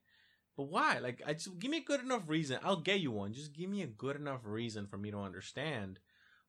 But 0.57 0.65
why? 0.65 0.99
Like, 0.99 1.23
I 1.27 1.33
just 1.33 1.59
give 1.59 1.71
me 1.71 1.79
a 1.79 1.83
good 1.85 2.01
enough 2.01 2.29
reason. 2.29 2.59
I'll 2.63 2.77
get 2.81 3.01
you 3.01 3.11
one. 3.11 3.33
Just 3.33 3.53
give 3.53 3.71
me 3.71 3.83
a 3.83 3.87
good 3.87 4.17
enough 4.17 4.41
reason 4.45 4.87
for 4.87 4.99
me 4.99 5.11
to 5.11 5.19
understand 5.19 5.99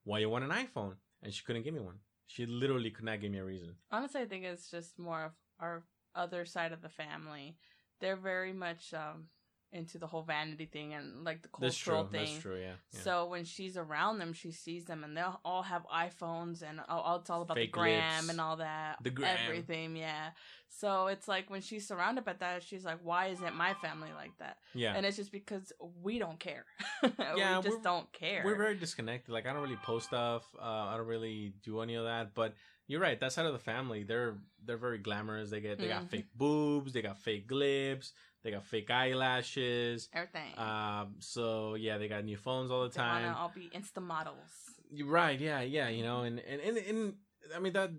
why 0.03 0.19
you 0.19 0.29
want 0.29 0.43
an 0.43 0.51
iPhone. 0.51 0.95
And 1.21 1.33
she 1.33 1.43
couldn't 1.43 1.63
give 1.63 1.73
me 1.73 1.79
one. 1.79 1.99
She 2.27 2.45
literally 2.45 2.91
could 2.91 3.05
not 3.05 3.21
give 3.21 3.31
me 3.31 3.37
a 3.37 3.45
reason. 3.45 3.75
Honestly, 3.91 4.21
I 4.21 4.25
think 4.25 4.43
it's 4.43 4.69
just 4.69 4.99
more 4.99 5.23
of 5.23 5.31
our 5.59 5.83
other 6.15 6.45
side 6.45 6.71
of 6.71 6.81
the 6.81 6.89
family. 6.89 7.57
They're 8.01 8.15
very 8.17 8.53
much 8.53 8.93
um, 8.93 9.25
into 9.71 9.97
the 9.97 10.07
whole 10.07 10.23
vanity 10.23 10.65
thing 10.65 10.93
and 10.93 11.23
like 11.23 11.41
the 11.41 11.49
That's 11.59 11.77
true. 11.77 11.93
cultural 11.93 12.11
thing. 12.11 12.33
That's 12.33 12.41
true. 12.43 12.59
Yeah. 12.59 12.73
yeah. 12.93 12.99
So 12.99 13.25
when 13.27 13.43
she's 13.45 13.77
around 13.77 14.19
them, 14.19 14.33
she 14.33 14.51
sees 14.51 14.85
them, 14.85 15.03
and 15.03 15.15
they'll 15.15 15.39
all 15.45 15.63
have 15.63 15.83
iPhones, 15.87 16.61
and 16.61 16.79
all, 16.89 16.99
all- 17.01 17.19
it's 17.19 17.29
all 17.29 17.41
about 17.41 17.57
Fake 17.57 17.71
the 17.73 17.79
gram 17.79 18.15
lips. 18.23 18.29
and 18.29 18.41
all 18.41 18.57
that, 18.57 18.97
The 19.03 19.09
gram. 19.09 19.37
everything. 19.45 19.95
Yeah. 19.95 20.29
So 20.69 21.07
it's 21.07 21.27
like 21.27 21.49
when 21.49 21.61
she's 21.61 21.87
surrounded 21.87 22.25
by 22.25 22.33
that, 22.33 22.63
she's 22.63 22.83
like, 22.83 22.97
"Why 23.03 23.27
isn't 23.27 23.55
my 23.55 23.73
family 23.75 24.09
like 24.15 24.35
that?" 24.39 24.57
yeah. 24.73 24.93
And 24.95 25.05
it's 25.05 25.17
just 25.17 25.31
because 25.31 25.71
we 26.01 26.19
don't 26.19 26.39
care. 26.39 26.65
Yeah, 27.37 27.57
we 27.59 27.63
just 27.63 27.83
don't 27.83 28.11
care. 28.11 28.41
We're 28.43 28.55
very 28.55 28.75
disconnected. 28.75 29.31
Like 29.33 29.45
I 29.45 29.53
don't 29.53 29.61
really 29.61 29.75
post 29.83 30.07
stuff. 30.07 30.43
Uh, 30.59 30.63
I 30.65 30.97
don't 30.97 31.05
really 31.07 31.53
do 31.63 31.81
any 31.81 31.95
of 31.95 32.05
that. 32.05 32.33
But 32.33 32.55
you're 32.87 32.99
right. 33.01 33.19
That 33.19 33.31
side 33.33 33.45
of 33.45 33.53
the 33.53 33.59
family, 33.59 34.03
they're 34.03 34.37
they're 34.65 34.77
very 34.77 34.97
glamorous. 34.97 35.49
They 35.49 35.61
get 35.61 35.77
they 35.79 35.87
got 35.87 36.03
Mhm. 36.03 36.09
fake 36.09 36.27
boobs. 36.35 36.93
They 36.93 37.01
got 37.01 37.17
fake 37.17 37.49
lips. 37.51 38.13
They 38.43 38.51
got 38.51 38.65
fake 38.65 38.89
eyelashes. 38.91 40.09
everything. 40.13 40.57
Um. 40.57 41.15
So 41.19 41.75
yeah, 41.75 41.97
they 41.97 42.07
got 42.07 42.23
new 42.25 42.37
phones 42.37 42.71
all 42.71 42.83
the 42.83 42.89
They 42.89 42.99
wanna 43.01 43.27
time. 43.27 43.35
all 43.35 43.51
be 43.53 43.69
insta 43.73 44.01
models. 44.01 44.51
You're 44.91 45.07
right. 45.07 45.39
Yeah. 45.39 45.61
Yeah. 45.61 45.89
You 45.89 46.03
know. 46.03 46.21
And 46.23 46.39
and 46.39 46.61
and. 46.61 46.77
and 46.77 47.13
I 47.53 47.59
mean 47.59 47.73
that 47.73 47.91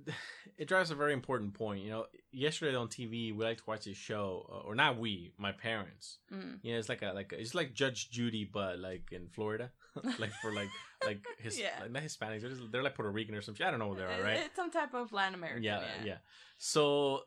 it 0.56 0.68
drives 0.68 0.90
a 0.90 0.94
very 0.94 1.12
important 1.12 1.52
point. 1.52 1.82
You 1.84 1.90
know, 1.90 2.06
yesterday 2.32 2.74
on 2.76 2.88
TV 2.88 3.30
we 3.36 3.44
like 3.44 3.58
to 3.58 3.62
watch 3.66 3.84
this 3.84 3.96
show, 3.96 4.46
uh, 4.50 4.66
or 4.66 4.74
not 4.74 4.96
we, 4.98 5.32
my 5.36 5.52
parents. 5.52 6.18
Mm. 6.32 6.60
Yeah, 6.62 6.76
it's 6.76 6.88
like 6.88 7.02
a 7.02 7.12
like 7.12 7.30
a, 7.34 7.38
it's 7.40 7.54
like 7.54 7.74
Judge 7.74 8.10
Judy, 8.10 8.44
but 8.50 8.78
like 8.78 9.12
in 9.12 9.28
Florida, 9.28 9.70
like 10.18 10.32
for 10.42 10.52
like 10.52 10.68
like 11.06 11.22
his 11.38 11.58
Yeah. 11.58 11.70
like, 11.82 11.92
not 11.92 12.02
Hispanics. 12.02 12.40
They're, 12.40 12.50
just, 12.50 12.72
they're 12.72 12.82
like 12.82 12.94
Puerto 12.94 13.10
Rican 13.10 13.34
or 13.34 13.42
some 13.42 13.54
shit. 13.54 13.66
I 13.66 13.70
don't 13.70 13.78
know 13.78 13.88
what 13.88 13.98
they 13.98 14.04
are, 14.04 14.22
right? 14.22 14.38
It's 14.44 14.56
some 14.56 14.70
type 14.70 14.94
of 14.94 15.12
Latin 15.12 15.34
American. 15.34 15.62
yeah, 15.62 15.80
Yeah. 15.80 16.04
yeah, 16.04 16.16
So 16.58 17.22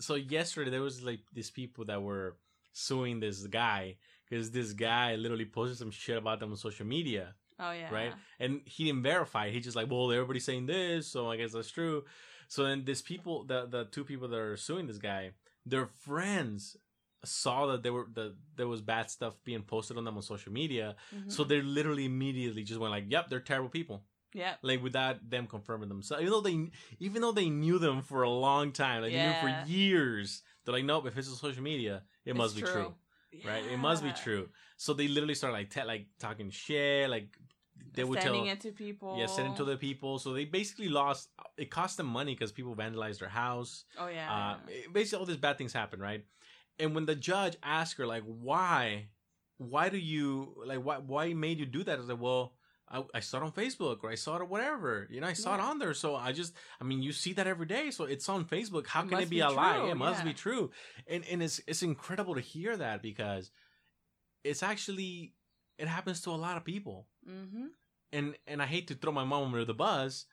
so 0.00 0.14
yesterday 0.16 0.70
there 0.70 0.82
was 0.82 1.02
like 1.02 1.20
these 1.32 1.50
people 1.50 1.84
that 1.86 2.02
were 2.02 2.36
suing 2.72 3.20
this 3.20 3.46
guy 3.46 3.96
because 4.28 4.50
this 4.50 4.72
guy 4.72 5.14
literally 5.16 5.44
posted 5.44 5.78
some 5.78 5.90
shit 5.90 6.16
about 6.16 6.40
them 6.40 6.50
on 6.50 6.56
social 6.56 6.86
media, 6.86 7.34
Oh 7.60 7.70
yeah. 7.72 7.92
right? 7.92 8.12
And 8.40 8.62
he 8.64 8.84
didn't 8.84 9.02
verify. 9.02 9.50
He 9.50 9.60
just 9.60 9.76
like, 9.76 9.90
well, 9.90 10.10
everybody's 10.10 10.44
saying 10.44 10.66
this, 10.66 11.06
so 11.06 11.30
I 11.30 11.36
guess 11.36 11.52
that's 11.52 11.70
true. 11.70 12.04
So 12.48 12.64
then 12.64 12.84
these 12.84 13.02
people, 13.02 13.44
the 13.44 13.66
the 13.66 13.84
two 13.86 14.04
people 14.04 14.28
that 14.28 14.38
are 14.38 14.56
suing 14.56 14.86
this 14.86 14.98
guy, 14.98 15.30
they're 15.64 15.86
friends 15.86 16.76
saw 17.24 17.66
that 17.66 17.82
there 17.82 17.92
were 17.92 18.06
that 18.14 18.34
there 18.56 18.66
was 18.68 18.80
bad 18.82 19.10
stuff 19.10 19.34
being 19.44 19.62
posted 19.62 19.96
on 19.96 20.04
them 20.04 20.16
on 20.16 20.22
social 20.22 20.52
media. 20.52 20.96
Mhm. 21.14 21.30
So 21.30 21.44
they 21.44 21.60
literally 21.62 22.04
immediately 22.04 22.62
just 22.64 22.80
went 22.80 22.90
like, 22.90 23.04
"Yep, 23.08 23.28
they're 23.28 23.40
terrible 23.40 23.68
people." 23.70 24.04
Yeah. 24.34 24.54
Like 24.62 24.82
without 24.82 25.28
them 25.28 25.46
confirming 25.46 25.88
themselves, 25.88 26.22
even 26.22 26.32
though 26.32 26.40
they 26.40 26.70
even 26.98 27.22
though 27.22 27.32
they 27.32 27.50
knew 27.50 27.78
them 27.78 28.02
for 28.02 28.22
a 28.22 28.30
long 28.30 28.72
time, 28.72 29.02
like 29.02 29.12
they 29.12 29.26
knew 29.26 29.40
for 29.64 29.68
years. 29.70 30.42
They're 30.64 30.74
like, 30.74 30.84
"Nope, 30.84 31.06
if 31.06 31.16
it's 31.18 31.28
on 31.28 31.36
social 31.36 31.62
media, 31.62 32.02
it 32.24 32.30
It's 32.30 32.38
must 32.38 32.56
be 32.56 32.62
true." 32.62 32.94
right? 33.44 33.64
It 33.64 33.78
must 33.78 34.02
be 34.02 34.12
true. 34.12 34.48
So 34.76 34.94
they 34.94 35.08
literally 35.08 35.34
start 35.34 35.52
like 35.52 35.70
te- 35.70 35.84
like 35.84 36.06
talking 36.18 36.50
shit, 36.50 37.08
like 37.08 37.36
they 37.94 38.04
would 38.04 38.20
sending 38.22 38.44
tell 38.44 38.52
it 38.54 38.60
to 38.60 38.72
people. 38.72 39.16
yeah, 39.18 39.26
send 39.26 39.52
it 39.52 39.56
to 39.56 39.64
the 39.64 39.76
people. 39.76 40.18
So 40.18 40.32
they 40.32 40.44
basically 40.44 40.88
lost. 40.88 41.30
It 41.56 41.70
cost 41.70 41.96
them 41.98 42.06
money 42.06 42.34
because 42.34 42.52
people 42.52 42.74
vandalized 42.74 43.18
their 43.18 43.28
house. 43.28 43.84
Oh 43.98 44.08
yeah. 44.08 44.32
Uh, 44.32 44.56
basically, 44.92 45.18
all 45.20 45.26
these 45.26 45.36
bad 45.36 45.58
things 45.58 45.72
happened, 45.72 46.02
right? 46.02 46.24
And 46.78 46.94
when 46.94 47.06
the 47.06 47.14
judge 47.14 47.56
asked 47.62 47.96
her, 47.98 48.06
like, 48.06 48.24
why, 48.24 49.08
why 49.58 49.88
do 49.88 49.98
you 49.98 50.54
like, 50.66 50.82
why, 50.84 50.98
why 50.98 51.32
made 51.34 51.58
you 51.58 51.66
do 51.66 51.84
that? 51.84 51.94
I 51.94 52.00
was 52.00 52.08
like, 52.08 52.20
well, 52.20 52.54
I, 52.88 53.04
I 53.14 53.20
saw 53.20 53.38
it 53.38 53.42
on 53.44 53.52
Facebook 53.52 53.98
or 54.02 54.10
I 54.10 54.16
saw 54.16 54.36
it 54.36 54.48
whatever. 54.48 55.06
You 55.10 55.20
know, 55.20 55.26
I 55.26 55.32
saw 55.32 55.54
it 55.54 55.60
on 55.60 55.78
there. 55.78 55.94
So 55.94 56.14
I 56.14 56.32
just, 56.32 56.54
I 56.80 56.84
mean, 56.84 57.02
you 57.02 57.12
see 57.12 57.32
that 57.34 57.46
every 57.46 57.66
day. 57.66 57.90
So 57.90 58.04
it's 58.04 58.28
on 58.28 58.44
Facebook. 58.44 58.86
How 58.86 59.02
It 59.02 59.08
can 59.08 59.18
it 59.20 59.30
be, 59.30 59.36
be 59.36 59.40
a 59.40 59.50
lie? 59.50 59.78
true, 59.78 59.90
It 59.90 59.94
must 59.96 60.20
yeah. 60.20 60.24
be 60.24 60.34
true. 60.34 60.70
And 61.06 61.24
and 61.30 61.42
it's 61.42 61.60
it's 61.66 61.82
incredible 61.82 62.34
to 62.34 62.40
hear 62.40 62.76
that 62.76 63.02
because 63.02 63.50
it's 64.44 64.62
actually 64.62 65.34
it 65.78 65.88
happens 65.88 66.20
to 66.22 66.30
a 66.30 66.32
lot 66.32 66.56
of 66.56 66.64
people 66.64 67.06
mm-hmm. 67.28 67.66
and 68.12 68.36
and 68.46 68.60
I 68.62 68.66
hate 68.66 68.88
to 68.88 68.94
throw 68.94 69.12
my 69.12 69.24
mom 69.24 69.54
under 69.54 69.64
the 69.64 69.74
bus, 69.74 70.26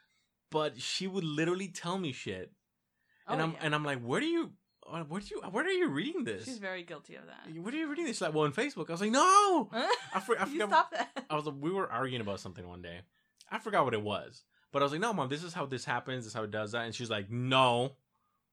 but 0.51 0.81
she 0.81 1.07
would 1.07 1.23
literally 1.23 1.69
tell 1.69 1.97
me 1.97 2.11
shit, 2.11 2.51
and 3.27 3.39
oh, 3.39 3.43
I'm 3.45 3.51
yeah. 3.53 3.57
and 3.61 3.75
I'm 3.75 3.85
like, 3.85 4.01
where 4.01 4.19
do 4.19 4.25
you, 4.25 4.51
uh, 4.91 5.03
where 5.03 5.21
do 5.21 5.27
you, 5.35 5.41
where 5.41 5.65
are 5.65 5.69
you 5.69 5.87
reading 5.87 6.23
this? 6.23 6.45
She's 6.45 6.57
very 6.57 6.83
guilty 6.83 7.15
of 7.15 7.23
that. 7.27 7.53
Where 7.61 7.73
are 7.73 7.77
you 7.77 7.87
reading 7.87 8.05
this? 8.05 8.21
Like, 8.21 8.33
well, 8.33 8.45
on 8.45 8.53
Facebook. 8.53 8.89
I 8.89 8.93
was 8.93 9.01
like, 9.01 9.11
no. 9.11 9.69
I, 10.13 10.19
for, 10.19 10.39
I 10.39 10.45
you 10.45 10.61
forgot. 10.61 10.69
stop 10.69 10.91
that. 10.91 11.25
I 11.29 11.35
was 11.35 11.45
like, 11.45 11.55
we 11.59 11.71
were 11.71 11.89
arguing 11.91 12.21
about 12.21 12.39
something 12.39 12.67
one 12.67 12.81
day. 12.81 12.99
I 13.51 13.59
forgot 13.59 13.85
what 13.85 13.93
it 13.93 14.01
was, 14.01 14.43
but 14.71 14.81
I 14.81 14.85
was 14.85 14.91
like, 14.91 15.01
no, 15.01 15.13
mom, 15.13 15.29
this 15.29 15.43
is 15.43 15.53
how 15.53 15.65
this 15.65 15.85
happens. 15.85 16.23
This 16.23 16.31
is 16.31 16.33
how 16.35 16.43
it 16.43 16.51
does 16.51 16.73
that. 16.73 16.85
And 16.85 16.93
she's 16.93 17.09
like, 17.09 17.29
no. 17.29 17.93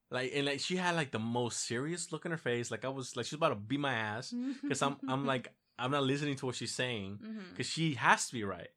Like 0.09 0.31
and 0.33 0.45
like 0.45 0.61
she 0.61 0.77
had 0.77 0.95
like 0.95 1.11
the 1.11 1.19
most 1.19 1.67
serious 1.67 2.13
look 2.13 2.25
in 2.25 2.31
her 2.31 2.37
face, 2.37 2.71
like 2.71 2.85
I 2.85 2.87
was 2.87 3.17
like 3.17 3.25
she's 3.25 3.33
about 3.33 3.49
to 3.49 3.55
beat 3.55 3.81
my 3.81 3.93
ass 3.93 4.33
because 4.61 4.81
I'm 4.81 4.95
I'm 5.05 5.25
like 5.25 5.51
I'm 5.77 5.91
not 5.91 6.03
listening 6.03 6.37
to 6.37 6.45
what 6.45 6.55
she's 6.55 6.73
saying 6.73 7.19
because 7.51 7.67
she 7.67 7.95
has 7.95 8.27
to 8.27 8.33
be 8.33 8.45
right. 8.45 8.69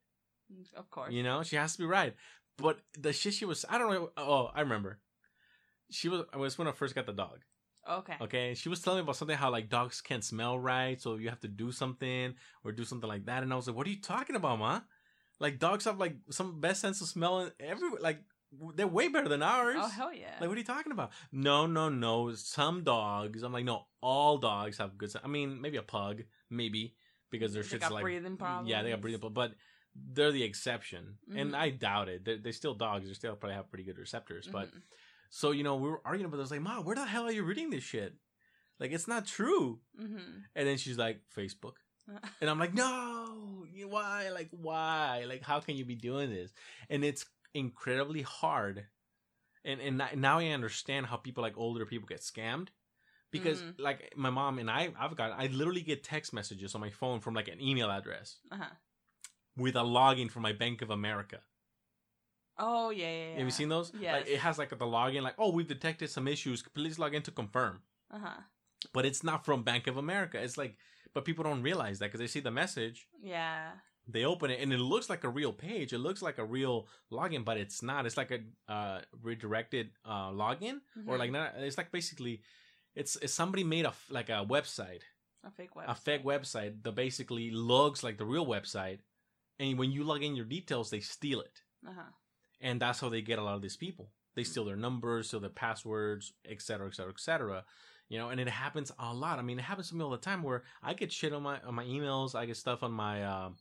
Of 0.77 0.91
course. 0.91 1.13
You 1.13 1.23
know, 1.23 1.45
she 1.45 1.55
has 1.55 1.73
to 1.75 1.79
be 1.79 1.85
right. 1.87 2.15
But 2.57 2.81
the 2.99 3.13
shit 3.13 3.35
she 3.35 3.45
was, 3.45 3.65
I 3.69 3.79
don't 3.79 3.91
know. 3.93 4.11
Oh, 4.17 4.51
I 4.55 4.61
remember. 4.61 4.99
She 5.91 6.09
was, 6.09 6.23
it 6.33 6.37
was 6.39 6.59
when 6.59 6.69
I 6.69 6.73
first 6.73 6.95
got 6.95 7.07
the 7.07 7.13
dog. 7.13 7.41
Okay. 7.89 8.17
Okay. 8.21 8.55
She 8.55 8.69
was 8.69 8.83
telling 8.83 8.99
me 8.99 9.03
about 9.03 9.17
something 9.17 9.37
how 9.37 9.51
like 9.51 9.69
dogs 9.69 10.01
can't 10.01 10.25
smell 10.25 10.59
right. 10.59 11.01
So 11.01 11.17
you 11.17 11.29
have 11.29 11.41
to 11.41 11.49
do 11.49 11.73
something 11.73 12.35
or 12.65 12.73
do 12.73 12.85
something 12.85 13.09
like 13.09 13.27
that. 13.27 13.43
And 13.43 13.53
I 13.53 13.57
was 13.57 13.67
like, 13.67 13.77
what 13.77 13.87
are 13.87 13.91
you 13.91 14.01
talking 14.01 14.37
about, 14.37 14.59
ma? 14.59 14.81
Like 15.39 15.59
dogs 15.59 15.85
have 15.87 15.99
like 15.99 16.17
some 16.31 16.61
best 16.61 16.81
sense 16.81 17.01
of 17.01 17.09
smell 17.09 17.41
and 17.41 17.53
every 17.59 17.91
Like 18.01 18.23
they're 18.75 18.87
way 18.87 19.09
better 19.09 19.29
than 19.29 19.43
ours. 19.43 19.77
Oh 19.81 19.89
hell 19.89 20.13
yeah. 20.13 20.37
Like, 20.41 20.49
what 20.49 20.57
are 20.57 20.61
you 20.61 20.65
talking 20.65 20.93
about? 20.93 21.13
No, 21.33 21.67
no, 21.67 21.89
no. 21.89 22.35
Some 22.35 22.83
dogs. 22.85 23.43
I'm 23.43 23.53
like, 23.53 23.65
no, 23.65 23.87
all 24.03 24.39
dogs 24.39 24.79
have 24.79 24.99
good. 24.99 25.13
I 25.23 25.29
mean, 25.29 25.61
maybe 25.61 25.77
a 25.77 25.83
pug, 25.83 26.23
maybe 26.51 26.97
because 27.31 27.53
their 27.55 27.63
They 27.63 27.69
shit's 27.71 27.81
got 27.83 27.93
like 27.93 28.03
breathing 28.03 28.37
problems. 28.37 28.69
Yeah, 28.69 28.83
they 28.83 28.91
got 28.91 29.01
breathing 29.01 29.21
problems, 29.21 29.53
but 29.53 29.57
they're 29.95 30.33
the 30.33 30.43
exception, 30.43 31.19
and 31.35 31.53
Mhm. 31.53 31.59
I 31.59 31.71
doubt 31.71 32.09
it. 32.09 32.25
They're, 32.25 32.39
they're 32.39 32.53
still 32.53 32.75
dogs. 32.75 33.07
They 33.09 33.15
still 33.15 33.35
probably 33.37 33.57
have 33.57 33.71
pretty 33.71 33.85
good 33.85 33.99
receptors. 33.99 34.49
But 34.49 34.69
Mhm. 34.69 34.83
So 35.31 35.53
you 35.53 35.63
know, 35.63 35.77
we 35.77 35.89
were 35.89 36.03
arguing 36.05 36.27
about. 36.27 36.37
this. 36.37 36.53
I 36.53 36.57
was 36.57 36.63
like, 36.63 36.63
Mom, 36.63 36.85
where 36.85 36.97
the 36.97 37.07
hell 37.07 37.25
are 37.25 37.33
you 37.33 37.43
reading 37.45 37.71
this 37.71 37.85
shit? 37.85 38.15
Like 38.79 38.93
it's 38.93 39.09
not 39.09 39.27
true. 39.27 39.81
Mm-hmm. 40.01 40.19
And 40.55 40.69
then 40.69 40.77
she's 40.77 40.99
like, 40.99 41.21
Facebook. 41.35 41.75
And 42.41 42.51
I'm 42.51 42.59
like, 42.59 42.75
no, 42.75 43.65
why? 43.87 44.31
Like, 44.35 44.49
why? 44.51 45.25
Like, 45.29 45.43
how 45.43 45.61
can 45.61 45.77
you 45.77 45.85
be 45.85 45.95
doing 45.95 46.31
this? 46.31 46.53
And 46.89 47.05
it's 47.05 47.25
incredibly 47.55 48.23
hard. 48.23 48.87
And 49.65 49.81
and 49.81 50.03
now 50.17 50.39
I 50.39 50.49
understand 50.49 51.07
how 51.07 51.17
people 51.17 51.43
like 51.43 51.57
older 51.57 51.85
people 51.87 52.09
get 52.09 52.21
scammed, 52.21 52.69
because 53.31 53.61
Mhm. 53.63 53.75
like 53.79 54.13
my 54.17 54.31
mom 54.31 54.59
and 54.59 54.71
I, 54.71 54.89
I've 54.99 55.15
got 55.17 55.33
I 55.39 55.47
literally 55.49 55.83
get 55.83 56.03
text 56.03 56.33
messages 56.33 56.75
on 56.75 56.81
my 56.81 56.91
phone 56.91 57.21
from 57.21 57.35
like 57.35 57.49
an 57.49 57.61
email 57.61 57.91
address 57.91 58.39
uh-huh. 58.51 58.75
with 59.57 59.77
a 59.77 59.85
login 59.85 60.31
for 60.31 60.41
my 60.41 60.53
Bank 60.53 60.83
of 60.83 60.91
America. 60.91 61.41
Oh 62.63 62.91
yeah, 62.91 63.07
yeah, 63.11 63.25
yeah. 63.31 63.37
Have 63.39 63.45
you 63.47 63.51
seen 63.51 63.69
those? 63.71 63.93
Yeah. 63.99 64.13
Like 64.17 64.29
it 64.29 64.39
has 64.41 64.59
like 64.59 64.71
the 64.71 64.77
login, 64.97 65.23
like, 65.23 65.35
oh, 65.39 65.51
we've 65.51 65.67
detected 65.77 66.11
some 66.11 66.29
issues. 66.29 66.63
Please 66.75 66.99
log 66.99 67.15
in 67.15 67.23
to 67.23 67.31
confirm. 67.31 67.81
Uh 68.13 68.19
huh. 68.19 68.41
But 68.93 69.05
it's 69.07 69.23
not 69.25 69.45
from 69.45 69.63
Bank 69.63 69.87
of 69.87 69.97
America. 69.97 70.37
It's 70.43 70.57
like, 70.59 70.77
but 71.15 71.25
people 71.25 71.45
don't 71.45 71.63
realize 71.63 71.99
that 71.99 72.07
because 72.07 72.21
they 72.21 72.27
see 72.27 72.41
the 72.41 72.51
message 72.51 73.07
Yeah. 73.23 73.73
they 74.09 74.25
open 74.25 74.51
it 74.51 74.61
and 74.63 74.73
it 74.73 74.79
looks 74.79 75.09
like 75.11 75.25
a 75.25 75.29
real 75.29 75.53
page. 75.53 75.93
It 75.93 75.99
looks 75.99 76.23
like 76.23 76.39
a 76.39 76.45
real 76.45 76.89
login, 77.13 77.45
but 77.45 77.57
it's 77.57 77.83
not. 77.83 78.07
It's 78.07 78.17
like 78.17 78.31
a 78.31 78.41
uh, 78.73 79.01
redirected 79.23 79.91
uh, 80.05 80.31
login, 80.31 80.81
or 81.07 81.15
Mhm. 81.17 81.19
like 81.19 81.31
not. 81.31 81.55
It's 81.59 81.79
like 81.79 81.91
basically, 81.93 82.43
it's, 82.95 83.17
it's 83.17 83.35
somebody 83.35 83.65
made 83.65 83.85
a 83.87 83.93
like 84.11 84.29
a 84.31 84.45
website, 84.57 85.03
a 85.45 85.51
fake 85.51 85.75
website. 85.77 85.89
a 85.89 85.95
fake 85.95 86.25
website 86.25 86.83
that 86.83 86.93
basically 86.95 87.51
looks 87.51 88.03
like 88.03 88.17
the 88.19 88.25
real 88.35 88.47
website, 88.47 88.99
and 89.59 89.79
when 89.79 89.91
you 89.93 90.03
log 90.05 90.23
in 90.23 90.35
your 90.37 90.47
details, 90.47 90.91
they 90.91 91.01
steal 91.01 91.41
it, 91.41 91.63
Uh 91.87 91.93
huh. 91.99 92.11
And 92.61 92.81
that's 92.81 93.01
how 93.01 93.09
they 93.09 93.23
get 93.23 93.39
a 93.39 93.43
lot 93.43 93.55
of 93.55 93.63
these 93.63 93.77
people. 93.77 94.11
They 94.35 94.45
steal 94.45 94.65
their 94.65 94.77
numbers, 94.77 95.29
steal 95.29 95.41
their 95.41 95.51
passwords, 95.51 96.33
etc., 96.45 96.61
cetera, 96.63 96.87
etc., 96.89 96.95
cetera, 96.95 97.13
etc. 97.13 97.65
You 98.09 98.19
know, 98.19 98.31
and 98.31 98.41
it 98.41 98.49
happens 98.49 98.91
a 98.99 99.15
lot. 99.15 99.39
I 99.39 99.43
mean, 99.43 99.59
it 99.59 99.63
happens 99.63 99.89
to 99.91 99.95
me 99.97 100.03
all 100.05 100.11
the 100.11 100.17
time 100.17 100.43
where 100.43 100.65
I 100.83 100.95
get 100.95 101.13
shit 101.13 101.33
on 101.33 101.43
my 101.43 101.61
on 101.61 101.75
my 101.75 101.85
emails. 101.85 102.35
I 102.35 102.47
get 102.47 102.57
stuff 102.57 102.83
on 102.83 102.93
my 102.93 103.25
um, 103.25 103.57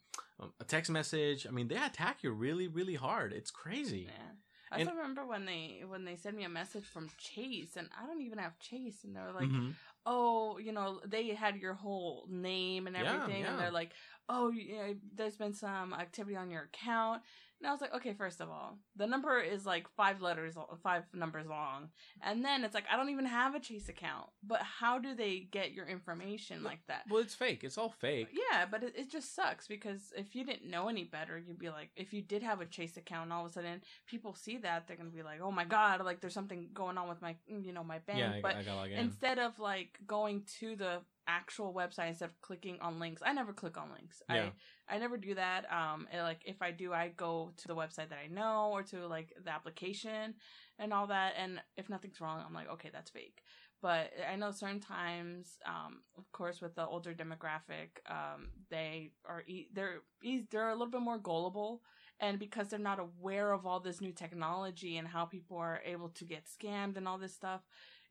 a 0.59 0.63
text 0.63 0.89
message. 0.91 1.45
I 1.47 1.51
mean, 1.51 1.67
they 1.67 1.75
attack 1.77 2.23
you 2.23 2.31
really, 2.31 2.67
really 2.67 2.95
hard. 2.95 3.31
It's 3.33 3.51
crazy. 3.51 4.07
Yeah. 4.09 4.31
I 4.71 4.79
And- 4.81 4.89
remember 4.89 5.25
when 5.25 5.45
they 5.45 5.83
when 5.88 6.05
they 6.05 6.15
sent 6.15 6.35
me 6.35 6.43
a 6.45 6.49
message 6.49 6.85
from 6.85 7.09
Chase, 7.17 7.75
and 7.77 7.89
I 7.99 8.05
don't 8.05 8.21
even 8.21 8.38
have 8.38 8.57
Chase, 8.59 9.03
and 9.03 9.15
they 9.15 9.19
were 9.21 9.31
like, 9.33 9.49
Mhm. 9.49 9.73
"Oh, 10.05 10.57
you 10.59 10.71
know, 10.71 11.01
they 11.05 11.29
had 11.33 11.57
your 11.57 11.73
whole 11.73 12.27
name 12.29 12.85
and 12.88 12.95
Yeah, 12.95 13.13
everything," 13.13 13.41
yeah. 13.41 13.49
and 13.51 13.59
they're 13.59 13.71
like, 13.71 13.93
"Oh, 14.29 14.49
yeah, 14.49 14.93
there's 15.13 15.38
been 15.38 15.53
some 15.53 15.93
activity 15.93 16.35
on 16.35 16.49
your 16.51 16.63
account." 16.63 17.23
And 17.59 17.67
I 17.67 17.71
was 17.71 17.81
like, 17.81 17.93
"Okay, 17.93 18.13
first 18.13 18.39
of 18.39 18.49
all, 18.49 18.77
the 18.95 19.05
number 19.05 19.39
is 19.39 19.65
like 19.65 19.87
five 19.97 20.21
letters, 20.21 20.55
five 20.81 21.03
numbers 21.13 21.45
long, 21.47 21.89
and 22.21 22.43
then 22.43 22.63
it's 22.63 22.73
like 22.73 22.85
I 22.91 22.95
don't 22.95 23.09
even 23.09 23.25
have 23.25 23.53
a 23.55 23.59
Chase 23.59 23.89
account. 23.89 24.27
But 24.41 24.61
how 24.61 24.97
do 24.97 25.13
they 25.13 25.47
get 25.51 25.71
your 25.73 25.85
information 25.85 26.63
like 26.63 26.79
that?" 26.87 27.03
Well, 27.09 27.21
it's 27.21 27.35
fake. 27.35 27.63
It's 27.63 27.77
all 27.77 27.89
fake. 27.89 28.29
Yeah, 28.31 28.65
but 28.69 28.83
it, 28.83 28.93
it 28.95 29.11
just 29.11 29.35
sucks 29.35 29.67
because 29.67 30.13
if 30.15 30.35
you 30.35 30.45
didn't 30.45 30.69
know 30.69 30.87
any 30.87 31.03
better, 31.03 31.37
you'd 31.37 31.59
be 31.59 31.69
like, 31.69 31.89
if 31.95 32.13
you 32.13 32.21
did 32.21 32.43
have 32.43 32.61
a 32.61 32.65
Chase 32.65 32.95
account, 32.97 33.25
and 33.25 33.33
all 33.33 33.45
of 33.45 33.51
a 33.51 33.53
sudden 33.53 33.81
people 34.07 34.33
see 34.33 34.57
that, 34.57 34.87
they're 34.87 34.97
gonna 34.97 35.09
be 35.09 35.23
like, 35.23 35.41
oh 35.41 35.51
my 35.51 35.65
god, 35.65 36.03
like 36.05 36.21
there's 36.21 36.33
something 36.33 36.69
going 36.73 36.97
on 36.97 37.09
with 37.09 37.21
my, 37.21 37.35
you 37.47 37.73
know, 37.73 37.83
my 37.83 37.99
bank. 37.99 38.19
yeah, 38.19 38.33
I, 38.37 38.41
but 38.41 38.55
I 38.55 38.63
got 38.63 38.75
log 38.75 38.91
in. 38.91 38.99
instead 38.99 39.37
of 39.39 39.59
like 39.59 39.99
going 40.07 40.43
to 40.59 40.75
the 40.75 41.01
actual 41.29 41.73
website 41.73 42.09
instead 42.09 42.29
of 42.29 42.41
clicking 42.41 42.77
on 42.81 42.99
links, 42.99 43.21
I 43.25 43.33
never 43.33 43.53
click 43.53 43.77
on 43.77 43.91
links. 43.91 44.21
Yeah. 44.29 44.49
I 44.89 44.95
I 44.95 44.97
never 44.97 45.17
do 45.17 45.35
that. 45.35 45.71
Um, 45.71 46.07
and, 46.11 46.23
like 46.23 46.41
if 46.45 46.61
I 46.61 46.71
do, 46.71 46.91
I 46.93 47.09
go 47.09 47.51
to 47.57 47.67
the 47.67 47.75
website 47.75 48.09
that 48.09 48.19
I 48.25 48.27
know 48.27 48.71
or 48.71 48.83
to 48.83 49.07
like 49.07 49.33
the 49.43 49.51
application 49.51 50.33
and 50.79 50.91
all 50.93 51.07
that. 51.07 51.33
And 51.37 51.61
if 51.77 51.89
nothing's 51.89 52.19
wrong, 52.19 52.43
I'm 52.45 52.53
like, 52.53 52.69
okay, 52.69 52.89
that's 52.91 53.11
fake. 53.11 53.43
But 53.81 54.11
I 54.29 54.35
know 54.35 54.51
certain 54.51 54.81
times, 54.81 55.57
um, 55.65 56.01
of 56.17 56.29
course, 56.31 56.59
with 56.61 56.75
the 56.75 56.85
older 56.85 57.13
demographic, 57.13 57.89
um, 58.09 58.49
they 58.69 59.11
are 59.25 59.43
e- 59.47 59.69
they're 59.73 60.01
e- 60.21 60.45
they're 60.51 60.69
a 60.69 60.73
little 60.73 60.91
bit 60.91 61.01
more 61.01 61.17
gullible, 61.17 61.81
and 62.19 62.39
because 62.39 62.67
they're 62.67 62.79
not 62.79 62.99
aware 62.99 63.53
of 63.53 63.65
all 63.65 63.79
this 63.79 64.01
new 64.01 64.11
technology 64.11 64.97
and 64.97 65.07
how 65.07 65.23
people 65.25 65.57
are 65.57 65.81
able 65.85 66.09
to 66.09 66.25
get 66.25 66.43
scammed 66.45 66.97
and 66.97 67.07
all 67.07 67.17
this 67.17 67.33
stuff, 67.33 67.61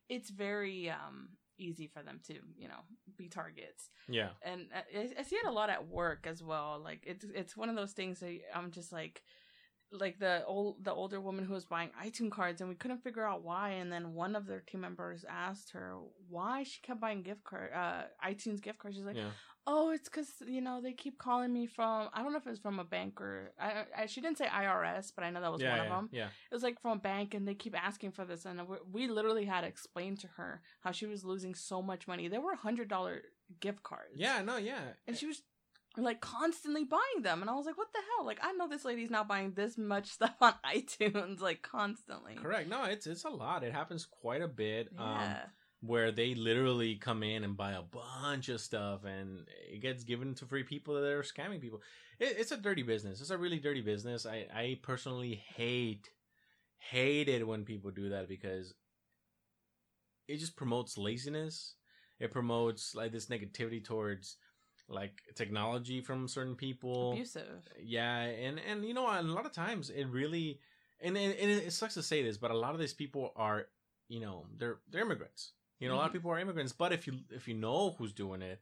it's 0.08 0.30
very 0.30 0.88
um, 0.88 1.36
easy 1.58 1.86
for 1.86 2.02
them 2.02 2.20
to 2.26 2.34
you 2.56 2.68
know 2.68 2.80
be 3.16 3.28
targets 3.28 3.90
yeah, 4.08 4.30
and 4.42 4.66
I, 4.74 5.10
I 5.18 5.22
see 5.22 5.36
it 5.36 5.46
a 5.46 5.50
lot 5.50 5.68
at 5.68 5.86
work 5.88 6.26
as 6.26 6.42
well. 6.42 6.80
Like 6.82 7.04
it's 7.06 7.24
it's 7.34 7.56
one 7.56 7.68
of 7.68 7.76
those 7.76 7.92
things 7.92 8.20
that 8.20 8.38
I'm 8.54 8.70
just 8.70 8.90
like 8.90 9.22
like 9.92 10.18
the 10.18 10.44
old 10.44 10.84
the 10.84 10.92
older 10.92 11.20
woman 11.20 11.44
who 11.44 11.54
was 11.54 11.64
buying 11.64 11.90
iTunes 12.04 12.30
cards 12.30 12.60
and 12.60 12.68
we 12.68 12.76
couldn't 12.76 13.02
figure 13.02 13.24
out 13.24 13.42
why 13.42 13.70
and 13.70 13.90
then 13.90 14.14
one 14.14 14.36
of 14.36 14.46
their 14.46 14.60
team 14.60 14.80
members 14.80 15.24
asked 15.28 15.70
her 15.70 15.96
why 16.28 16.62
she 16.62 16.80
kept 16.82 17.00
buying 17.00 17.22
gift 17.22 17.44
card 17.44 17.70
uh 17.74 18.02
iTunes 18.24 18.60
gift 18.60 18.78
cards 18.78 18.96
she's 18.96 19.06
like 19.06 19.16
yeah. 19.16 19.30
oh 19.66 19.90
it's 19.90 20.08
cuz 20.08 20.42
you 20.46 20.60
know 20.60 20.80
they 20.82 20.92
keep 20.92 21.16
calling 21.18 21.52
me 21.52 21.66
from 21.66 22.08
I 22.12 22.22
don't 22.22 22.32
know 22.32 22.38
if 22.38 22.46
it 22.46 22.50
was 22.50 22.58
from 22.58 22.78
a 22.78 22.84
bank 22.84 23.20
or 23.20 23.52
I, 23.58 23.84
I 23.96 24.06
she 24.06 24.20
didn't 24.20 24.38
say 24.38 24.46
IRS 24.46 25.12
but 25.14 25.24
I 25.24 25.30
know 25.30 25.40
that 25.40 25.52
was 25.52 25.62
yeah, 25.62 25.70
one 25.70 25.78
yeah, 25.78 25.84
of 25.84 25.90
them 25.90 26.08
yeah. 26.12 26.26
it 26.50 26.54
was 26.54 26.62
like 26.62 26.80
from 26.80 26.98
a 26.98 27.00
bank 27.00 27.32
and 27.34 27.48
they 27.48 27.54
keep 27.54 27.74
asking 27.74 28.12
for 28.12 28.24
this 28.26 28.44
and 28.44 28.68
we, 28.68 28.76
we 28.92 29.08
literally 29.08 29.46
had 29.46 29.62
to 29.62 29.66
explain 29.66 30.16
to 30.18 30.28
her 30.36 30.60
how 30.80 30.92
she 30.92 31.06
was 31.06 31.24
losing 31.24 31.54
so 31.54 31.80
much 31.80 32.06
money 32.06 32.28
there 32.28 32.42
were 32.42 32.54
hundred 32.56 32.88
dollar 32.88 33.22
gift 33.60 33.82
cards 33.82 34.12
Yeah, 34.14 34.42
no, 34.42 34.58
yeah. 34.58 34.80
and 35.06 35.16
she 35.16 35.26
was 35.26 35.42
like 35.96 36.20
constantly 36.20 36.84
buying 36.84 37.22
them 37.22 37.40
and 37.40 37.50
i 37.50 37.54
was 37.54 37.66
like 37.66 37.78
what 37.78 37.88
the 37.92 37.98
hell 38.16 38.26
like 38.26 38.38
i 38.42 38.52
know 38.52 38.68
this 38.68 38.84
lady's 38.84 39.10
not 39.10 39.26
buying 39.26 39.52
this 39.52 39.76
much 39.76 40.06
stuff 40.10 40.36
on 40.40 40.54
itunes 40.74 41.40
like 41.40 41.62
constantly 41.62 42.34
Correct. 42.36 42.68
No, 42.68 42.84
it's 42.84 43.06
it's 43.06 43.24
a 43.24 43.30
lot. 43.30 43.64
It 43.64 43.72
happens 43.72 44.06
quite 44.06 44.42
a 44.42 44.48
bit. 44.48 44.88
Um, 44.96 45.16
yeah 45.20 45.40
where 45.80 46.10
they 46.10 46.34
literally 46.34 46.96
come 46.96 47.22
in 47.22 47.44
and 47.44 47.56
buy 47.56 47.72
a 47.72 47.82
bunch 47.82 48.48
of 48.48 48.60
stuff 48.60 49.04
and 49.04 49.46
it 49.72 49.80
gets 49.80 50.02
given 50.02 50.34
to 50.34 50.46
free 50.46 50.64
people 50.64 50.94
that 50.94 51.04
are 51.04 51.22
scamming 51.22 51.60
people. 51.60 51.80
It, 52.18 52.36
it's 52.38 52.52
a 52.52 52.56
dirty 52.56 52.82
business. 52.82 53.20
It's 53.20 53.30
a 53.30 53.38
really 53.38 53.60
dirty 53.60 53.80
business. 53.80 54.26
I, 54.26 54.46
I 54.52 54.80
personally 54.82 55.42
hate, 55.54 56.10
hate 56.78 57.28
it 57.28 57.46
when 57.46 57.64
people 57.64 57.90
do 57.92 58.10
that 58.10 58.28
because 58.28 58.74
it 60.26 60.38
just 60.38 60.56
promotes 60.56 60.98
laziness. 60.98 61.76
It 62.18 62.32
promotes 62.32 62.96
like 62.96 63.12
this 63.12 63.26
negativity 63.26 63.84
towards 63.84 64.36
like 64.88 65.22
technology 65.34 66.00
from 66.00 66.26
certain 66.28 66.56
people. 66.56 67.12
Abusive. 67.12 67.62
Yeah 67.82 68.20
and 68.20 68.58
and 68.58 68.84
you 68.84 68.94
know 68.94 69.06
a 69.06 69.22
lot 69.22 69.46
of 69.46 69.52
times 69.52 69.90
it 69.90 70.06
really 70.06 70.60
and, 71.00 71.16
and, 71.16 71.34
and 71.34 71.50
it 71.50 71.72
sucks 71.72 71.94
to 71.94 72.02
say 72.02 72.22
this 72.22 72.38
but 72.38 72.50
a 72.50 72.56
lot 72.56 72.72
of 72.74 72.80
these 72.80 72.94
people 72.94 73.32
are 73.36 73.66
you 74.08 74.20
know 74.20 74.46
they're 74.56 74.78
they're 74.90 75.02
immigrants. 75.02 75.52
You 75.78 75.88
know 75.88 75.94
a 75.94 75.98
lot 75.98 76.06
of 76.06 76.10
Mhm. 76.10 76.14
people 76.14 76.30
are 76.32 76.38
immigrants 76.40 76.72
but 76.72 76.92
if 76.92 77.06
you 77.06 77.20
if 77.30 77.46
you 77.46 77.54
know 77.54 77.94
who's 77.98 78.12
doing 78.12 78.42
it 78.42 78.60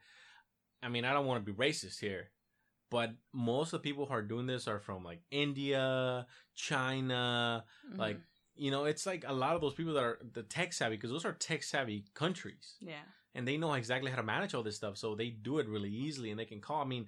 i 0.82 0.88
mean 0.88 1.04
i 1.06 1.12
don't 1.14 1.24
want 1.24 1.42
to 1.44 1.52
be 1.52 1.56
racist 1.56 1.98
here 2.00 2.28
but 2.90 3.10
most 3.32 3.72
of 3.72 3.80
the 3.80 3.88
people 3.88 4.04
who 4.04 4.12
are 4.12 4.20
doing 4.22 4.46
this 4.46 4.68
are 4.68 4.78
from 4.78 5.02
like 5.02 5.22
india 5.30 6.26
china 6.54 7.64
like 7.96 8.16
Mhm. 8.18 8.22
you 8.54 8.70
know 8.70 8.84
it's 8.84 9.06
like 9.06 9.24
a 9.26 9.32
lot 9.32 9.54
of 9.54 9.60
those 9.62 9.72
people 9.74 9.94
that 9.94 10.04
are 10.04 10.18
the 10.34 10.42
tech 10.42 10.72
savvy 10.74 10.96
because 10.96 11.10
those 11.10 11.24
are 11.24 11.32
tech 11.32 11.62
savvy 11.62 12.04
countries. 12.14 12.76
Yeah 12.80 13.04
and 13.36 13.46
they 13.46 13.56
know 13.56 13.72
exactly 13.74 14.10
how 14.10 14.16
to 14.16 14.22
manage 14.22 14.54
all 14.54 14.62
this 14.64 14.76
stuff 14.76 14.96
so 14.96 15.14
they 15.14 15.28
do 15.28 15.58
it 15.58 15.68
really 15.68 15.90
easily 15.90 16.30
and 16.30 16.38
they 16.40 16.44
can 16.44 16.60
call 16.60 16.82
i 16.82 16.84
mean 16.84 17.06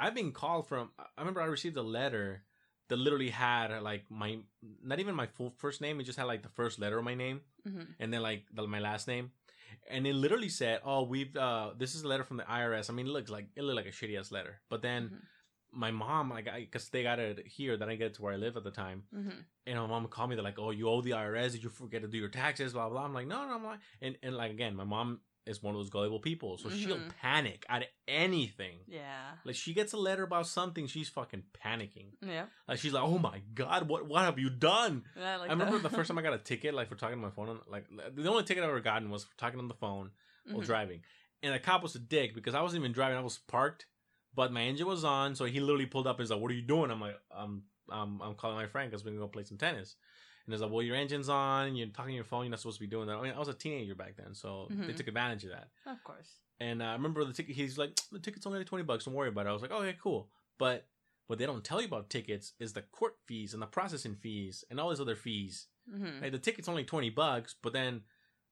i've 0.00 0.14
been 0.14 0.32
called 0.32 0.66
from 0.66 0.90
i 0.98 1.20
remember 1.20 1.40
i 1.40 1.44
received 1.44 1.76
a 1.76 1.82
letter 1.82 2.42
that 2.88 2.96
literally 2.96 3.30
had 3.30 3.68
like 3.82 4.04
my 4.10 4.38
not 4.82 4.98
even 4.98 5.14
my 5.14 5.26
full 5.26 5.50
first 5.50 5.80
name 5.80 6.00
it 6.00 6.04
just 6.04 6.18
had 6.18 6.24
like 6.24 6.42
the 6.42 6.48
first 6.60 6.78
letter 6.80 6.98
of 6.98 7.04
my 7.04 7.14
name 7.14 7.40
hmm 7.66 7.82
and 8.00 8.12
then 8.12 8.22
like 8.22 8.44
the, 8.54 8.66
my 8.66 8.80
last 8.80 9.06
name 9.06 9.30
and 9.90 10.06
it 10.06 10.14
literally 10.14 10.48
said 10.48 10.80
oh 10.84 11.02
we've 11.02 11.36
uh 11.36 11.70
this 11.76 11.94
is 11.94 12.02
a 12.02 12.08
letter 12.08 12.24
from 12.24 12.38
the 12.38 12.44
irs 12.44 12.88
i 12.90 12.92
mean 12.92 13.06
it 13.06 13.10
looks 13.10 13.30
like 13.30 13.46
it 13.56 13.62
looked 13.62 13.76
like 13.76 13.86
a 13.86 13.90
shitty 13.90 14.18
ass 14.18 14.32
letter 14.32 14.60
but 14.70 14.80
then 14.82 15.10
Mhm. 15.10 15.20
my 15.70 15.90
mom 15.90 16.30
like 16.30 16.48
i 16.48 16.60
because 16.60 16.88
they 16.88 17.02
got 17.02 17.18
it 17.18 17.46
here 17.46 17.76
then 17.76 17.90
i 17.90 17.94
get 17.94 18.06
it 18.06 18.14
to 18.14 18.22
where 18.22 18.32
i 18.32 18.36
live 18.36 18.56
at 18.56 18.64
the 18.64 18.70
time 18.70 19.02
hmm 19.12 19.40
and 19.66 19.78
my 19.78 19.86
mom 19.86 20.06
called 20.08 20.30
me. 20.30 20.34
They're 20.36 20.42
like, 20.50 20.58
"Oh, 20.58 20.70
you 20.70 20.88
owe 20.88 21.02
the 21.02 21.10
IRS. 21.10 21.52
Did 21.52 21.62
you 21.62 21.68
forget 21.68 22.00
to 22.00 22.08
do 22.08 22.16
your 22.16 22.30
taxes?" 22.30 22.72
Blah 22.72 22.88
blah. 22.88 23.04
I'm 23.04 23.12
like, 23.12 23.26
"No, 23.26 23.46
no." 23.46 23.54
I'm 23.56 23.64
like, 23.64 23.80
and 24.00 24.16
and 24.22 24.34
like 24.34 24.50
again, 24.50 24.74
my 24.74 24.84
mom 24.84 25.20
is 25.48 25.62
one 25.62 25.74
of 25.74 25.78
those 25.80 25.90
gullible 25.90 26.20
people, 26.20 26.58
so 26.58 26.68
she'll 26.68 26.98
Mhm. 26.98 27.08
panic 27.20 27.64
at 27.68 27.86
anything. 28.06 28.78
yeah 28.86 29.32
Like 29.44 29.54
she 29.56 29.72
gets 29.72 29.92
a 29.92 29.96
letter 29.96 30.22
about 30.24 30.46
something, 30.46 30.86
she's 30.86 31.08
fucking 31.08 31.44
panicking. 31.64 32.10
yeah 32.20 32.46
Like 32.68 32.78
she's 32.78 32.92
like, 32.92 33.02
"Oh 33.04 33.18
my 33.18 33.38
god, 33.54 33.88
what 33.88 34.06
what 34.06 34.22
have 34.24 34.38
you 34.38 34.50
done?" 34.50 35.04
Yeah, 35.16 35.36
like 35.36 35.50
I 35.50 35.52
remember 35.54 35.78
the 35.78 35.90
first 35.90 36.08
time 36.08 36.18
I 36.18 36.22
got 36.22 36.34
a 36.34 36.38
ticket, 36.52 36.74
like 36.74 36.88
for 36.88 36.96
talking 36.96 37.14
on 37.18 37.22
my 37.22 37.30
phone. 37.30 37.60
Like 37.66 37.86
the 38.14 38.28
only 38.28 38.44
ticket 38.44 38.62
I 38.64 38.66
ever 38.68 38.80
gotten 38.80 39.10
was 39.10 39.24
for 39.24 39.36
talking 39.38 39.58
on 39.58 39.68
the 39.68 39.74
phone 39.74 40.10
while 40.44 40.62
Mhm. 40.62 40.66
driving, 40.66 41.00
and 41.42 41.54
the 41.54 41.58
cop 41.58 41.82
was 41.82 41.94
a 41.94 41.98
dick 42.16 42.34
because 42.34 42.54
I 42.54 42.60
wasn't 42.62 42.80
even 42.82 42.92
driving. 42.92 43.16
I 43.18 43.20
was 43.22 43.38
parked, 43.38 43.86
but 44.34 44.52
my 44.52 44.62
engine 44.62 44.86
was 44.86 45.04
on, 45.04 45.34
so 45.34 45.44
he 45.46 45.60
literally 45.60 45.86
pulled 45.86 46.06
up 46.06 46.16
and 46.18 46.24
he's 46.24 46.30
like, 46.30 46.40
"What 46.42 46.50
are 46.50 46.54
you 46.54 46.62
doing?" 46.74 46.90
I'm 46.90 47.00
like, 47.00 47.16
"I'm 47.30 47.62
I'm 47.90 48.20
I'm 48.20 48.34
calling 48.34 48.56
my 48.56 48.66
friend 48.66 48.90
because 48.90 49.02
we're 49.04 49.12
gonna 49.12 49.20
go 49.26 49.28
play 49.28 49.44
some 49.44 49.58
tennis." 49.58 49.96
And 50.48 50.54
it's 50.54 50.62
like, 50.62 50.72
"Well, 50.72 50.80
your 50.82 50.96
engine's 50.96 51.28
on. 51.28 51.76
You're 51.76 51.88
talking 51.88 52.12
on 52.12 52.14
your 52.16 52.24
phone. 52.24 52.44
You're 52.44 52.50
not 52.50 52.60
supposed 52.60 52.78
to 52.78 52.84
be 52.84 52.86
doing 52.86 53.06
that." 53.06 53.16
I 53.16 53.22
mean, 53.22 53.32
I 53.34 53.38
was 53.38 53.48
a 53.48 53.52
teenager 53.54 53.94
back 53.94 54.16
then, 54.16 54.34
so 54.34 54.66
they 54.70 54.74
Mhm. 54.92 54.96
took 54.96 55.06
advantage 55.08 55.44
of 55.44 55.50
that. 55.50 55.68
of 55.84 56.02
course 56.02 56.40
And 56.58 56.80
uh, 56.82 56.86
I 56.86 56.92
remember 56.94 57.22
the 57.24 57.34
ticket. 57.34 57.54
He's 57.54 57.76
like, 57.76 57.94
"The 58.10 58.18
ticket's 58.18 58.46
only 58.46 58.58
like 58.60 58.66
twenty 58.66 58.84
bucks. 58.84 59.04
Don't 59.04 59.12
worry 59.14 59.28
about 59.28 59.44
it." 59.46 59.50
I 59.50 59.52
was 59.52 59.60
like, 59.62 59.70
"Okay, 59.70 59.94
cool." 60.02 60.30
But 60.58 60.88
what 61.26 61.38
they 61.38 61.44
don't 61.46 61.62
tell 61.62 61.80
you 61.82 61.86
about 61.86 62.08
tickets 62.08 62.54
is 62.58 62.72
the 62.72 62.80
court 62.82 63.18
fees 63.26 63.52
and 63.52 63.62
the 63.62 63.66
processing 63.66 64.14
fees 64.16 64.64
and 64.70 64.80
all 64.80 64.88
these 64.88 65.00
other 65.00 65.14
fees. 65.16 65.68
hmm 65.86 66.20
Like 66.22 66.32
the 66.32 66.38
ticket's 66.38 66.68
only 66.68 66.84
twenty 66.84 67.10
bucks, 67.10 67.54
but 67.62 67.74
then 67.74 68.04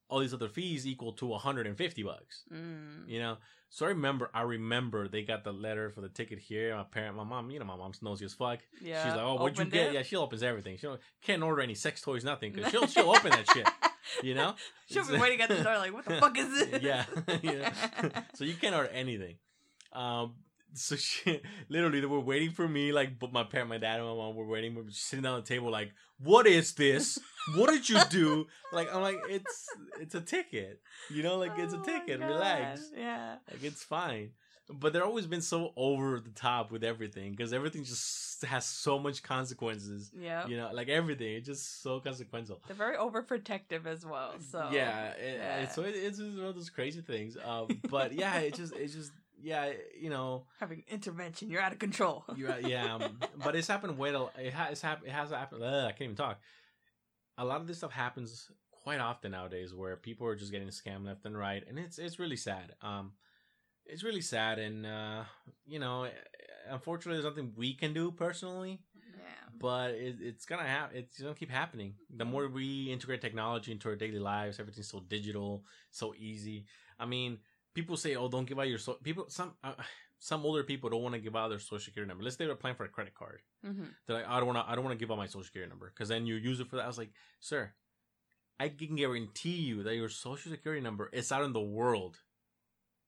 all 0.09 0.21
these 0.21 0.35
other 0.35 0.49
fees 0.49 0.87
equal 0.87 1.13
to 1.15 1.27
150 1.27 2.03
bucks. 2.05 2.45
Mm. 2.53 3.09
You 3.09 3.19
know, 3.19 3.39
so 3.77 3.85
I 3.85 3.91
remember, 3.91 4.31
I 4.33 4.41
remember 4.41 5.07
they 5.07 5.21
got 5.21 5.45
the 5.45 5.53
letter 5.53 5.91
for 5.91 6.01
the 6.01 6.09
ticket 6.09 6.39
here. 6.39 6.75
My 6.75 6.85
parent, 6.85 7.15
my 7.15 7.25
mom, 7.25 7.51
you 7.51 7.59
know, 7.59 7.67
my 7.67 7.77
mom's 7.77 8.01
nosy 8.01 8.25
as 8.25 8.33
fuck. 8.33 8.61
Yeah. 8.81 9.05
She's 9.05 9.13
like, 9.13 9.21
"Oh, 9.21 9.35
what'd 9.35 9.59
you 9.59 9.67
get?" 9.67 9.89
it? 9.89 9.93
Yeah, 9.93 10.03
she 10.03 10.17
opens 10.17 10.43
everything. 10.43 10.79
She 10.79 10.89
can't 11.21 11.43
order 11.43 11.61
any 11.61 11.75
sex 11.75 12.01
toys, 12.01 12.25
nothing, 12.25 12.53
because 12.53 12.71
she'll 12.71 12.87
she'll 12.87 13.11
open 13.11 13.33
that 13.33 13.47
shit. 13.53 13.69
You 14.23 14.35
know, 14.35 14.55
She'll 14.89 15.07
be 15.07 15.19
waiting 15.19 15.41
at 15.43 15.49
the 15.49 15.63
door 15.63 15.77
like, 15.77 15.93
what 15.93 16.05
the 16.07 16.15
fuck 16.15 16.39
is 16.39 16.49
this? 16.71 16.81
yeah, 16.83 17.05
yeah. 17.43 17.73
so 18.35 18.45
you 18.45 18.55
can't 18.55 18.75
order 18.75 18.89
anything. 18.89 19.35
Um, 19.93 20.35
so 20.75 20.97
she 21.07 21.41
literally 21.69 22.01
they 22.01 22.07
were 22.07 22.21
waiting 22.21 22.51
for 22.51 22.69
me, 22.69 22.93
like, 22.93 23.19
but 23.19 23.33
my 23.33 23.45
parent, 23.45 23.69
my 23.71 23.79
dad, 23.79 23.99
and 24.01 24.09
my 24.09 24.15
mom 24.15 24.35
were 24.37 24.47
waiting, 24.47 24.75
we 24.75 24.83
were 24.83 24.91
sitting 24.91 25.23
down 25.23 25.39
at 25.39 25.45
the 25.45 25.55
table, 25.55 25.71
like, 25.71 25.93
what 26.19 26.47
is 26.47 26.73
this? 26.75 27.19
What 27.55 27.71
did 27.71 27.89
you 27.89 28.01
do? 28.11 28.47
Like, 28.73 28.93
I'm 28.95 29.01
like, 29.01 29.19
it's 29.29 29.69
it's 30.01 30.15
a 30.15 30.21
ticket, 30.21 30.81
you 31.11 31.23
know, 31.23 31.37
like 31.39 31.53
it's 31.57 31.73
a 31.73 31.79
Oh 31.79 31.83
ticket. 31.83 32.21
Relax, 32.21 32.91
Yeah. 32.97 33.37
like 33.51 33.63
it's 33.63 33.83
fine. 33.83 34.31
But 34.69 34.93
they're 34.93 35.05
always 35.05 35.27
been 35.29 35.41
so 35.43 35.73
over 35.77 36.19
the 36.19 36.31
top 36.31 36.73
with 36.73 36.83
everything 36.83 37.31
because 37.31 37.53
everything 37.53 37.85
just 37.85 38.45
has 38.45 38.67
so 38.67 38.99
much 38.99 39.23
consequences. 39.23 40.11
Yeah. 40.19 40.45
You 40.49 40.57
know, 40.57 40.71
like 40.75 40.89
everything, 40.89 41.35
it's 41.37 41.47
just 41.47 41.83
so 41.83 42.01
consequential. 42.01 42.61
They're 42.67 42.75
very 42.77 42.97
overprotective 42.97 43.87
as 43.87 44.05
well. 44.05 44.35
So 44.51 44.69
yeah, 44.73 45.11
it, 45.13 45.37
yeah. 45.39 45.57
It's, 45.59 45.75
so 45.77 45.83
it, 45.83 45.95
it's 45.95 46.19
one 46.19 46.41
of 46.41 46.55
those 46.57 46.69
crazy 46.71 47.01
things. 47.01 47.37
Um, 47.45 47.69
but 47.89 48.13
yeah, 48.13 48.39
it 48.41 48.55
just 48.55 48.75
it 48.75 48.89
just 48.89 49.13
yeah, 49.41 49.73
you 49.99 50.11
know, 50.11 50.47
having 50.61 50.85
intervention, 50.89 51.51
you're 51.51 51.61
out 51.61 51.73
of 51.73 51.79
control. 51.79 52.25
you 52.37 52.49
yeah. 52.65 52.95
Um, 52.95 53.19
but 53.45 53.57
it's 53.57 53.69
happened 53.69 53.99
way 53.99 54.13
to, 54.13 54.29
it 54.39 54.53
has 54.53 54.81
happened. 54.81 55.09
It 55.09 55.13
has 55.13 55.31
happened. 55.31 55.63
ugh, 55.63 55.85
I 55.85 55.91
can't 55.91 56.03
even 56.03 56.17
talk. 56.17 56.39
A 57.39 57.45
lot 57.45 57.61
of 57.61 57.67
this 57.67 57.79
stuff 57.79 57.93
happens 57.93 58.51
quite 58.71 59.01
often 59.01 59.33
nowadays, 59.33 59.75
where 59.75 59.97
people 59.97 60.27
are 60.27 60.37
just 60.37 60.53
getting 60.53 60.69
scammed 60.69 61.07
left 61.07 61.27
and 61.27 61.37
right, 61.37 61.63
and 61.69 61.79
it's 61.79 61.99
it's 61.99 62.19
really 62.19 62.37
sad. 62.37 62.75
Um, 62.83 63.13
it's 63.85 64.03
really 64.03 64.21
sad, 64.21 64.59
and 64.59 64.87
uh, 64.87 65.25
you 65.67 65.79
know, 65.79 66.09
unfortunately, 66.71 67.21
there's 67.21 67.31
nothing 67.31 67.53
we 67.57 67.75
can 67.75 67.93
do 67.93 68.11
personally 68.11 68.81
yeah. 69.17 69.59
but 69.59 69.91
it, 69.93 70.17
it's 70.21 70.45
gonna 70.47 70.67
happen. 70.67 70.97
It's 70.99 71.21
gonna 71.21 71.35
keep 71.35 71.51
happening. 71.51 71.95
The 72.15 72.25
more 72.25 72.49
we 72.49 72.91
integrate 72.93 73.21
technology 73.21 73.73
into 73.73 73.89
our 73.89 73.97
daily 73.97 74.19
lives, 74.19 74.61
everything's 74.61 74.91
so 74.91 75.01
digital, 75.01 75.65
so 75.91 76.15
easy. 76.19 76.67
I 76.99 77.07
mean, 77.07 77.39
people 77.77 77.97
say, 77.97 78.17
"Oh, 78.17 78.29
don't 78.29 78.49
give 78.49 78.59
out 78.59 78.69
your 78.73 78.79
so." 78.87 78.95
People, 79.09 79.27
some 79.29 79.53
uh, 79.63 79.75
some 80.19 80.45
older 80.45 80.65
people 80.65 80.91
don't 80.91 81.03
want 81.07 81.15
to 81.15 81.21
give 81.21 81.37
out 81.37 81.49
their 81.49 81.61
social 81.61 81.79
security 81.89 82.09
number. 82.09 82.25
Let's 82.25 82.37
say 82.37 82.45
they're 82.45 82.55
applying 82.55 82.75
for 82.77 82.85
a 82.85 82.89
credit 82.97 83.15
card. 83.15 83.41
hmm 83.63 83.85
They're 84.07 84.17
like, 84.17 84.29
"I 84.29 84.37
don't 84.39 84.49
want 84.51 84.59
to. 84.59 84.65
I 84.71 84.75
don't 84.75 84.85
want 84.85 84.99
to 84.99 85.03
give 85.03 85.13
out 85.13 85.19
my 85.19 85.27
social 85.27 85.45
security 85.45 85.71
number 85.71 85.89
because 85.95 86.09
then 86.09 86.27
you 86.27 86.35
use 86.37 86.59
it 86.61 86.69
for 86.69 86.77
that." 86.77 86.85
I 86.89 86.93
was 86.95 86.99
like, 86.99 87.13
"Sir, 87.39 87.63
I 88.59 88.69
can 88.71 88.97
guarantee 88.97 89.61
you 89.71 89.83
that 89.85 89.95
your 89.95 90.09
social 90.09 90.51
security 90.51 90.83
number 90.83 91.09
is 91.13 91.31
out 91.31 91.45
in 91.45 91.53
the 91.53 91.61
world 91.61 92.15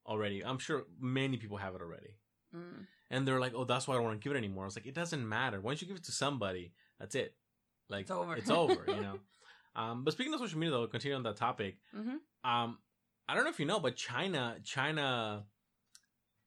already. 0.07 0.45
I'm 0.45 0.59
sure 0.59 0.85
many 1.01 1.37
people 1.39 1.57
have 1.57 1.75
it 1.75 1.81
already." 1.83 2.15
Mm. 2.55 2.87
And 3.11 3.27
they're 3.27 3.41
like, 3.41 3.55
"Oh, 3.57 3.65
that's 3.65 3.89
why 3.89 3.95
I 3.95 3.97
don't 3.99 4.05
want 4.09 4.21
to 4.21 4.25
give 4.25 4.35
it 4.37 4.39
anymore." 4.39 4.65
I 4.65 4.67
was 4.71 4.77
like, 4.77 4.87
"It 4.87 4.95
doesn't 4.95 5.27
matter. 5.27 5.61
Once 5.61 5.81
you 5.83 5.89
give 5.89 5.97
it 5.97 6.05
to 6.05 6.13
somebody, 6.13 6.73
that's 7.01 7.15
it. 7.15 7.35
Like 7.89 8.03
It's 8.03 8.11
over. 8.11 8.35
It's 8.37 8.51
over. 8.51 8.85
You 8.87 9.01
know." 9.07 9.17
um, 9.77 10.05
but 10.05 10.13
speaking 10.13 10.33
of 10.35 10.41
social 10.41 10.59
media, 10.59 10.73
though, 10.77 10.87
continue 10.87 11.17
on 11.17 11.23
that 11.25 11.37
topic. 11.37 11.79
hmm 11.93 12.17
Um, 12.45 12.79
I 13.29 13.35
don't 13.35 13.45
know 13.45 13.51
if 13.51 13.61
you 13.61 13.67
know, 13.67 13.81
but 13.81 13.97
China, 13.97 14.57
China, 14.65 15.45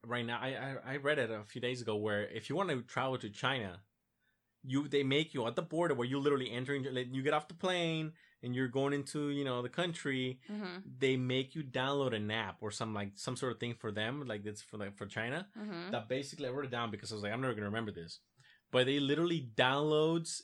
right 0.06 0.26
now, 0.26 0.40
I, 0.42 0.48
I 0.50 0.94
I 0.94 0.98
read 0.98 1.20
it 1.20 1.30
a 1.30 1.44
few 1.44 1.62
days 1.62 1.82
ago 1.82 1.96
where 1.96 2.28
if 2.28 2.50
you 2.50 2.56
want 2.56 2.70
to 2.70 2.82
travel 2.82 3.18
to 3.20 3.30
China, 3.30 3.82
you 4.64 4.88
they 4.88 5.04
make 5.04 5.34
you 5.34 5.46
at 5.48 5.56
the 5.56 5.62
border 5.62 5.94
where 5.96 6.08
you 6.08 6.20
literally 6.20 6.52
entering, 6.52 6.86
you 7.12 7.22
get 7.22 7.34
off 7.34 7.48
the 7.48 7.54
plane 7.54 8.14
and 8.44 8.56
you're 8.56 8.68
going 8.68 8.94
into 8.94 9.30
you 9.30 9.44
know 9.44 9.62
the 9.62 9.70
country. 9.70 10.40
hmm 10.48 10.78
They 11.00 11.18
make 11.18 11.56
you 11.56 11.64
download 11.64 12.16
an 12.16 12.32
app 12.32 12.58
or 12.62 12.72
some 12.72 12.94
like 12.94 13.12
some 13.16 13.36
sort 13.36 13.54
of 13.54 13.60
thing 13.60 13.76
for 13.80 13.92
them, 13.92 14.26
like 14.28 14.46
it's 14.46 14.62
for 14.62 14.78
like 14.78 14.98
for 14.98 15.06
China 15.06 15.48
hmm 15.56 15.92
that 15.92 16.08
basically 16.10 16.48
I 16.48 16.52
wrote 16.52 16.66
it 16.66 16.72
down 16.72 16.92
because 16.92 17.12
I 17.12 17.16
was 17.16 17.24
like, 17.24 17.34
I'm 17.34 17.42
never 17.42 17.54
gonna 17.54 17.68
remember 17.68 17.92
this. 17.92 18.20
But 18.72 18.86
they 18.86 19.00
literally 19.00 19.50
downloads 19.56 20.42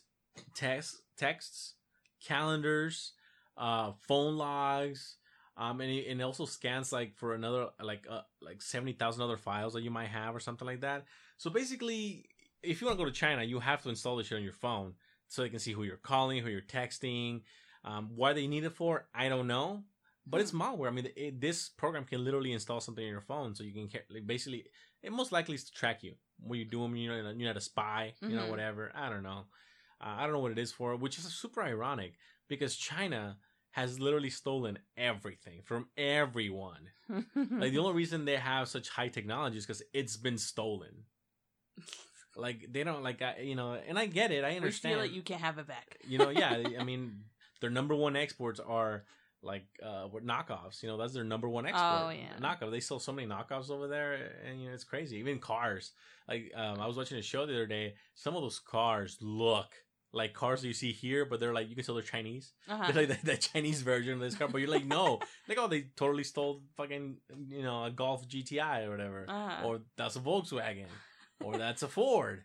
text 0.56 1.02
texts, 1.18 1.76
calendars, 2.24 3.14
uh, 3.58 3.94
phone 4.08 4.36
logs, 4.38 5.18
um, 5.58 5.82
and 5.82 5.92
it, 5.92 6.08
and 6.08 6.22
it 6.22 6.24
also 6.24 6.46
scans 6.46 6.94
like 6.94 7.16
for 7.16 7.34
another 7.34 7.68
like 7.82 8.06
uh, 8.10 8.22
like 8.42 8.62
seventy 8.62 8.94
thousand 8.94 9.24
other 9.24 9.38
files 9.38 9.74
that 9.74 9.82
you 9.84 9.92
might 9.92 10.08
have 10.10 10.36
or 10.36 10.40
something 10.40 10.66
like 10.68 10.82
that. 10.82 11.06
So 11.38 11.50
basically, 11.50 12.30
if 12.64 12.80
you 12.80 12.88
want 12.88 12.98
to 12.98 13.04
go 13.04 13.10
to 13.10 13.16
China, 13.16 13.44
you 13.44 13.60
have 13.60 13.82
to 13.84 13.90
install 13.90 14.16
this 14.16 14.28
shit 14.28 14.38
on 14.38 14.44
your 14.44 14.54
phone 14.54 14.94
so 15.28 15.42
they 15.42 15.50
can 15.50 15.60
see 15.60 15.74
who 15.74 15.84
you're 15.84 15.98
calling, 15.98 16.42
who 16.44 16.50
you're 16.50 16.62
texting. 16.62 17.42
Um, 17.84 18.10
why 18.16 18.34
they 18.34 18.48
need 18.48 18.64
it 18.66 18.74
for, 18.74 19.08
I 19.16 19.30
don't 19.30 19.48
know. 19.48 19.84
But 20.26 20.42
it's 20.42 20.52
malware. 20.52 20.90
I 20.90 20.92
mean, 20.92 21.08
it, 21.16 21.40
this 21.40 21.70
program 21.70 22.04
can 22.04 22.26
literally 22.26 22.52
install 22.52 22.82
something 22.82 23.04
on 23.04 23.10
your 23.10 23.22
phone, 23.22 23.56
so 23.56 23.64
you 23.64 23.72
can 23.72 23.88
like, 24.10 24.28
basically 24.28 24.66
it 25.02 25.12
most 25.12 25.32
likely 25.32 25.56
is 25.56 25.64
to 25.66 25.72
track 25.72 26.04
you. 26.04 26.16
What 26.40 26.56
you're 26.56 26.68
doing? 26.68 26.96
You 26.98 27.10
know, 27.10 27.32
you're 27.36 27.48
not 27.48 27.56
a 27.56 27.62
spy. 27.62 28.14
You 28.22 28.36
know, 28.36 28.44
Mhm. 28.44 28.50
whatever. 28.50 28.92
I 28.94 29.10
don't 29.10 29.24
know. 29.24 29.46
Uh, 30.02 30.16
I 30.18 30.24
don't 30.24 30.34
know 30.34 30.40
what 30.40 30.52
it 30.52 30.60
is 30.60 30.72
for, 30.72 30.96
which 30.98 31.18
is 31.18 31.24
super 31.34 31.62
ironic 31.64 32.18
because 32.50 32.76
China 32.76 33.38
has 33.78 34.00
literally 34.00 34.32
stolen 34.32 34.80
everything 34.98 35.62
from 35.64 35.88
everyone. 35.96 36.90
Like 37.36 37.74
the 37.74 37.78
only 37.78 37.94
reason 38.02 38.26
they 38.26 38.38
have 38.38 38.68
such 38.68 38.90
high 38.90 39.10
technology 39.10 39.56
is 39.60 39.68
because 39.68 39.84
it's 39.94 40.18
been 40.18 40.40
stolen. 40.40 41.04
Like 42.36 42.66
they 42.72 42.84
don't 42.84 43.04
like 43.04 43.22
I, 43.22 43.42
you 43.42 43.54
know, 43.54 43.78
and 43.88 44.00
I 44.00 44.08
get 44.08 44.32
it. 44.32 44.44
I 44.44 44.56
understand. 44.56 45.00
it, 45.02 45.12
you 45.12 45.22
can't 45.22 45.42
have 45.42 45.60
it 45.60 45.68
back. 45.68 46.00
you 46.08 46.18
know, 46.18 46.32
yeah. 46.32 46.64
I 46.80 46.84
mean, 46.84 47.20
their 47.62 47.70
number 47.70 47.94
one 47.94 48.16
exports 48.16 48.60
are 48.60 49.04
like 49.44 49.68
uh 49.86 50.08
knockoffs. 50.26 50.82
You 50.82 50.90
know, 50.90 50.98
that's 50.98 51.14
their 51.14 51.24
number 51.24 51.48
one 51.48 51.68
export. 51.68 52.02
Oh, 52.06 52.10
yeah. 52.10 52.34
knockoff. 52.42 52.72
They 52.72 52.80
sell 52.80 52.98
so 52.98 53.12
many 53.12 53.28
knockoffs 53.28 53.70
over 53.70 53.88
there, 53.88 54.32
and 54.44 54.60
you 54.60 54.70
know, 54.70 54.74
it's 54.74 54.84
crazy. 54.84 55.18
Even 55.18 55.38
cars. 55.38 55.92
Like 56.28 56.52
um, 56.56 56.80
I 56.80 56.88
was 56.88 56.98
watching 56.98 57.20
a 57.20 57.22
show 57.22 57.46
the 57.46 57.54
other 57.54 57.68
day. 57.68 57.94
Some 58.16 58.36
of 58.36 58.42
those 58.42 58.58
cars 58.58 59.20
look 59.22 59.70
like 60.14 60.34
cars 60.34 60.62
that 60.62 60.68
you 60.68 60.74
see 60.74 60.92
here, 60.92 61.26
but 61.26 61.40
they're 61.40 61.54
like 61.54 61.70
you 61.70 61.76
can 61.76 61.84
tell 61.84 61.96
they're 61.96 62.04
Chinese. 62.04 62.54
Uh-huh. 62.70 62.92
They're 62.92 63.08
like 63.08 63.22
the, 63.22 63.26
the 63.32 63.38
Chinese 63.38 63.82
version 63.82 64.14
of 64.14 64.20
this 64.20 64.36
car, 64.36 64.48
but 64.48 64.60
you're 64.60 64.70
like, 64.70 64.86
no, 64.86 65.20
like 65.48 65.58
oh, 65.58 65.68
they 65.68 65.88
totally 65.96 66.24
stole 66.24 66.62
fucking 66.76 67.18
you 67.50 67.62
know 67.64 67.84
a 67.86 67.92
Golf 67.92 68.28
GTI 68.28 68.88
or 68.88 68.92
whatever, 68.92 69.26
Uh-huh. 69.28 69.68
or 69.68 69.82
that's 69.98 70.16
a 70.16 70.20
Volkswagen, 70.20 70.88
or 71.44 71.58
that's 71.58 71.84
a 71.84 71.88
Ford, 71.88 72.44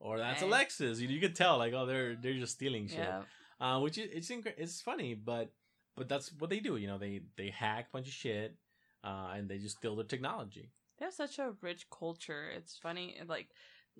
or 0.00 0.18
that's 0.18 0.42
a 0.42 0.46
Lexus. 0.46 0.98
You, 0.98 1.08
you 1.08 1.20
could 1.20 1.34
tell 1.36 1.58
like 1.58 1.72
oh 1.72 1.86
they're 1.86 2.14
they're 2.16 2.34
just 2.34 2.54
stealing 2.54 2.88
shit, 2.88 2.98
yeah. 2.98 3.22
uh, 3.60 3.80
which 3.80 3.96
is 3.98 4.08
it's 4.12 4.30
incre- 4.30 4.58
it's 4.58 4.80
funny, 4.80 5.14
but 5.14 5.52
but 5.96 6.08
that's 6.08 6.32
what 6.38 6.50
they 6.50 6.60
do. 6.60 6.76
You 6.76 6.88
know, 6.88 6.98
they 6.98 7.22
they 7.36 7.50
hack 7.50 7.86
a 7.88 7.92
bunch 7.92 8.08
of 8.08 8.12
shit, 8.14 8.56
uh, 9.04 9.32
and 9.36 9.48
they 9.48 9.58
just 9.58 9.76
steal 9.78 9.94
their 9.96 10.04
technology. 10.04 10.70
They 10.98 11.04
have 11.06 11.14
such 11.14 11.38
a 11.38 11.52
rich 11.60 11.86
culture. 11.90 12.48
It's 12.56 12.76
funny, 12.78 13.16
like 13.28 13.48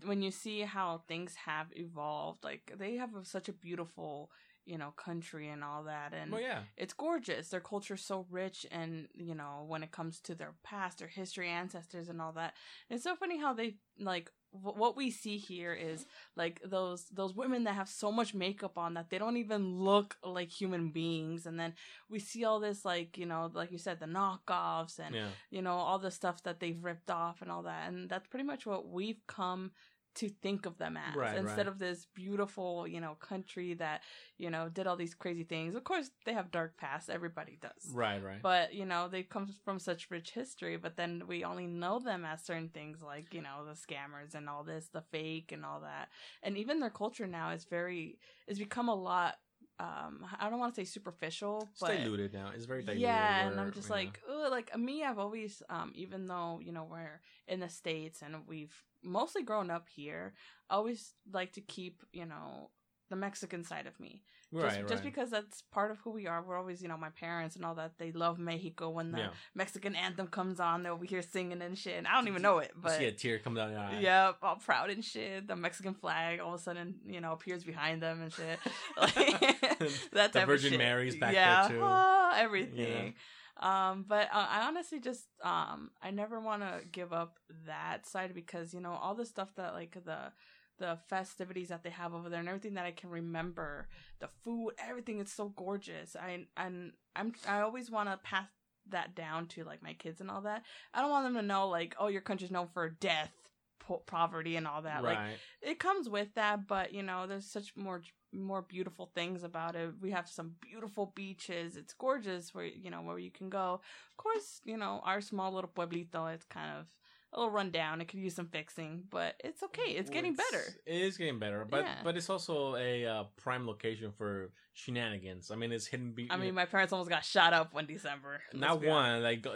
when 0.05 0.23
you 0.23 0.31
see 0.31 0.61
how 0.63 1.03
things 1.07 1.35
have 1.47 1.69
evolved. 1.73 2.45
Like 2.45 2.73
they 2.79 2.97
have 2.97 3.11
such 3.25 3.49
a 3.49 3.53
beautiful, 3.53 4.31
you 4.67 4.79
know, 4.79 4.91
country 4.93 5.49
and 5.49 5.63
all 5.63 5.85
that, 5.85 6.13
and 6.13 6.33
Well, 6.33 6.41
yeah, 6.41 6.61
it's 6.77 6.95
gorgeous. 6.95 7.49
Their 7.49 7.61
culture's 7.61 8.05
so 8.05 8.27
rich, 8.31 8.67
and 8.71 9.09
you 9.15 9.35
know, 9.35 9.65
when 9.67 9.83
it 9.83 9.93
comes 9.93 10.21
to 10.21 10.35
their 10.35 10.55
past, 10.63 10.99
their 10.99 11.09
history, 11.09 11.49
ancestors, 11.49 12.09
and 12.09 12.21
all 12.21 12.33
that, 12.33 12.55
it's 12.89 13.05
so 13.05 13.15
funny 13.17 13.39
how 13.39 13.53
they 13.53 13.77
like 13.99 14.31
w- 14.53 14.77
what 14.79 14.97
we 14.97 15.11
see 15.11 15.37
here 15.37 15.75
is 15.75 16.07
like 16.37 16.61
those 16.65 17.05
those 17.13 17.35
women 17.35 17.65
that 17.65 17.75
have 17.75 17.89
so 17.89 18.11
much 18.11 18.35
makeup 18.35 18.79
on 18.79 18.95
that 18.95 19.11
they 19.11 19.19
don't 19.19 19.37
even 19.37 19.79
look 19.79 20.17
like 20.25 20.51
human 20.51 20.91
beings, 20.91 21.47
and 21.47 21.59
then 21.61 21.75
we 22.09 22.19
see 22.19 22.45
all 22.45 22.61
this 22.61 22.85
like 22.85 23.19
you 23.19 23.27
know, 23.27 23.51
like 23.53 23.71
you 23.71 23.79
said, 23.79 24.01
the 24.01 24.07
knockoffs 24.07 24.99
and 24.99 25.15
yeah, 25.15 25.29
you 25.51 25.63
know 25.63 25.75
all 25.75 25.99
the 25.99 26.11
stuff 26.11 26.43
that 26.45 26.61
they've 26.61 26.83
ripped 26.83 27.11
off 27.11 27.43
and 27.43 27.51
all 27.51 27.63
that, 27.65 27.89
and 27.89 28.09
that's 28.09 28.27
pretty 28.29 28.45
much 28.45 28.65
what 28.67 28.89
we've 28.89 29.21
come 29.27 29.73
to 30.15 30.29
think 30.29 30.67
of 30.67 30.79
them 30.79 30.97
as 30.97 31.17
Right, 31.17 31.37
instead 31.37 31.59
right. 31.59 31.67
of 31.67 31.79
this 31.79 32.07
beautiful 32.15 32.87
you 32.87 33.01
know 33.01 33.15
country 33.15 33.75
that 33.75 34.03
you 34.39 34.51
know 34.51 34.69
did 34.69 34.87
all 34.87 34.97
these 34.97 35.15
crazy 35.15 35.45
things 35.45 35.75
of 35.75 35.85
course 35.85 36.11
they 36.25 36.33
have 36.33 36.51
dark 36.51 36.77
past 36.77 37.11
everybody 37.11 37.59
does 37.61 37.93
right, 37.93 38.23
right. 38.23 38.43
but 38.43 38.75
you 38.75 38.85
know 38.85 39.09
they 39.09 39.23
come 39.23 39.49
from 39.65 39.79
such 39.79 40.11
rich 40.11 40.31
history 40.33 40.77
but 40.77 40.97
then 40.97 41.23
we 41.27 41.45
only 41.45 41.67
know 41.67 41.99
them 41.99 42.25
as 42.25 42.43
certain 42.45 42.69
things 42.69 43.03
like 43.03 43.33
you 43.35 43.43
know 43.43 43.65
the 43.65 43.73
scammers 43.73 44.35
and 44.35 44.49
all 44.49 44.65
this 44.65 44.89
the 44.93 45.03
fake 45.13 45.53
and 45.53 45.65
all 45.65 45.81
that 45.81 46.09
and 46.43 46.57
even 46.57 46.81
their 46.81 46.91
culture 46.91 47.27
now 47.27 47.51
is 47.51 47.65
very 47.65 48.19
has 48.49 48.59
become 48.59 48.89
a 48.89 48.95
lot 48.95 49.35
um 49.81 50.25
i 50.39 50.49
don't 50.49 50.59
want 50.59 50.75
to 50.75 50.81
say 50.81 50.85
superficial 50.85 51.69
it's 51.73 51.81
but 51.81 51.97
diluted 51.97 52.33
now. 52.33 52.51
It's 52.55 52.65
very 52.65 52.83
diluted. 52.83 53.03
yeah, 53.03 53.47
and 53.49 53.59
I'm 53.59 53.73
just 53.73 53.91
like, 53.91 54.21
ugh, 54.31 54.51
like 54.51 54.77
me, 54.79 55.03
I've 55.03 55.19
always, 55.19 55.63
um, 55.69 55.93
even 55.95 56.29
though 56.29 56.61
you 56.63 56.73
know 56.73 56.87
we're 56.89 57.21
in 57.49 57.61
the 57.61 57.69
states 57.69 58.23
and 58.23 58.47
we've 58.47 58.75
mostly 59.03 59.43
grown 59.43 59.71
up 59.71 59.89
here, 59.89 60.35
I 60.71 60.77
always 60.77 61.15
like 61.33 61.53
to 61.55 61.61
keep, 61.61 62.03
you 62.13 62.27
know, 62.27 62.71
the 63.11 63.17
Mexican 63.17 63.65
side 63.65 63.87
of 63.87 63.99
me. 64.01 64.23
right, 64.53 64.63
just, 64.63 64.77
right. 64.77 64.89
just 64.89 65.03
because 65.03 65.31
that's 65.31 65.63
part 65.63 65.91
of 65.91 65.99
who 65.99 66.11
we 66.11 66.27
are. 66.27 66.43
We're 66.43 66.57
always, 66.57 66.83
you 66.83 66.89
know, 66.89 66.97
my 66.97 67.11
parents 67.11 67.57
and 67.57 67.65
all 67.65 67.75
that. 67.75 67.99
They 67.99 68.13
love 68.13 68.39
Mexico 68.39 68.91
when 68.91 69.13
the 69.13 69.19
yeah. 69.19 69.29
Mexican 69.55 69.95
anthem 69.95 70.29
comes 70.29 70.61
on. 70.61 70.83
They're 70.83 70.93
over 70.93 71.05
here 71.05 71.23
singing 71.23 71.61
and 71.63 71.77
shit. 71.77 71.99
And 71.99 72.07
I 72.07 72.15
don't 72.15 72.29
even 72.29 72.43
know 72.43 72.59
it, 72.59 72.73
but 72.77 72.93
see 72.99 73.07
a 73.07 73.13
tear 73.13 73.39
come 73.39 73.55
down 73.55 73.71
your 73.73 73.81
eye. 73.81 73.99
yeah, 74.01 74.33
all 74.43 74.57
proud 74.57 74.91
and 74.91 75.05
shit. 75.05 75.47
The 75.47 75.57
Mexican 75.57 75.95
flag 75.95 76.41
all 76.41 76.55
of 76.55 76.61
a 76.61 76.63
sudden, 76.63 76.97
you 77.07 77.21
know, 77.21 77.33
appears 77.33 77.65
behind 77.65 78.03
them 78.03 78.23
and 78.23 78.33
shit. 78.33 78.59
Like, 78.97 79.15
that 80.13 80.33
The 80.33 80.47
Virgin. 80.47 80.79
Mary's 80.79 81.17
back 81.17 81.33
there, 81.33 81.43
yeah, 81.43 81.69
too. 81.69 81.81
ah, 81.83 82.35
everything. 82.37 83.15
Um, 83.61 84.05
but 84.09 84.29
uh, 84.33 84.47
I 84.51 84.67
honestly 84.67 84.99
just 84.99 85.27
um, 85.43 85.91
I 86.03 86.11
never 86.11 86.41
want 86.41 86.63
to 86.63 86.81
give 86.91 87.13
up 87.13 87.39
that 87.67 88.07
side 88.07 88.35
because 88.35 88.75
you 88.75 88.81
know 88.81 88.93
all 88.93 89.15
the 89.15 89.25
stuff 89.25 89.55
that 89.57 89.75
like 89.75 89.97
the 90.05 90.33
the 90.79 90.99
festivities 91.09 91.69
that 91.69 91.83
they 91.83 91.91
have 91.91 92.15
over 92.15 92.29
there 92.29 92.41
and 92.41 92.49
everything 92.49 92.75
that 92.75 92.87
I 92.87 92.91
can 92.91 93.11
remember, 93.11 93.89
the 94.21 94.29
food, 94.43 94.73
everything 94.79 95.21
is 95.21 95.33
so 95.33 95.49
gorgeous. 95.49 96.17
I 96.17 96.47
and 96.57 96.93
I'm 97.17 97.33
I 97.49 97.61
always 97.61 97.91
want 97.91 98.09
to 98.09 98.17
pass 98.19 98.47
that 98.91 99.15
down 99.15 99.47
to 99.47 99.65
like 99.65 99.83
my 99.83 99.95
kids 99.95 100.21
and 100.21 100.31
all 100.31 100.43
that. 100.43 100.63
I 100.93 101.01
don't 101.01 101.11
want 101.11 101.27
them 101.27 101.35
to 101.35 101.43
know 101.43 101.69
like 101.69 101.95
oh 101.99 102.09
your 102.09 102.21
country's 102.23 102.51
known 102.51 102.69
for 102.73 102.89
death, 102.89 103.33
po- 103.79 104.03
poverty, 104.07 104.57
and 104.57 104.67
all 104.67 104.83
that. 104.83 105.03
Like 105.03 105.19
it 105.63 105.79
comes 105.79 106.09
with 106.09 106.35
that 106.35 106.67
but 106.67 106.93
you 106.93 107.03
know 107.03 107.27
there's 107.27 107.47
such 107.47 107.77
more 107.77 108.03
more 108.33 108.63
beautiful 108.63 109.11
things 109.15 109.45
about 109.45 109.77
it 109.77 109.91
we 110.01 110.11
have 110.11 110.29
some 110.29 110.57
beautiful 110.61 111.13
beaches 111.15 111.77
it's 111.77 111.95
gorgeous 111.95 112.53
where 112.53 112.65
you 112.65 112.91
know 112.91 113.01
where 113.01 113.19
you 113.19 113.31
can 113.31 113.49
go 113.49 113.75
of 114.11 114.17
course 114.17 114.61
you 114.65 114.77
know 114.77 115.01
our 115.05 115.21
small 115.21 115.53
little 115.53 115.71
pueblito 115.73 116.35
it's 116.35 116.45
kind 116.45 116.77
of 116.77 116.87
a 117.35 117.39
little 117.41 117.51
run 117.53 117.71
down 117.71 118.01
it 118.01 118.07
could 118.07 118.21
use 118.21 118.35
some 118.35 118.47
fixing 118.47 119.03
but 119.11 119.35
it's 119.45 119.63
okay. 119.63 119.91
It's 119.93 120.09
getting 120.11 120.35
better. 120.35 120.63
It 120.87 121.03
is 121.03 121.17
getting 121.17 121.39
better, 121.39 121.67
but 121.69 121.83
Yeah. 121.85 121.97
but 122.05 122.17
it's 122.17 122.31
also 122.31 122.77
a 122.77 123.05
uh, 123.07 123.25
prime 123.37 123.67
location 123.67 124.13
for 124.17 124.51
shenanigans. 124.75 125.51
I 125.51 125.55
mean, 125.57 125.73
it's 125.73 125.87
hidden. 125.87 126.13
Be- 126.13 126.29
i 126.31 126.37
mean 126.37 126.55
my 126.55 126.65
parents 126.67 126.93
almost 126.93 127.09
got 127.09 127.25
shot 127.25 127.53
up 127.53 127.73
one 127.73 127.87
december 127.87 128.41
not 128.53 128.83
one, 128.83 129.23
like 129.23 129.47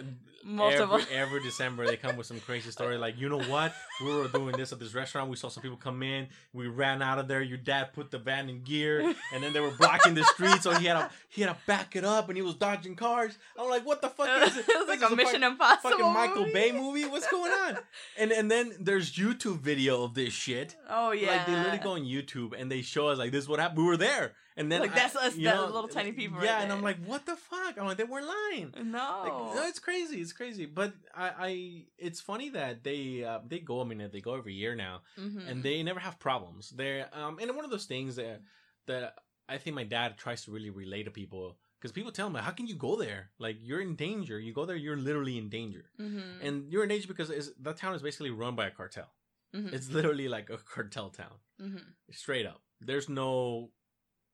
Most 0.45 0.79
of 0.79 0.91
every, 0.93 1.15
every 1.15 1.43
December 1.43 1.85
they 1.87 1.97
come 1.97 2.17
with 2.17 2.27
some 2.27 2.39
crazy 2.41 2.71
story. 2.71 2.97
Like, 2.97 3.19
you 3.19 3.29
know 3.29 3.41
what? 3.43 3.75
We 4.01 4.15
were 4.15 4.29
doing 4.29 4.57
this 4.57 4.73
at 4.73 4.79
this 4.79 4.95
restaurant. 4.95 5.29
We 5.29 5.37
saw 5.37 5.49
some 5.49 5.63
people 5.63 5.77
come 5.77 6.03
in. 6.03 6.29
We 6.53 6.69
ran 6.69 7.03
out 7.03 7.19
of 7.19 7.27
there. 7.29 7.43
Your 7.43 7.59
dad 7.59 7.93
put 7.93 8.11
the 8.13 8.19
van 8.19 8.49
in 8.49 8.63
gear, 8.63 9.01
and 9.35 9.43
then 9.43 9.53
they 9.53 9.61
were 9.61 9.73
blocking 9.73 10.15
the 10.15 10.25
street, 10.25 10.63
so 10.63 10.73
he 10.75 10.87
had 10.87 10.95
to 10.95 11.11
he 11.29 11.43
had 11.43 11.51
to 11.53 11.57
back 11.67 11.97
it 11.97 12.05
up, 12.05 12.29
and 12.29 12.37
he 12.37 12.43
was 12.43 12.55
dodging 12.55 12.95
cars. 12.95 13.37
I'm 13.59 13.69
like, 13.69 13.85
what 13.85 14.01
the 14.01 14.09
fuck 14.09 14.29
is 14.49 14.57
it? 14.57 14.69
it 14.69 14.79
was 14.79 14.89
like 14.89 15.01
This 15.01 15.09
is 15.09 15.13
a 15.13 15.17
mission 15.17 15.41
fuck- 15.43 15.51
impossible 15.53 15.91
Fucking 15.91 16.13
Michael 16.15 16.41
movie. 16.43 16.53
Bay 16.53 16.73
movie? 16.73 17.05
What's 17.07 17.29
going 17.31 17.53
on? 17.53 17.79
And 18.17 18.31
and 18.33 18.49
then 18.51 18.73
there's 18.81 19.13
YouTube 19.13 19.59
video 19.61 20.05
of 20.05 20.15
this 20.15 20.33
shit. 20.33 20.77
oh 20.89 21.11
yeah 21.11 21.33
Like 21.33 21.47
they 21.47 21.53
literally 21.57 21.79
go 21.79 21.91
on 21.93 22.03
YouTube 22.03 22.59
and 22.59 22.71
they 22.71 22.83
show 22.83 23.09
us 23.09 23.19
like 23.19 23.33
this 23.33 23.43
is 23.45 23.49
what 23.49 23.59
happened. 23.59 23.79
We 23.79 23.85
were 23.85 23.97
there, 23.97 24.35
and 24.59 24.71
then 24.71 24.81
Like, 24.81 24.93
I- 24.93 24.95
that's 25.01 25.17
us, 25.17 25.35
that 25.35 25.41
know, 25.43 25.67
little 25.67 25.89
tiny 25.89 26.13
people 26.13 26.43
Yeah, 26.43 26.55
right 26.57 26.63
and 26.65 26.73
I'm 26.73 26.83
like, 26.83 26.99
what 27.11 27.25
the 27.25 27.37
fuck? 27.37 27.79
I'm 27.79 27.87
like, 27.87 27.97
they 27.97 28.05
weren't 28.13 28.27
lying. 28.27 28.75
no 28.99 29.07
Like, 29.25 29.55
no, 29.57 29.63
it's 29.67 29.79
crazy. 29.79 30.21
It's 30.21 30.33
crazy. 30.41 30.67
But 30.67 30.93
I, 31.15 31.27
I 31.49 31.51
it's 31.97 32.21
funny 32.21 32.49
that 32.51 32.85
they 32.85 33.25
uh, 33.25 33.41
they 33.51 33.61
go. 33.61 33.81
I 33.81 33.85
mean, 33.85 34.01
they 34.13 34.21
go 34.21 34.35
every 34.35 34.55
year 34.55 34.75
now, 34.75 35.03
Mhm. 35.19 35.49
and 35.49 35.63
they 35.63 35.83
never 35.83 36.01
have 36.01 36.19
problems. 36.19 36.71
They're 36.71 37.09
um, 37.21 37.39
and 37.41 37.55
one 37.57 37.65
of 37.65 37.71
those 37.71 37.87
things 37.87 38.17
that 38.17 38.43
that 38.87 39.15
I 39.49 39.57
think 39.59 39.75
my 39.77 39.85
dad 39.85 40.19
tries 40.19 40.45
to 40.45 40.51
really 40.51 40.71
relate 40.71 41.05
to 41.05 41.11
people 41.11 41.57
because 41.79 41.93
people 41.93 42.11
tell 42.13 42.27
him, 42.27 42.33
like, 42.35 42.43
how 42.43 42.51
can 42.59 42.67
you 42.67 42.75
go 42.75 42.97
there? 42.97 43.31
Like, 43.39 43.57
you're 43.69 43.81
in 43.81 43.95
danger. 43.95 44.37
You 44.41 44.53
go 44.53 44.67
there, 44.67 44.77
you're 44.85 44.97
literally 45.09 45.39
in 45.39 45.49
danger, 45.49 45.85
Mhm. 45.99 46.41
and 46.43 46.55
you're 46.71 46.83
in 46.83 46.89
danger 46.89 47.07
because 47.09 47.31
that 47.67 47.77
town 47.77 47.95
is 47.95 48.03
basically 48.03 48.31
run 48.31 48.57
by 48.57 48.67
a 48.67 48.71
cartel. 48.73 49.11
Mhm. 49.55 49.73
It's 49.73 49.89
literally 49.89 50.29
like 50.37 50.51
a 50.51 50.59
cartel 50.59 51.09
town, 51.11 51.37
Mhm. 51.61 51.83
straight 52.11 52.47
up. 52.47 52.61
There's 52.81 53.09
no. 53.09 53.71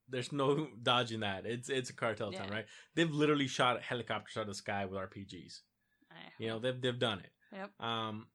There's 0.08 0.32
no 0.32 0.68
dodging 0.82 1.20
that. 1.20 1.46
It's 1.46 1.68
it's 1.68 1.90
a 1.90 1.94
cartel 1.94 2.32
town, 2.32 2.50
right? 2.50 2.66
They've 2.94 3.10
literally 3.10 3.46
shot 3.48 3.82
helicopters 3.82 4.36
out 4.36 4.42
of 4.42 4.48
the 4.48 4.54
sky 4.54 4.84
with 4.86 4.98
RPGs. 4.98 5.60
You 6.38 6.48
know, 6.48 6.58
they've 6.58 6.80
they've 6.80 6.98
done 6.98 7.20
it. 7.20 7.30
Yep. 7.52 7.80
Um, 7.80 8.28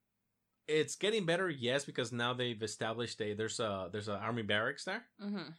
it's 0.68 0.96
getting 0.96 1.26
better, 1.26 1.50
yes, 1.50 1.84
because 1.86 2.12
now 2.12 2.34
they've 2.34 2.62
established 2.62 3.20
a 3.22 3.34
there's 3.34 3.60
a 3.60 3.90
there's 3.92 4.08
an 4.08 4.16
army 4.16 4.44
barracks 4.44 4.84
there. 4.86 5.04
Mhm. 5.22 5.54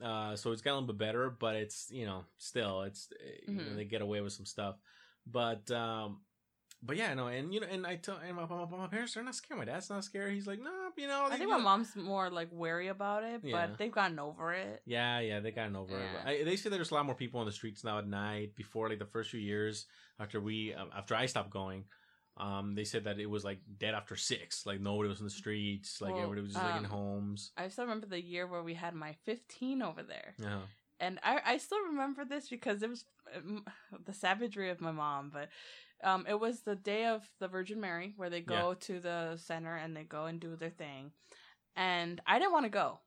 Uh, 0.00 0.34
so 0.36 0.50
it's 0.52 0.62
gotten 0.62 0.76
a 0.76 0.80
little 0.80 0.94
bit 0.94 0.98
better, 1.06 1.30
but 1.30 1.54
it's 1.56 1.90
you 1.90 2.04
know 2.06 2.24
still 2.38 2.82
it's 2.82 3.08
eh, 3.24 3.40
you 3.48 3.54
know, 3.54 3.62
Mhm. 3.62 3.76
they 3.76 3.84
get 3.84 4.02
away 4.02 4.20
with 4.20 4.32
some 4.32 4.46
stuff, 4.46 4.76
but 5.26 5.70
um, 5.70 6.24
but 6.84 6.96
yeah, 6.96 7.14
no, 7.14 7.28
and 7.28 7.52
you 7.54 7.60
know, 7.60 7.66
and 7.70 7.86
I 7.86 7.96
tell 7.96 8.18
and 8.26 8.36
my, 8.36 8.46
my, 8.46 8.64
my 8.76 8.86
parents 8.86 9.14
they're 9.14 9.22
not 9.24 9.34
scared. 9.34 9.58
My 9.58 9.64
dad's 9.64 9.88
not 9.90 10.04
scared. 10.04 10.32
He's 10.32 10.46
like, 10.46 10.60
no, 10.60 10.70
you 10.96 11.08
know, 11.08 11.26
I 11.30 11.36
think 11.36 11.50
my 11.50 11.56
know." 11.56 11.62
mom's 11.62 11.96
more 11.96 12.30
like 12.30 12.48
wary 12.52 12.88
about 12.88 13.24
it, 13.24 13.40
Yeah. 13.42 13.66
but 13.66 13.78
they've 13.78 13.92
gotten 13.92 14.18
over 14.18 14.52
it. 14.52 14.82
Yeah, 14.86 15.20
yeah, 15.20 15.40
they've 15.40 15.54
gotten 15.54 15.76
over 15.76 15.96
it. 15.98 16.26
I, 16.26 16.44
they 16.44 16.56
say 16.56 16.68
there's 16.70 16.90
a 16.90 16.94
lot 16.94 17.06
more 17.06 17.14
people 17.14 17.40
on 17.40 17.46
the 17.46 17.52
streets 17.52 17.84
now 17.84 17.98
at 17.98 18.06
night. 18.06 18.54
Before, 18.54 18.88
like 18.88 18.98
the 18.98 19.06
first 19.06 19.30
few 19.30 19.40
years 19.40 19.86
after 20.20 20.40
we, 20.40 20.74
um, 20.74 20.90
after 20.96 21.14
I 21.14 21.26
stopped 21.26 21.50
going, 21.50 21.84
um, 22.36 22.74
they 22.74 22.84
said 22.84 23.04
that 23.04 23.18
it 23.18 23.26
was 23.30 23.44
like 23.44 23.60
dead 23.78 23.94
after 23.94 24.16
six. 24.16 24.66
Like 24.66 24.80
nobody 24.80 25.08
was 25.08 25.20
in 25.20 25.24
the 25.24 25.30
streets. 25.30 26.00
Like 26.00 26.12
Well, 26.12 26.22
everybody 26.22 26.42
was 26.42 26.52
just 26.52 26.64
like 26.64 26.78
in 26.78 26.84
um, 26.86 26.90
homes. 26.90 27.52
I 27.56 27.68
still 27.68 27.84
remember 27.84 28.06
the 28.06 28.20
year 28.22 28.46
where 28.46 28.62
we 28.62 28.74
had 28.74 28.94
my 28.94 29.14
15 29.24 29.82
over 29.82 30.02
there. 30.02 30.34
Yeah, 30.38 30.58
And 31.00 31.18
I, 31.22 31.40
I 31.44 31.56
still 31.58 31.82
remember 31.86 32.24
this 32.24 32.48
because 32.48 32.82
it 32.82 32.88
was 32.90 33.04
um, 33.36 33.64
the 34.04 34.12
savagery 34.12 34.70
of 34.70 34.80
my 34.80 34.92
mom, 34.92 35.30
but 35.32 35.48
um, 36.02 36.24
it 36.28 36.38
was 36.38 36.60
the 36.60 36.76
day 36.76 37.06
of 37.06 37.22
the 37.40 37.48
Virgin 37.48 37.80
Mary 37.80 38.12
where 38.16 38.30
they 38.30 38.40
go 38.40 38.74
to 38.74 39.00
the 39.00 39.36
center 39.36 39.74
and 39.74 39.96
they 39.96 40.04
go 40.04 40.26
and 40.26 40.38
do 40.40 40.54
their 40.56 40.70
thing. 40.70 41.12
And 41.76 42.20
I 42.26 42.38
didn't 42.38 42.52
want 42.52 42.66
to 42.66 42.70
go. 42.70 43.00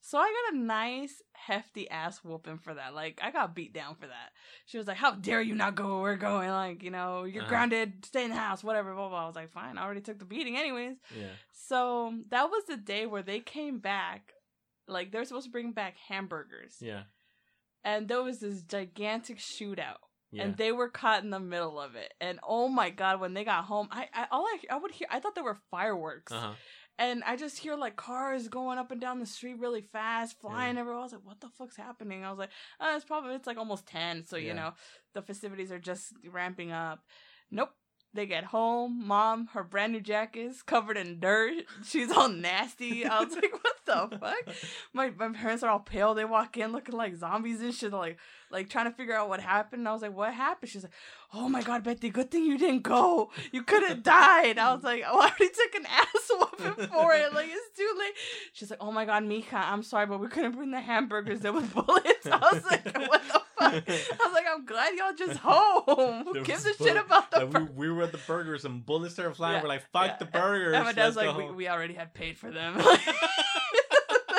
So 0.00 0.18
I 0.18 0.30
got 0.50 0.54
a 0.54 0.62
nice 0.62 1.22
hefty 1.32 1.88
ass 1.90 2.18
whooping 2.22 2.58
for 2.58 2.74
that. 2.74 2.94
Like 2.94 3.18
I 3.22 3.30
got 3.30 3.54
beat 3.54 3.72
down 3.72 3.94
for 3.94 4.06
that. 4.06 4.32
She 4.66 4.76
was 4.76 4.86
like, 4.86 4.98
"How 4.98 5.12
dare 5.12 5.40
you 5.40 5.54
not 5.54 5.74
go 5.76 5.94
where 5.94 6.12
we're 6.12 6.16
going? 6.16 6.50
Like 6.50 6.82
you 6.82 6.90
know 6.90 7.24
you're 7.24 7.40
Uh-huh. 7.42 7.48
grounded. 7.48 8.04
Stay 8.04 8.24
in 8.24 8.30
the 8.30 8.36
house. 8.36 8.62
Whatever." 8.62 8.94
Blah, 8.94 9.08
blah. 9.08 9.24
I 9.24 9.26
was 9.26 9.34
like, 9.34 9.50
"Fine. 9.50 9.78
I 9.78 9.82
already 9.82 10.02
took 10.02 10.18
the 10.18 10.26
beating 10.26 10.58
anyways." 10.58 10.98
yeah, 11.16 11.30
So 11.52 12.12
that 12.28 12.50
was 12.50 12.64
the 12.68 12.76
day 12.76 13.06
where 13.06 13.22
they 13.22 13.40
came 13.40 13.78
back. 13.78 14.34
Like 14.86 15.10
they're 15.10 15.24
supposed 15.24 15.46
to 15.46 15.50
bring 15.52 15.72
back 15.72 15.96
hamburgers, 15.96 16.76
yeah, 16.80 17.04
and 17.84 18.08
there 18.08 18.22
was 18.22 18.38
this 18.40 18.62
gigantic 18.62 19.38
shootout, 19.38 19.98
yeah. 20.32 20.44
and 20.44 20.56
they 20.56 20.72
were 20.72 20.88
caught 20.88 21.22
in 21.22 21.30
the 21.30 21.40
middle 21.40 21.80
of 21.80 21.94
it. 21.94 22.12
And 22.20 22.40
oh 22.46 22.68
my 22.68 22.90
god, 22.90 23.20
when 23.20 23.34
they 23.34 23.44
got 23.44 23.64
home, 23.64 23.88
I, 23.90 24.08
I 24.14 24.26
all 24.30 24.44
I, 24.46 24.58
I 24.70 24.76
would 24.78 24.92
hear, 24.92 25.06
I 25.10 25.20
thought 25.20 25.34
they 25.34 25.42
were 25.42 25.58
fireworks, 25.70 26.32
uh 26.32 26.40
huh. 26.40 26.52
and 26.98 27.22
I 27.24 27.36
just 27.36 27.58
hear 27.58 27.76
like 27.76 27.96
cars 27.96 28.48
going 28.48 28.78
up 28.78 28.90
and 28.90 29.00
down 29.00 29.20
the 29.20 29.26
street 29.26 29.58
really 29.58 29.82
fast, 29.82 30.40
flying 30.40 30.78
everywhere. 30.78 31.00
I 31.00 31.02
was 31.04 31.12
like, 31.12 31.24
what 31.24 31.40
the 31.40 31.48
fuck's 31.48 31.76
happening? 31.76 32.24
I 32.24 32.30
was 32.30 32.38
like, 32.38 32.50
oh, 32.80 32.96
it's 32.96 33.04
probably 33.04 33.34
it's 33.34 33.46
like 33.46 33.58
almost 33.58 33.86
ten, 33.86 34.24
so 34.24 34.36
Yeah. 34.36 34.48
you 34.48 34.54
know 34.54 34.72
the 35.12 35.22
festivities 35.22 35.70
are 35.70 35.78
just 35.78 36.12
ramping 36.30 36.72
up. 36.72 37.00
Nope. 37.50 37.70
They 38.14 38.26
get 38.26 38.44
home, 38.44 39.06
mom, 39.06 39.48
her 39.54 39.64
brand 39.64 39.92
new 39.92 40.00
jacket 40.00 40.42
is 40.42 40.62
covered 40.62 40.96
in 40.96 41.18
dirt. 41.18 41.64
She's 41.84 42.12
all 42.12 42.28
nasty. 42.28 43.04
I 43.04 43.24
was 43.24 43.34
like, 43.34 43.52
what 43.52 43.74
the 44.10 44.18
fuck? 44.18 44.54
My 44.92 45.10
my 45.10 45.30
parents 45.36 45.64
are 45.64 45.70
all 45.70 45.80
pale. 45.80 46.14
They 46.14 46.24
walk 46.24 46.56
in 46.56 46.70
looking 46.70 46.96
like 46.96 47.16
zombies 47.16 47.60
and 47.60 47.74
shit, 47.74 47.92
like 47.92 48.18
like 48.52 48.68
trying 48.68 48.84
to 48.84 48.92
figure 48.92 49.14
out 49.14 49.28
what 49.28 49.40
happened. 49.40 49.88
I 49.88 49.92
was 49.92 50.02
like, 50.02 50.16
what 50.16 50.32
happened? 50.32 50.70
She's 50.70 50.84
like, 50.84 50.92
oh 51.32 51.48
my 51.48 51.60
god, 51.62 51.82
Betty, 51.82 52.08
good 52.08 52.30
thing 52.30 52.44
you 52.44 52.56
didn't 52.56 52.84
go. 52.84 53.30
You 53.50 53.64
could 53.64 53.82
have 53.82 54.04
died. 54.04 54.58
I 54.58 54.72
was 54.72 54.84
like, 54.84 55.02
oh, 55.04 55.18
I 55.18 55.24
already 55.30 55.48
took 55.48 55.74
an 55.74 55.86
ass 55.90 56.30
whooping 56.30 56.86
for 56.86 57.14
it. 57.14 57.34
Like 57.34 57.48
it's 57.50 57.76
too 57.76 57.94
late. 57.98 58.14
She's 58.52 58.70
like, 58.70 58.80
oh 58.80 58.92
my 58.92 59.04
god, 59.06 59.24
Mika, 59.24 59.56
I'm 59.56 59.82
sorry, 59.82 60.06
but 60.06 60.20
we 60.20 60.28
couldn't 60.28 60.52
bring 60.52 60.70
the 60.70 60.80
hamburgers. 60.80 61.40
There 61.40 61.52
was 61.52 61.64
bullets. 61.68 62.26
I 62.26 62.38
was 62.38 62.64
like, 62.64 62.84
what 63.08 63.22
the 63.26 63.42
fuck? 63.58 63.72
I 63.88 64.16
was 64.24 64.32
like, 64.32 64.44
I'm 64.52 64.64
glad 64.64 64.94
y'all 64.94 65.14
just 65.16 65.38
home. 65.40 66.24
Who 66.24 66.42
gives 66.42 66.64
a 66.66 66.74
shit 66.74 66.96
about 66.96 67.30
the 67.30 67.40
Like, 67.40 67.50
bur- 67.50 67.70
we, 67.74 67.88
we 67.88 67.92
were 67.92 68.02
at 68.02 68.12
the 68.12 68.18
burgers 68.18 68.64
and 68.64 68.84
bullets 68.84 69.14
started 69.14 69.34
flying. 69.36 69.56
Yeah, 69.56 69.62
We're 69.62 69.68
like, 69.68 69.90
fuck 69.92 70.06
yeah. 70.06 70.16
the 70.18 70.24
burgers. 70.26 70.74
And 70.74 70.84
my 70.84 70.92
dad's 70.92 71.16
like, 71.16 71.36
we, 71.36 71.50
we 71.50 71.68
already 71.68 71.94
had 71.94 72.14
paid 72.14 72.38
for 72.38 72.50
them. 72.50 72.74
the 72.78 72.84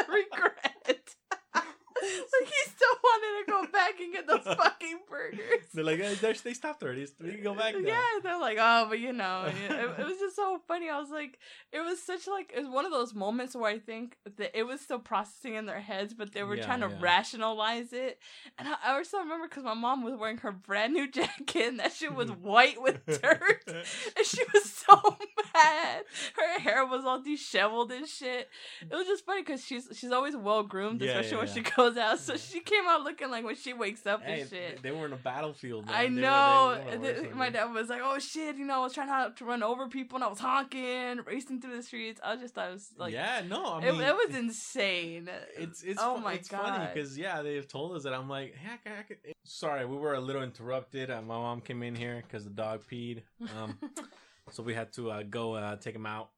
regret. 0.10 1.16
like 1.54 2.48
he 2.48 2.70
still 2.70 2.96
wanted 3.26 3.46
to 3.46 3.52
go 3.52 3.72
back 3.72 4.00
and 4.00 4.14
get 4.14 4.28
those 4.28 4.44
fucking 4.58 5.00
burgers. 5.10 5.66
They're 5.74 5.84
like, 5.84 6.00
"Eh, 6.00 6.16
they're- 6.22 6.34
they 6.44 6.54
stopped 6.54 6.84
already. 6.84 7.08
We 7.22 7.32
can 7.34 7.44
go 7.44 7.56
back 7.56 7.74
now. 7.76 7.88
Yeah, 7.88 8.20
they're 8.24 8.40
like, 8.40 8.58
oh, 8.60 8.88
but 8.90 9.00
you 9.00 9.14
know, 9.14 9.46
it, 9.48 9.72
it 9.72 9.98
was 10.06 10.18
just 10.20 10.36
so 10.36 10.60
funny. 10.68 10.90
I 10.90 11.00
was 11.00 11.10
like, 11.10 11.40
it 11.72 11.80
was 11.82 12.02
such 12.02 12.28
like 12.28 12.52
it 12.56 12.60
was 12.60 12.70
one 12.70 12.86
of 12.86 12.92
those 12.92 13.14
moments 13.14 13.56
where 13.56 13.72
I 13.72 13.80
think 13.80 14.18
that 14.38 14.58
it 14.58 14.64
was 14.64 14.82
still 14.82 15.00
processing 15.00 15.56
in 15.56 15.66
their 15.66 15.80
heads, 15.80 16.14
but 16.14 16.34
they 16.34 16.44
were 16.44 16.56
Yeah, 16.56 16.66
trying 16.66 16.82
to 16.82 16.90
yeah. 16.90 16.98
rationalize 17.00 17.94
it. 17.94 18.20
And 18.58 18.68
I, 18.68 18.76
I 18.86 18.98
also 18.98 19.18
remember 19.20 19.48
because 19.48 19.64
my 19.64 19.74
mom 19.74 20.04
was 20.04 20.16
wearing 20.16 20.38
her 20.40 20.52
brand 20.52 20.94
new 20.94 21.10
jacket, 21.12 21.68
and 21.70 21.80
that 21.80 21.94
shit 21.94 22.14
was 22.14 22.32
white 22.32 22.82
with 22.82 23.06
dirt, 23.06 23.64
and 23.68 24.26
she 24.26 24.42
was 24.54 24.64
so 24.72 25.18
mad. 25.54 26.04
Her 26.36 26.60
hair 26.60 26.86
was 26.86 27.06
all 27.06 27.22
disheveled 27.22 27.92
and 27.92 28.08
shit. 28.08 28.50
It 28.82 28.94
was 28.94 29.08
just 29.08 29.26
funny 29.26 29.42
because 29.42 29.64
she's 29.66 29.88
she's 29.94 30.12
always 30.12 30.36
well 30.36 30.64
groomed, 30.64 31.02
Yeah, 31.02 31.12
especially 31.12 31.38
when 31.38 31.48
she 31.48 31.62
goes 31.62 31.98
out. 31.98 32.20
So 32.20 32.38
she 32.38 32.60
came 32.60 32.84
out 32.88 33.02
looking 33.04 33.15
like 33.22 33.44
when 33.46 33.56
she 33.56 33.74
wakes 33.74 34.06
up 34.06 34.22
Hey, 34.24 34.42
and 34.42 34.50
shit. 34.50 34.82
they 34.84 34.92
were 34.92 35.06
in 35.06 35.14
a 35.14 35.18
battlefield. 35.18 35.86
Bakersfield. 35.86 35.90
I. 35.90 36.16
They 36.16 36.22
know. 36.22 37.00
were 37.00 37.14
then 37.14 37.38
my 37.38 37.50
dad 37.50 37.66
was 37.66 37.90
like, 37.90 38.02
"Oh 38.04 38.20
shit!" 38.20 38.58
You 38.58 38.66
know, 38.66 38.76
I 38.76 38.80
was 38.80 38.94
trying 38.94 39.08
not 39.08 39.38
to 39.38 39.46
run 39.46 39.64
over 39.64 39.88
people, 39.88 40.16
and 40.18 40.24
I 40.24 40.28
was 40.28 40.40
honking, 40.40 41.20
racing 41.26 41.62
through 41.62 41.76
the 41.78 41.84
streets. 41.84 42.20
I 42.24 42.36
just 42.36 42.54
thought 42.56 42.70
it 42.70 42.74
was 42.74 42.90
like, 42.98 43.14
yeah, 43.14 43.42
no, 43.48 43.64
I 43.66 43.86
it, 43.88 43.92
mean, 43.94 44.02
it 44.02 44.16
was 44.16 44.36
insane. 44.36 45.30
It's 45.58 45.84
it's 45.84 46.00
oh 46.02 46.18
my 46.18 46.34
it's 46.34 46.50
god. 46.50 46.62
funny 46.64 46.88
because 46.94 47.18
yeah, 47.18 47.42
they've 47.42 47.68
told 47.68 47.96
us 47.96 48.04
that. 48.04 48.14
I'm 48.14 48.30
like, 48.30 48.56
heck, 48.56 48.82
I 48.86 49.04
could. 49.04 49.18
Sorry, 49.44 49.86
we 49.86 49.98
were 49.98 50.14
a 50.14 50.20
little 50.22 50.44
interrupted. 50.44 51.10
Uh, 51.12 51.22
my 51.22 51.36
mom 51.36 51.62
came 51.62 51.84
in 51.84 51.96
here 51.96 52.24
because 52.28 52.44
the 52.44 52.50
dog 52.50 52.84
peed, 52.92 53.22
um, 53.58 53.78
so 54.52 54.64
we 54.64 54.74
had 54.74 54.92
to 54.94 55.12
uh, 55.12 55.24
go 55.24 55.54
uh, 55.56 55.76
take 55.78 55.96
him 55.96 56.06
out. 56.06 56.30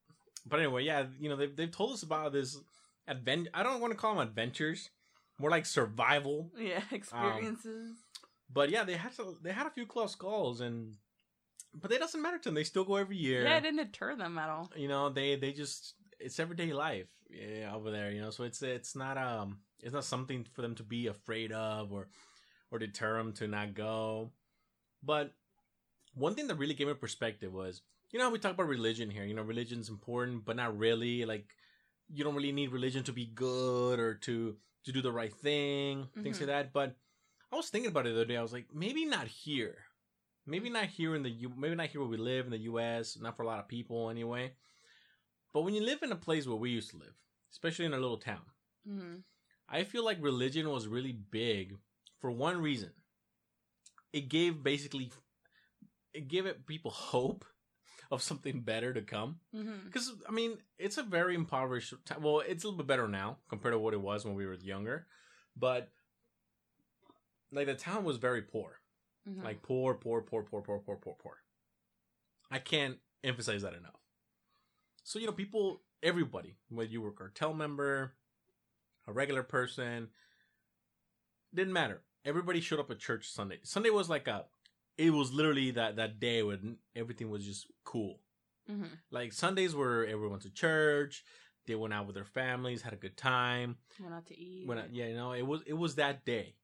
But 0.50 0.60
anyway, 0.60 0.84
yeah, 0.84 1.06
you 1.20 1.30
know 1.30 1.36
they've 1.36 1.56
they've 1.56 1.72
told 1.72 1.94
us 1.94 2.04
about 2.04 2.32
this 2.34 2.58
advent. 3.08 3.48
I 3.54 3.64
don't 3.64 3.82
want 3.82 3.92
to 3.94 3.98
call 3.98 4.16
them 4.16 4.28
adventures, 4.28 4.90
more 5.40 5.50
like 5.52 5.66
survival. 5.66 6.52
yeah, 6.58 6.82
experiences. 6.92 7.98
But 8.52 8.70
yeah, 8.70 8.84
they 8.84 8.96
had 8.96 9.16
to, 9.18 9.38
they 9.44 9.52
had 9.52 9.68
a 9.68 9.72
few 9.72 9.86
close 9.86 10.16
calls, 10.16 10.62
and 10.62 10.96
but 11.74 11.92
it 11.92 12.00
doesn't 12.00 12.22
matter 12.22 12.38
to 12.38 12.44
them. 12.46 12.56
They 12.56 12.64
still 12.64 12.86
go 12.86 12.96
every 12.96 13.18
year. 13.18 13.44
yeah, 13.44 13.58
it 13.58 13.62
didn't 13.62 13.78
deter 13.92 14.16
them 14.16 14.38
at 14.38 14.50
all. 14.50 14.72
you 14.76 14.88
know 14.88 15.10
they 15.10 15.36
they 15.36 15.52
just 15.52 15.96
it's 16.20 16.40
everyday 16.40 16.74
life 16.74 17.08
yeah, 17.30 17.76
over 17.76 17.92
there 17.92 18.12
you 18.12 18.22
know 18.22 18.30
so 18.32 18.44
it's 18.44 18.62
it's 18.62 18.96
not 18.96 19.18
um 19.18 19.60
it's 19.84 19.94
not 19.94 20.04
something 20.04 20.46
for 20.54 20.62
them 20.62 20.76
to 20.76 20.84
be 20.84 21.08
afraid 21.08 21.52
of 21.52 21.92
or 21.92 22.08
or 22.72 22.80
deter 22.80 23.18
them 23.18 23.34
to 23.34 23.48
not 23.48 23.74
go 23.76 24.32
but 25.04 25.34
one 26.16 26.34
thing 26.34 26.48
that 26.48 26.56
really 26.58 26.74
gave 26.74 26.88
me 26.88 26.94
perspective 26.94 27.54
was 27.54 27.82
you 28.12 28.18
know 28.18 28.26
how 28.26 28.32
we 28.32 28.40
talk 28.40 28.54
about 28.54 28.68
religion 28.68 29.10
here 29.12 29.26
you 29.26 29.34
know 29.36 29.44
religion's 29.44 29.90
important 29.90 30.46
but 30.46 30.56
not 30.56 30.78
really 30.78 31.26
like 31.26 31.46
you 32.12 32.24
don't 32.24 32.36
really 32.36 32.52
need 32.54 32.72
religion 32.72 33.04
to 33.04 33.14
be 33.14 33.26
good 33.26 34.00
or 34.00 34.16
to 34.16 34.56
to 34.88 34.94
do 34.94 35.02
the 35.02 35.12
right 35.12 35.34
thing 35.34 36.08
things 36.24 36.38
Mhm. 36.38 36.42
like 36.42 36.48
that 36.48 36.74
but 36.74 36.96
i 37.52 37.56
was 37.56 37.70
thinking 37.70 37.92
about 37.92 38.08
it 38.08 38.10
the 38.10 38.22
other 38.22 38.26
day 38.26 38.38
i 38.38 38.42
was 38.42 38.54
like 38.54 38.68
maybe 38.74 39.06
not 39.06 39.28
here 39.28 39.78
maybe 40.48 40.70
not 40.70 40.86
here 40.86 41.14
in 41.16 41.24
the 41.24 41.30
U. 41.30 41.54
Maybe 41.58 41.76
not 41.76 41.88
here 41.88 42.02
where 42.02 42.10
we 42.10 42.18
live 42.18 42.46
in 42.46 42.52
the 42.52 42.66
U.S. 42.72 43.18
Not 43.20 43.36
for 43.36 43.44
a 43.44 43.46
lot 43.46 43.60
of 43.60 43.68
people 43.68 44.10
anyway. 44.10 44.54
But 45.54 45.64
when 45.64 45.74
you 45.74 45.84
live 45.84 46.04
in 46.04 46.12
a 46.14 46.16
place 46.16 46.48
where 46.48 46.56
we 46.56 46.70
used 46.70 46.92
to 46.92 46.98
live, 46.98 47.16
especially 47.52 47.86
in 47.86 47.94
a 47.94 48.00
little 48.00 48.18
town, 48.18 48.46
hmm 48.86 49.16
I 49.70 49.84
feel 49.84 50.06
like 50.06 50.18
religion 50.22 50.70
was 50.70 50.88
really 50.88 51.12
big 51.12 51.76
for 52.22 52.32
one 52.32 52.62
reason. 52.62 52.92
It 54.14 54.30
gave 54.30 54.64
basically, 54.64 55.12
it 56.14 56.30
gave 56.30 56.46
it 56.46 56.66
people 56.66 56.92
hope 57.12 57.44
of 58.12 58.22
something 58.22 58.62
better 58.62 58.94
to 58.94 59.02
come. 59.02 59.40
Because 59.86 60.12
I 60.28 60.32
mean, 60.32 60.58
it's 60.78 60.98
a 60.98 61.04
very 61.04 61.36
impoverished. 61.36 61.94
town. 62.06 62.22
Well, 62.22 62.40
it's 62.40 62.64
a 62.64 62.68
little 62.68 62.78
bit 62.78 62.88
better 62.88 63.08
now 63.08 63.38
compared 63.50 63.74
to 63.74 63.80
what 63.80 63.94
it 63.94 64.02
was 64.02 64.26
when 64.26 64.36
we 64.36 64.46
were 64.46 64.56
younger, 64.56 65.08
but 65.56 65.90
like 67.52 67.68
the 67.68 67.76
town 67.76 68.04
was 68.04 68.18
very 68.18 68.42
poor 68.42 68.80
hmm 69.28 69.44
like 69.44 69.62
poor, 69.62 69.94
poor, 69.94 70.22
poor, 70.22 70.44
poor, 70.44 70.62
poor, 70.62 70.80
poor, 70.80 70.96
poor, 70.96 71.16
poor. 71.22 71.38
I 72.50 72.60
can't 72.60 72.98
emphasize 73.24 73.62
that 73.64 73.74
enough. 73.74 74.00
So 75.04 75.20
you 75.20 75.26
know, 75.26 75.34
people, 75.34 75.82
everybody, 76.02 76.56
whether 76.70 76.90
you 76.90 77.02
were 77.02 77.10
a 77.10 77.14
cartel 77.14 77.54
member, 77.54 78.14
a 79.06 79.12
regular 79.12 79.44
person, 79.44 80.10
didn't 81.54 81.74
matter. 81.74 82.02
Everybody 82.26 82.62
showed 82.62 82.80
up 82.80 82.92
at 82.92 83.00
church 83.00 83.30
Sunday. 83.30 83.60
Sunday 83.64 83.90
was 83.90 84.10
like 84.10 84.28
a, 84.28 84.46
it 84.98 85.12
was 85.12 85.32
literally 85.34 85.72
that 85.72 85.96
that 85.98 86.20
day 86.20 86.44
when 86.44 86.78
everything 86.96 87.30
was 87.30 87.46
just 87.46 87.68
cool. 87.84 88.20
hmm 88.68 88.86
Like 89.12 89.34
Sundays 89.34 89.76
were 89.76 90.04
everyone 90.06 90.32
went 90.32 90.44
to 90.44 90.50
church, 90.50 91.24
they 91.66 91.76
went 91.76 91.94
out 91.94 92.06
with 92.08 92.16
their 92.16 92.26
families, 92.26 92.82
had 92.82 92.94
a 92.94 92.98
good 92.98 93.18
time 93.18 93.78
went 94.00 94.14
out 94.14 94.26
to 94.28 94.40
eat. 94.40 94.68
when 94.68 94.78
I, 94.78 94.86
yeah, 94.92 95.08
you 95.08 95.16
know, 95.16 95.34
it 95.34 95.46
was 95.46 95.62
it 95.66 95.74
was 95.74 95.96
that 95.96 96.26
day, 96.26 96.56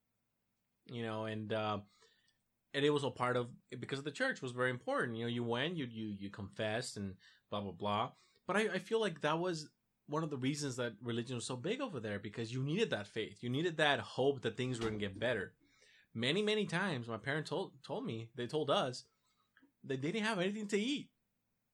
you 0.86 1.02
know, 1.02 1.24
and 1.26 1.52
uh, 1.52 1.78
and 2.72 2.84
it 2.84 2.90
was 2.90 3.04
a 3.04 3.10
part 3.10 3.36
of 3.36 3.48
because 3.78 4.02
the 4.02 4.10
church 4.10 4.42
was 4.42 4.52
very 4.52 4.70
important. 4.70 5.16
You 5.16 5.24
know, 5.24 5.30
you 5.30 5.44
went, 5.44 5.76
you 5.76 5.86
you 5.90 6.14
you 6.18 6.30
confessed, 6.30 6.96
and 6.96 7.14
blah 7.50 7.60
blah 7.60 7.72
blah. 7.72 8.10
But 8.46 8.56
I, 8.56 8.60
I 8.74 8.78
feel 8.78 9.00
like 9.00 9.20
that 9.22 9.38
was 9.38 9.68
one 10.06 10.22
of 10.22 10.28
the 10.30 10.36
reasons 10.36 10.76
that 10.76 10.92
religion 11.02 11.36
was 11.36 11.46
so 11.46 11.56
big 11.56 11.80
over 11.80 11.98
there 11.98 12.18
because 12.18 12.52
you 12.52 12.62
needed 12.62 12.90
that 12.90 13.06
faith, 13.06 13.42
you 13.42 13.48
needed 13.48 13.78
that 13.78 14.00
hope 14.00 14.42
that 14.42 14.56
things 14.56 14.78
were 14.78 14.86
gonna 14.86 14.98
get 14.98 15.18
better. 15.18 15.54
Many 16.14 16.42
many 16.42 16.66
times, 16.66 17.08
my 17.08 17.16
parents 17.18 17.50
told 17.50 17.72
told 17.82 18.06
me 18.06 18.30
they 18.36 18.46
told 18.46 18.70
us 18.70 19.04
that 19.84 20.02
they 20.02 20.12
didn't 20.12 20.26
have 20.26 20.38
anything 20.38 20.68
to 20.68 20.78
eat. 20.78 21.10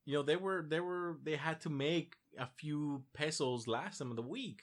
You 0.06 0.14
know, 0.14 0.22
they 0.22 0.36
were 0.36 0.66
they 0.68 0.80
were 0.80 1.18
they 1.22 1.36
had 1.36 1.60
to 1.62 1.70
make 1.70 2.16
a 2.38 2.46
few 2.46 3.04
pesos 3.14 3.68
last 3.68 3.98
them 3.98 4.10
of 4.10 4.16
the 4.16 4.22
week. 4.22 4.62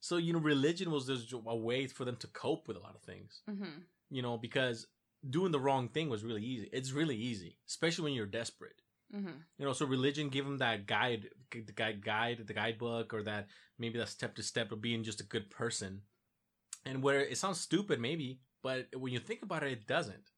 So 0.00 0.16
you 0.16 0.32
know, 0.32 0.38
religion 0.38 0.90
was 0.90 1.06
just 1.06 1.32
a 1.32 1.56
way 1.56 1.86
for 1.86 2.04
them 2.04 2.16
to 2.16 2.26
cope 2.28 2.68
with 2.68 2.76
a 2.76 2.80
lot 2.80 2.94
of 2.94 3.02
things. 3.02 3.42
hmm 3.48 3.80
You 4.10 4.22
know, 4.22 4.36
because 4.38 4.86
doing 5.28 5.52
the 5.52 5.60
wrong 5.60 5.88
thing 5.88 6.08
was 6.08 6.24
really 6.24 6.44
easy. 6.44 6.68
It's 6.72 6.92
really 6.92 7.16
easy, 7.16 7.58
especially 7.68 8.04
when 8.04 8.14
you're 8.14 8.26
desperate. 8.26 8.80
hmm 9.12 9.38
You 9.58 9.64
know, 9.66 9.72
so 9.72 9.86
religion 9.86 10.28
gave 10.28 10.44
them 10.44 10.58
that 10.58 10.86
guide, 10.86 11.30
the 11.50 11.72
guide, 11.72 12.04
guide, 12.04 12.44
the 12.46 12.54
guidebook, 12.54 13.14
or 13.14 13.22
that 13.24 13.48
maybe 13.78 13.98
that 13.98 14.08
step 14.08 14.34
to 14.36 14.42
step 14.42 14.72
of 14.72 14.80
being 14.82 15.02
just 15.04 15.20
a 15.20 15.24
good 15.34 15.50
person. 15.50 16.02
And 16.84 17.02
where 17.02 17.20
it 17.20 17.38
sounds 17.38 17.60
stupid, 17.60 18.00
maybe, 18.00 18.40
but 18.66 19.00
when 19.00 19.12
you 19.12 19.20
think 19.20 19.42
about 19.42 19.62
it, 19.64 19.72
it 19.72 19.86
doesn't. 19.86 20.30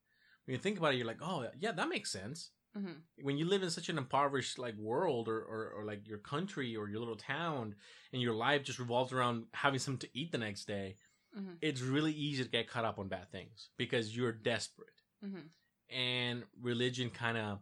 When 0.44 0.54
you 0.56 0.58
think 0.58 0.78
about 0.78 0.94
it, 0.94 0.98
you're 0.98 1.06
like, 1.06 1.22
oh 1.22 1.46
yeah, 1.58 1.72
that 1.72 1.88
makes 1.88 2.10
sense. 2.12 2.50
hmm 2.74 3.00
When 3.22 3.38
you 3.38 3.46
live 3.46 3.62
in 3.62 3.70
such 3.70 3.88
an 3.88 3.98
impoverished 3.98 4.58
like 4.58 4.76
world, 4.76 5.28
or, 5.28 5.40
or 5.52 5.60
or 5.76 5.84
like 5.84 6.08
your 6.08 6.18
country 6.18 6.76
or 6.76 6.88
your 6.88 7.00
little 7.00 7.16
town, 7.16 7.74
and 8.12 8.22
your 8.22 8.34
life 8.34 8.62
just 8.64 8.78
revolves 8.78 9.12
around 9.12 9.46
having 9.54 9.80
something 9.80 10.08
to 10.08 10.18
eat 10.18 10.32
the 10.32 10.38
next 10.38 10.66
day, 10.66 10.96
hmm 11.34 11.56
it's 11.60 11.82
really 11.82 12.12
easy 12.12 12.44
to 12.44 12.50
get 12.50 12.68
caught 12.70 12.84
up 12.84 12.98
on 12.98 13.08
bad 13.08 13.30
things 13.32 13.70
because 13.78 14.16
you're 14.16 14.32
desperate. 14.32 15.00
Hmm 15.22 15.48
and 15.90 16.44
religion 16.60 17.10
kind 17.10 17.38
of 17.38 17.60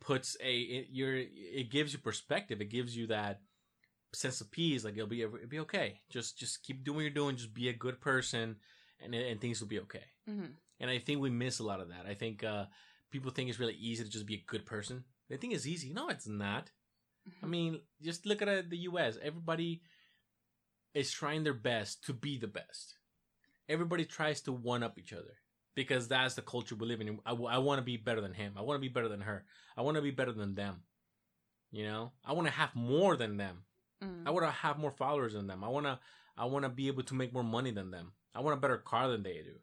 puts 0.00 0.36
a 0.42 0.58
it, 0.60 0.88
you're 0.90 1.16
it 1.16 1.70
gives 1.70 1.92
you 1.92 1.98
perspective. 1.98 2.60
It 2.60 2.70
gives 2.70 2.96
you 2.96 3.06
that 3.08 3.40
sense 4.14 4.40
of 4.40 4.50
peace 4.50 4.84
like 4.84 4.94
it'll 4.94 5.06
be 5.08 5.22
it'll 5.22 5.38
be 5.48 5.60
okay. 5.60 6.00
Just 6.10 6.38
just 6.38 6.62
keep 6.62 6.84
doing 6.84 6.96
what 6.96 7.02
you're 7.02 7.10
doing. 7.10 7.36
Just 7.36 7.54
be 7.54 7.68
a 7.68 7.72
good 7.74 8.00
person 8.00 8.56
and 9.02 9.14
and 9.14 9.40
things 9.40 9.60
will 9.60 9.68
be 9.68 9.80
okay 9.80 10.04
hmm 10.26 10.46
and 10.78 10.90
i 10.90 10.98
think 10.98 11.20
we 11.20 11.30
miss 11.30 11.58
a 11.58 11.64
lot 11.64 11.80
of 11.80 11.88
that 11.88 12.06
i 12.06 12.14
think 12.14 12.42
uh 12.44 12.64
people 13.10 13.30
think 13.30 13.48
it's 13.48 13.60
really 13.60 13.74
easy 13.74 14.04
to 14.04 14.10
just 14.10 14.26
be 14.26 14.34
a 14.34 14.44
good 14.46 14.64
person 14.64 15.04
they 15.28 15.36
think 15.36 15.52
it's 15.52 15.66
easy 15.66 15.92
no 15.92 16.08
it's 16.08 16.28
not 16.28 16.70
I 17.42 17.46
mean, 17.46 17.80
just 18.02 18.26
look 18.26 18.42
at 18.42 18.48
uh, 18.48 18.62
the 18.68 18.78
U.S. 18.78 19.18
Everybody 19.22 19.82
is 20.94 21.10
trying 21.10 21.44
their 21.44 21.54
best 21.54 22.04
to 22.04 22.12
be 22.12 22.38
the 22.38 22.46
best. 22.46 22.96
Everybody 23.68 24.04
tries 24.04 24.40
to 24.42 24.52
one 24.52 24.82
up 24.82 24.98
each 24.98 25.12
other 25.12 25.36
because 25.74 26.08
that's 26.08 26.34
the 26.34 26.42
culture 26.42 26.74
we 26.74 26.86
live 26.86 27.00
in. 27.00 27.18
I, 27.24 27.32
want 27.32 27.78
to 27.78 27.84
be 27.84 27.96
better 27.96 28.20
than 28.20 28.34
him. 28.34 28.54
I 28.56 28.62
want 28.62 28.76
to 28.76 28.80
be 28.80 28.92
better 28.92 29.08
than 29.08 29.20
her. 29.20 29.44
I 29.76 29.82
want 29.82 29.96
to 29.96 30.02
be 30.02 30.10
better 30.10 30.32
than 30.32 30.54
them. 30.54 30.82
You 31.70 31.84
know, 31.84 32.12
I 32.24 32.32
want 32.32 32.48
to 32.48 32.52
have 32.52 32.74
more 32.74 33.16
than 33.16 33.36
them. 33.36 33.62
Mm. 34.02 34.26
I 34.26 34.30
want 34.30 34.44
to 34.44 34.50
have 34.50 34.78
more 34.78 34.90
followers 34.90 35.34
than 35.34 35.46
them. 35.46 35.62
I 35.62 35.68
want 35.68 35.86
to. 35.86 35.98
I 36.36 36.46
want 36.46 36.64
to 36.64 36.70
be 36.70 36.86
able 36.86 37.02
to 37.02 37.14
make 37.14 37.34
more 37.34 37.44
money 37.44 37.70
than 37.70 37.90
them. 37.90 38.12
I 38.34 38.40
want 38.40 38.56
a 38.56 38.60
better 38.60 38.78
car 38.78 39.08
than 39.08 39.22
they 39.22 39.42
do. 39.44 39.54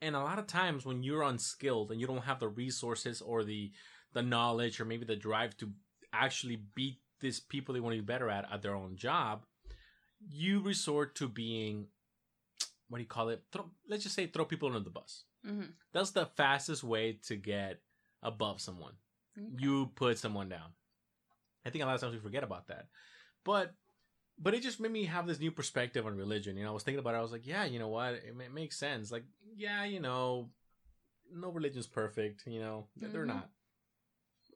And 0.00 0.14
a 0.14 0.20
lot 0.20 0.38
of 0.38 0.46
times 0.46 0.84
when 0.84 1.02
you're 1.02 1.22
unskilled 1.22 1.90
and 1.90 2.00
you 2.00 2.06
don't 2.06 2.24
have 2.24 2.40
the 2.40 2.48
resources 2.48 3.20
or 3.20 3.44
the 3.44 3.72
the 4.12 4.22
knowledge 4.22 4.80
or 4.80 4.84
maybe 4.84 5.04
the 5.04 5.16
drive 5.16 5.56
to 5.56 5.70
actually 6.12 6.56
beat 6.74 7.00
these 7.20 7.40
people 7.40 7.74
they 7.74 7.80
want 7.80 7.96
to 7.96 8.02
be 8.02 8.06
better 8.06 8.30
at 8.30 8.50
at 8.52 8.62
their 8.62 8.74
own 8.74 8.96
job, 8.96 9.44
you 10.28 10.60
resort 10.60 11.14
to 11.16 11.28
being 11.28 11.86
what 12.88 12.98
do 12.98 13.02
you 13.02 13.08
call 13.08 13.30
it? 13.30 13.42
Throw, 13.50 13.70
let's 13.88 14.02
just 14.02 14.14
say 14.14 14.26
throw 14.26 14.44
people 14.44 14.68
under 14.68 14.80
the 14.80 14.90
bus. 14.90 15.24
hmm 15.44 15.62
That's 15.92 16.10
the 16.10 16.26
fastest 16.26 16.84
way 16.84 17.18
to 17.26 17.36
get 17.36 17.80
above 18.22 18.60
someone. 18.60 18.92
You 19.58 19.90
put 19.96 20.18
someone 20.18 20.48
down. 20.48 20.70
I 21.66 21.70
think 21.70 21.82
a 21.82 21.86
lot 21.86 21.94
of 21.96 22.00
times 22.00 22.12
we 22.14 22.20
forget 22.20 22.44
about 22.44 22.68
that. 22.68 22.86
But 23.44 23.74
but 24.38 24.54
it 24.54 24.62
just 24.62 24.80
made 24.80 24.92
me 24.92 25.04
have 25.04 25.26
this 25.26 25.38
new 25.40 25.50
perspective 25.52 26.06
on 26.06 26.16
religion. 26.16 26.56
You 26.56 26.64
know, 26.64 26.70
I 26.70 26.74
was 26.74 26.82
thinking 26.82 26.98
about 27.00 27.14
it. 27.14 27.18
I 27.18 27.22
was 27.22 27.32
like, 27.32 27.46
yeah, 27.46 27.64
you 27.64 27.78
know 27.78 27.88
what? 27.88 28.14
It, 28.14 28.34
ma- 28.36 28.52
makes 28.52 28.76
sense. 28.78 29.10
Like, 29.12 29.24
yeah, 29.56 29.84
you 29.84 30.00
know, 30.00 30.50
no 31.32 31.50
religion's 31.50 31.86
perfect. 31.86 32.42
You 32.46 32.60
know, 32.60 32.86
Th- 32.98 33.12
they're 33.12 33.24
not. 33.26 33.50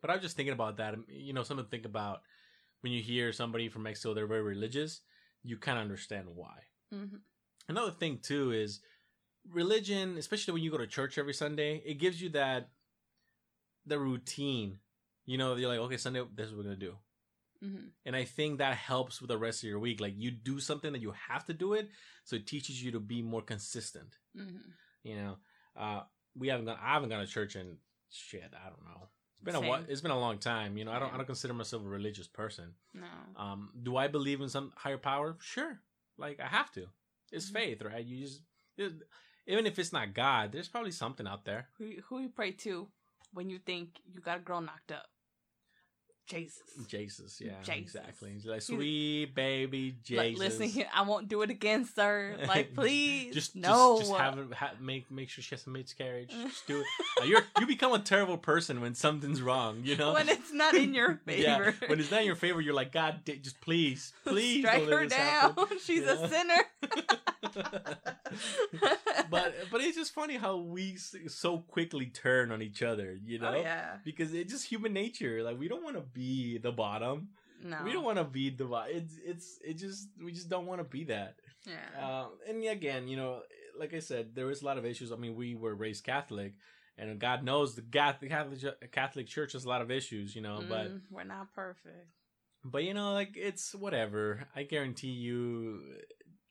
But 0.01 0.11
I 0.11 0.15
was 0.15 0.23
just 0.23 0.37
thinking 0.37 0.53
about 0.53 0.77
that. 0.79 0.95
You 1.09 1.33
know, 1.33 1.43
something 1.43 1.65
to 1.65 1.71
think 1.71 1.85
about 1.87 2.21
when 2.81 2.93
you 2.93 3.03
hear 3.03 3.33
somebody 3.33 3.69
from 3.69 3.83
Mexico, 3.85 4.15
they're 4.15 4.27
very 4.27 4.43
religious. 4.43 5.01
You 5.43 5.57
kind 5.57 5.79
of 5.79 5.83
understand 5.83 6.27
why. 6.35 6.59
hmm 6.93 7.17
Another 7.69 7.91
thing 7.91 8.19
too 8.23 8.51
is 8.53 8.81
religion, 9.51 10.17
especially 10.19 10.55
when 10.55 10.63
you 10.63 10.71
go 10.71 10.79
to 10.79 10.87
church 10.87 11.19
every 11.19 11.35
Sunday, 11.35 11.83
it 11.85 11.95
gives 11.95 12.21
you 12.21 12.31
that 12.31 12.71
the 13.87 13.99
routine. 13.99 14.79
You 15.27 15.37
know, 15.39 15.55
you're 15.57 15.69
like, 15.69 15.79
okay, 15.81 15.97
Sunday, 15.99 16.23
this 16.35 16.47
is 16.47 16.53
what 16.53 16.59
we're 16.59 16.71
gonna 16.71 16.77
do. 16.77 16.95
Hmm 17.63 17.89
And 18.05 18.15
I 18.17 18.25
think 18.25 18.59
that 18.59 18.77
helps 18.77 19.21
with 19.21 19.29
the 19.29 19.39
rest 19.39 19.63
of 19.63 19.69
your 19.69 19.79
week. 19.79 20.01
Like 20.01 20.15
you 20.17 20.31
do 20.31 20.61
something 20.61 20.93
that 20.93 21.03
you 21.03 21.13
have 21.29 21.45
to 21.47 21.55
do 21.55 21.75
it, 21.75 21.89
so 22.25 22.37
it 22.37 22.47
teaches 22.47 22.83
you 22.83 22.93
to 22.93 23.01
be 23.01 23.23
more 23.23 23.43
consistent. 23.43 24.19
hmm 24.37 24.71
You 25.03 25.17
know, 25.17 25.37
uh, 25.77 26.03
we 26.37 26.49
haven't 26.49 26.67
gone. 26.67 26.79
I 26.83 26.95
haven't 26.95 27.09
gone 27.11 27.21
to 27.25 27.31
church 27.31 27.57
in 27.57 27.77
shit. 28.11 28.53
I 28.55 28.69
don't 28.69 28.85
know. 28.85 29.09
It's 29.41 29.45
been 29.45 29.55
a 29.55 29.69
while. 29.69 29.85
It's 29.89 30.01
been 30.01 30.11
a 30.11 30.19
long 30.19 30.39
time. 30.39 30.77
You 30.77 30.85
know, 30.85 30.93
I 30.93 30.99
don't. 30.99 31.09
Yeah. 31.09 31.15
I 31.15 31.17
don't 31.19 31.27
consider 31.27 31.55
myself 31.55 31.83
a 31.85 31.89
religious 31.89 32.27
person. 32.27 32.75
No. 32.95 33.07
Um, 33.37 33.71
do 33.83 33.97
I 33.97 34.09
believe 34.09 34.41
in 34.41 34.49
some 34.49 34.73
higher 34.77 34.99
power? 34.99 35.37
Sure. 35.41 35.79
Like 36.17 36.41
I 36.41 36.47
have 36.49 36.71
to. 36.73 36.87
It's 37.31 37.51
Mhm. 37.51 37.53
faith, 37.55 37.83
right? 37.83 38.05
You 38.05 38.17
just 38.27 38.43
it, 38.77 38.93
even 39.47 39.67
if 39.67 39.79
it's 39.79 39.93
not 39.93 40.15
God, 40.15 40.53
there's 40.53 40.69
probably 40.69 40.91
something 40.91 41.27
out 41.27 41.45
there. 41.45 41.69
Who 41.79 41.87
who 42.09 42.21
you 42.21 42.29
pray 42.31 42.53
to 42.67 42.89
when 43.33 43.49
you 43.51 43.59
think 43.59 44.01
you 44.13 44.21
got 44.21 44.39
a 44.39 44.41
girl 44.41 44.61
knocked 44.61 44.93
up? 44.93 45.07
Jesus. 46.29 46.63
Jesus, 46.87 47.41
yeah, 47.41 47.53
Jesus. 47.63 47.95
exactly. 47.97 48.31
He's 48.35 48.45
like, 48.45 48.63
sweet 48.63 49.35
baby 49.35 49.97
Jesus. 50.05 50.39
Like, 50.39 50.39
listen 50.39 50.85
I 50.95 51.03
won't 51.03 51.29
do 51.29 51.43
it 51.43 51.51
again, 51.51 51.87
sir. 51.87 52.37
Like, 52.47 52.75
please, 52.75 53.35
just 53.35 53.57
no. 53.57 53.99
just, 53.99 54.11
just 54.11 54.21
have 54.21 54.39
it 54.39 54.53
ha- 54.53 54.73
make 54.81 55.11
make 55.11 55.31
sure 55.31 55.43
she 55.43 55.55
has 55.55 55.67
a 55.67 55.71
miscarriage. 55.71 56.31
Just 56.31 56.67
do 56.67 56.81
it. 56.81 56.87
Uh, 57.21 57.25
you're 57.27 57.43
you 57.59 57.67
become 57.67 57.93
a 57.95 57.99
terrible 57.99 58.37
person 58.37 58.81
when 58.81 58.95
something's 58.95 59.41
wrong. 59.41 59.81
You 59.83 59.97
know 59.97 60.13
when 60.13 60.29
it's 60.29 60.53
not 60.53 60.75
in 60.75 60.95
your 60.95 61.17
favor. 61.25 61.75
yeah, 61.81 61.89
when 61.89 61.99
it's 61.99 62.11
not 62.11 62.21
in 62.21 62.27
your 62.27 62.37
favor, 62.37 62.61
you're 62.61 62.75
like, 62.75 62.93
God, 62.93 63.21
just 63.25 63.61
please, 63.63 64.13
please, 64.25 64.61
strike 64.65 64.85
her 64.87 65.07
down. 65.07 65.55
happen." 65.55 65.79
She's 65.83 66.03
Yeah. 66.03 66.13
a 66.13 66.29
sinner. 66.29 66.63
but 69.31 69.55
but 69.71 69.81
it's 69.81 69.97
just 69.97 70.15
funny 70.15 70.37
how 70.37 70.57
we 70.59 70.97
so 70.97 71.59
quickly 71.59 72.07
turn 72.07 72.51
on 72.53 72.63
each 72.63 72.83
other. 72.83 73.17
You 73.25 73.39
know. 73.39 73.55
oh 73.57 73.61
yeah, 73.61 73.97
Because 74.05 74.35
it's 74.35 74.53
just 74.53 74.67
human 74.67 74.93
nature. 74.93 75.43
Like 75.43 75.59
we 75.59 75.69
don't 75.69 75.85
want 75.85 75.97
to 75.97 76.03
be 76.03 76.59
the 76.59 76.73
bottom. 76.73 77.29
no, 77.63 77.79
We 77.85 77.93
don't 77.93 78.05
want 78.05 78.19
to 78.19 78.25
be 78.25 78.51
the 78.51 78.65
bottom. 78.65 78.97
It's 78.97 79.15
it's 79.25 79.59
it 79.65 79.75
just 79.75 80.09
we 80.23 80.33
just 80.33 80.49
don't 80.49 80.67
want 80.67 80.81
to 80.81 80.85
be 80.85 81.05
that. 81.05 81.37
Yeah, 81.67 82.21
Um, 82.23 82.31
and 82.49 82.65
again, 82.65 83.09
you 83.09 83.17
know, 83.17 83.43
like 83.79 83.93
I 83.93 83.99
said, 83.99 84.35
there 84.35 84.47
was 84.47 84.63
a 84.63 84.65
lot 84.65 84.79
of 84.79 84.87
issues. 84.87 85.13
I 85.13 85.17
mean, 85.17 85.35
we 85.35 85.55
were 85.55 85.75
raised 85.75 86.05
Catholic, 86.05 86.55
and 86.97 87.19
God 87.19 87.43
knows 87.45 87.75
the 87.75 87.83
Catholic 87.83 88.31
Catholic, 88.93 89.27
Church 89.27 89.53
has 89.53 89.65
a 89.65 89.69
lot 89.69 89.83
of 89.83 89.91
issues, 89.91 90.35
you 90.35 90.43
know. 90.43 90.63
But 90.69 90.89
Mm, 90.89 91.01
we're 91.11 91.25
not 91.25 91.53
perfect. 91.55 92.07
but 92.65 92.85
you 92.85 92.95
know, 92.95 93.13
like 93.13 93.33
it's 93.37 93.75
whatever. 93.75 94.47
I 94.55 94.63
guarantee 94.63 95.09
you. 95.09 95.83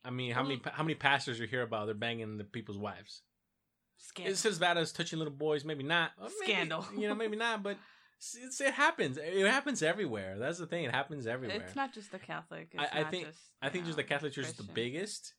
I 0.08 0.10
mean, 0.10 0.32
how 0.32 0.42
many 0.42 0.58
how 0.72 0.82
many 0.82 0.94
pastors 0.94 1.38
you 1.38 1.46
hear 1.46 1.60
about 1.60 1.84
they're 1.84 1.94
banging 1.94 2.38
the 2.38 2.44
people's 2.44 2.78
wives? 2.78 3.20
Scandal. 3.98 4.32
It's 4.32 4.46
as 4.46 4.58
bad 4.58 4.78
as 4.78 4.90
touching 4.90 5.18
little 5.18 5.34
boys. 5.34 5.66
Maybe 5.66 5.84
not. 5.84 6.12
Maybe, 6.18 6.32
Scandal. 6.44 6.86
You 6.96 7.08
know, 7.08 7.14
maybe 7.14 7.36
not. 7.36 7.62
But 7.62 7.76
it's, 8.18 8.58
it 8.58 8.72
happens. 8.72 9.18
It 9.18 9.46
happens 9.46 9.82
everywhere. 9.82 10.38
That's 10.38 10.58
the 10.58 10.66
thing. 10.66 10.84
It 10.84 10.92
happens 10.94 11.26
everywhere. 11.26 11.60
It's 11.60 11.76
not 11.76 11.92
just 11.92 12.10
the 12.10 12.18
Catholic. 12.18 12.70
It's 12.72 12.82
I- 12.82 13.00
I 13.00 13.02
not 13.02 13.10
think- 13.10 13.26
Just, 13.26 13.38
I 13.60 13.68
think 13.68 13.84
just 13.84 13.96
the 13.98 14.04
Catholic 14.04 14.32
Church 14.32 14.46
is 14.46 14.54
the 14.54 14.62
biggest. 14.62 15.34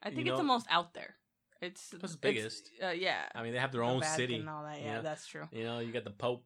I 0.00 0.10
think 0.10 0.20
it's 0.20 0.28
know- 0.28 0.36
the 0.36 0.44
most 0.44 0.66
out 0.70 0.94
there. 0.94 1.16
It's 1.60 1.92
It's 1.92 2.12
the 2.12 2.18
biggest. 2.18 2.70
Uh, 2.82 2.90
yeah. 2.90 3.22
I 3.34 3.42
mean, 3.42 3.52
they 3.52 3.58
have 3.58 3.72
their 3.72 3.80
the 3.80 3.88
own 3.88 4.02
city. 4.02 4.36
And 4.36 4.48
all 4.48 4.62
that. 4.64 4.78
Yeah, 4.78 4.86
you 4.86 4.92
know? 4.96 5.02
that's 5.02 5.26
true. 5.26 5.48
You 5.50 5.64
know, 5.64 5.80
you 5.80 5.92
got 5.92 6.04
the 6.04 6.10
Pope. 6.10 6.44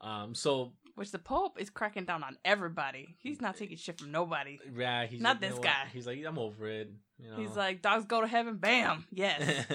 Um, 0.00 0.34
so 0.34 0.74
Which 0.96 1.10
the 1.12 1.18
Pope 1.18 1.60
is 1.60 1.70
cracking 1.70 2.06
down 2.06 2.24
on 2.24 2.36
everybody. 2.44 3.14
He's 3.18 3.40
not 3.40 3.56
taking 3.56 3.76
shit 3.76 4.00
from 4.00 4.10
nobody. 4.10 4.58
yeah, 4.76 5.06
he's 5.06 5.20
Not 5.20 5.36
like, 5.36 5.42
you 5.42 5.48
this 5.48 5.50
know 5.50 5.56
what? 5.56 5.64
guy. 5.64 5.86
He's 5.92 6.06
like, 6.06 6.24
I'm 6.26 6.38
over 6.38 6.66
it. 6.68 6.90
You 7.22 7.30
know, 7.30 7.36
He's 7.36 7.54
like, 7.54 7.82
dogs 7.82 8.06
go 8.06 8.20
to 8.22 8.26
heaven. 8.26 8.56
Bam. 8.56 9.04
Yes. 9.12 9.66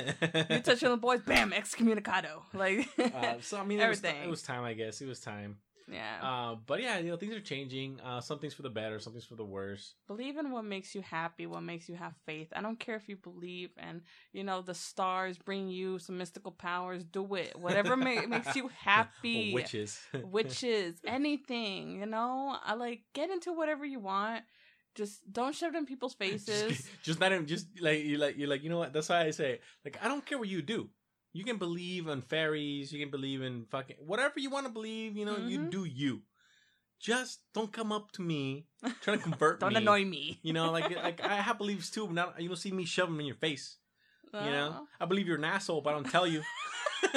you 0.50 0.60
touch 0.64 0.84
on 0.84 0.92
the 0.92 0.98
boys. 0.98 1.22
Bam. 1.22 1.52
Excommunicado. 1.52 2.42
Like. 2.54 2.90
uh, 3.00 3.36
so 3.42 3.58
I 3.60 3.64
mean, 3.66 3.80
it 3.80 3.88
was, 3.88 4.00
Everything. 4.04 4.24
it 4.24 4.30
was 4.30 4.42
time, 4.44 4.64
I 4.64 4.74
guess. 4.74 5.00
It 5.02 5.08
was 5.08 5.20
time. 5.20 5.58
Yeah. 5.92 6.18
Uh, 6.22 6.56
but 6.66 6.82
yeah, 6.82 6.98
you 7.00 7.10
know, 7.10 7.18
things 7.18 7.36
are 7.36 7.42
changing. 7.42 8.00
Uh, 8.02 8.22
some 8.22 8.40
things 8.40 8.54
for 8.54 8.62
the 8.62 8.70
better, 8.70 9.00
some 9.00 9.14
things 9.14 9.26
for 9.26 9.36
the 9.36 9.46
worse. 9.46 9.96
believe 10.08 10.38
in 10.38 10.52
what 10.52 10.66
makes 10.66 10.96
you 10.96 11.02
happy. 11.02 11.46
What 11.46 11.64
makes 11.64 11.90
you 11.90 11.96
have 11.96 12.14
faith. 12.26 12.48
I 12.56 12.62
don't 12.62 12.80
care 12.80 12.96
if 12.96 13.10
you 13.10 13.18
believe 13.18 13.72
and 13.78 14.02
you 14.34 14.44
know 14.44 14.62
the 14.62 14.74
stars 14.74 15.38
bring 15.38 15.70
you 15.70 16.00
some 16.00 16.18
mystical 16.18 16.52
powers. 16.52 17.04
Do 17.04 17.36
it. 17.36 17.58
Whatever 17.58 17.98
ma- 17.98 18.26
makes 18.28 18.56
you 18.56 18.70
happy. 18.80 19.54
Witches. 19.54 20.00
witches, 20.24 20.96
anything, 21.06 22.00
you 22.00 22.06
know? 22.06 22.58
I 22.64 22.76
like 22.76 23.02
get 23.14 23.30
into 23.30 23.54
whatever 23.54 23.86
you 23.86 24.00
want. 24.00 24.44
Just 24.94 25.22
don't 25.32 25.56
shove 25.56 25.74
it 25.74 25.78
in 25.78 25.86
people's 25.86 26.14
faces. 26.14 26.70
Just, 26.70 27.04
just 27.04 27.20
not 27.20 27.32
even 27.32 27.48
just 27.48 27.68
like 27.80 28.04
you 28.04 28.18
like 28.18 28.38
you're 28.38 28.50
like 28.50 28.64
you 28.64 28.70
know 28.70 28.80
what 28.80 28.92
that's 28.92 29.08
why 29.08 29.22
I 29.22 29.32
say 29.32 29.60
like 29.86 29.98
I 30.02 30.08
don't 30.08 30.26
care 30.26 30.38
what 30.38 30.50
you 30.50 30.62
do. 30.62 30.90
You 31.34 31.44
can 31.44 31.58
believe 31.58 32.08
in 32.08 32.22
fairies. 32.22 32.92
You 32.92 33.00
can 33.00 33.10
believe 33.12 33.42
in 33.42 33.66
fucking 33.72 33.98
whatever 34.06 34.40
you 34.40 34.50
want 34.50 34.66
to 34.66 34.72
believe. 34.72 35.16
You 35.16 35.26
know, 35.26 35.38
you 35.38 35.60
Mhm. 35.60 35.70
do 35.72 35.86
you. 35.86 36.22
Just 37.00 37.40
don't 37.54 37.72
come 37.72 37.92
up 37.92 38.12
to 38.14 38.22
me 38.22 38.68
trying 39.02 39.18
to 39.18 39.24
convert 39.24 39.60
don't 39.60 39.74
me. 39.74 39.78
annoy 39.80 40.06
me. 40.06 40.40
You 40.44 40.54
know, 40.54 40.72
like 40.72 40.90
like 41.08 41.22
I 41.24 41.36
have 41.38 41.58
beliefs 41.58 41.90
too, 41.90 42.06
but 42.06 42.14
not, 42.14 42.42
you 42.42 42.48
don't 42.50 42.58
see 42.58 42.72
me 42.72 42.86
shove 42.86 43.10
them 43.10 43.20
in 43.20 43.26
your 43.26 43.36
face. 43.36 43.78
You 44.34 44.40
know, 44.40 44.76
Oh, 44.82 44.88
I 45.00 45.06
believe 45.06 45.28
you're 45.28 45.38
an 45.38 45.44
asshole, 45.44 45.82
but 45.82 45.90
I 45.90 45.94
don't 45.94 46.10
tell 46.10 46.26
you. 46.26 46.42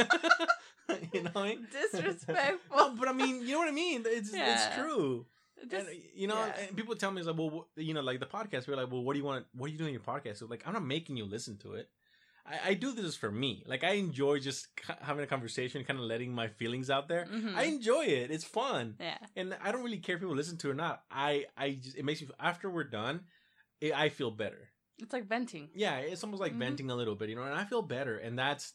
you 1.13 1.23
know, 1.23 1.31
what 1.33 1.37
I 1.45 1.49
mean? 1.49 1.67
disrespectful. 1.71 2.77
No, 2.77 2.95
but 2.97 3.09
I 3.09 3.13
mean, 3.13 3.43
you 3.43 3.53
know 3.53 3.59
what 3.59 3.69
I 3.69 3.73
mean. 3.73 4.03
It's 4.07 4.31
it's 4.33 4.75
true. 4.77 5.27
Just- 5.71 5.89
and, 5.89 5.97
you 6.15 6.27
know, 6.27 6.35
yeah. 6.35 6.67
and 6.67 6.77
people 6.77 6.95
tell 6.97 7.11
me, 7.11 7.21
it's 7.21 7.29
like, 7.29 7.39
well, 7.39 7.69
you 7.77 7.95
know, 7.95 8.01
like 8.03 8.21
the 8.21 8.27
podcast, 8.27 8.67
we're 8.69 8.77
like, 8.77 8.91
well, 8.91 9.03
what 9.03 9.13
do 9.15 9.19
you 9.21 9.25
want? 9.25 9.47
What 9.55 9.67
are 9.67 9.73
you 9.73 9.79
doing 9.79 9.95
in 9.95 10.01
your 10.01 10.03
podcast? 10.03 10.39
So, 10.39 10.47
like, 10.47 10.63
I'm 10.67 10.73
not 10.75 10.85
making 10.85 11.17
you 11.17 11.25
listen 11.25 11.57
to 11.59 11.75
it. 11.75 11.89
I, 12.47 12.71
I 12.71 12.75
do 12.75 12.93
this 12.93 13.17
for 13.17 13.31
me. 13.31 13.65
Like, 13.67 13.85
I 13.85 13.93
enjoy 13.93 14.39
just 14.39 14.67
c- 14.87 14.93
having 15.01 15.25
a 15.25 15.27
conversation, 15.27 15.83
kind 15.85 15.99
of 15.99 16.05
letting 16.05 16.33
my 16.33 16.49
feelings 16.49 16.91
out 16.91 17.09
there. 17.09 17.25
Mhm. 17.27 17.55
I 17.55 17.65
enjoy 17.65 18.05
it. 18.05 18.31
It's 18.31 18.45
fun, 18.45 18.97
yeah. 19.01 19.19
and 19.37 19.57
I 19.63 19.73
don't 19.73 19.83
really 19.83 19.99
care 19.99 20.17
if 20.17 20.21
people 20.21 20.35
listen 20.37 20.59
to 20.59 20.69
it 20.69 20.73
or 20.73 20.75
not. 20.75 21.03
I, 21.11 21.47
I, 21.57 21.71
just, 21.83 21.97
it 21.97 22.05
makes 22.05 22.21
me 22.23 22.29
after 22.39 22.69
we're 22.69 22.85
done, 22.85 23.21
it, 23.81 23.95
I 23.95 24.09
feel 24.11 24.31
better. 24.31 24.69
It's 24.99 25.13
like 25.13 25.27
venting. 25.27 25.71
Yeah, 25.75 25.97
it's 25.99 26.23
almost 26.23 26.41
like 26.41 26.53
Mhm. 26.55 26.59
venting 26.59 26.91
a 26.91 26.95
little 26.95 27.15
bit, 27.17 27.29
you 27.31 27.37
know, 27.37 27.43
and 27.45 27.55
I 27.55 27.65
feel 27.65 27.83
better, 27.83 28.17
and 28.19 28.39
that's 28.39 28.75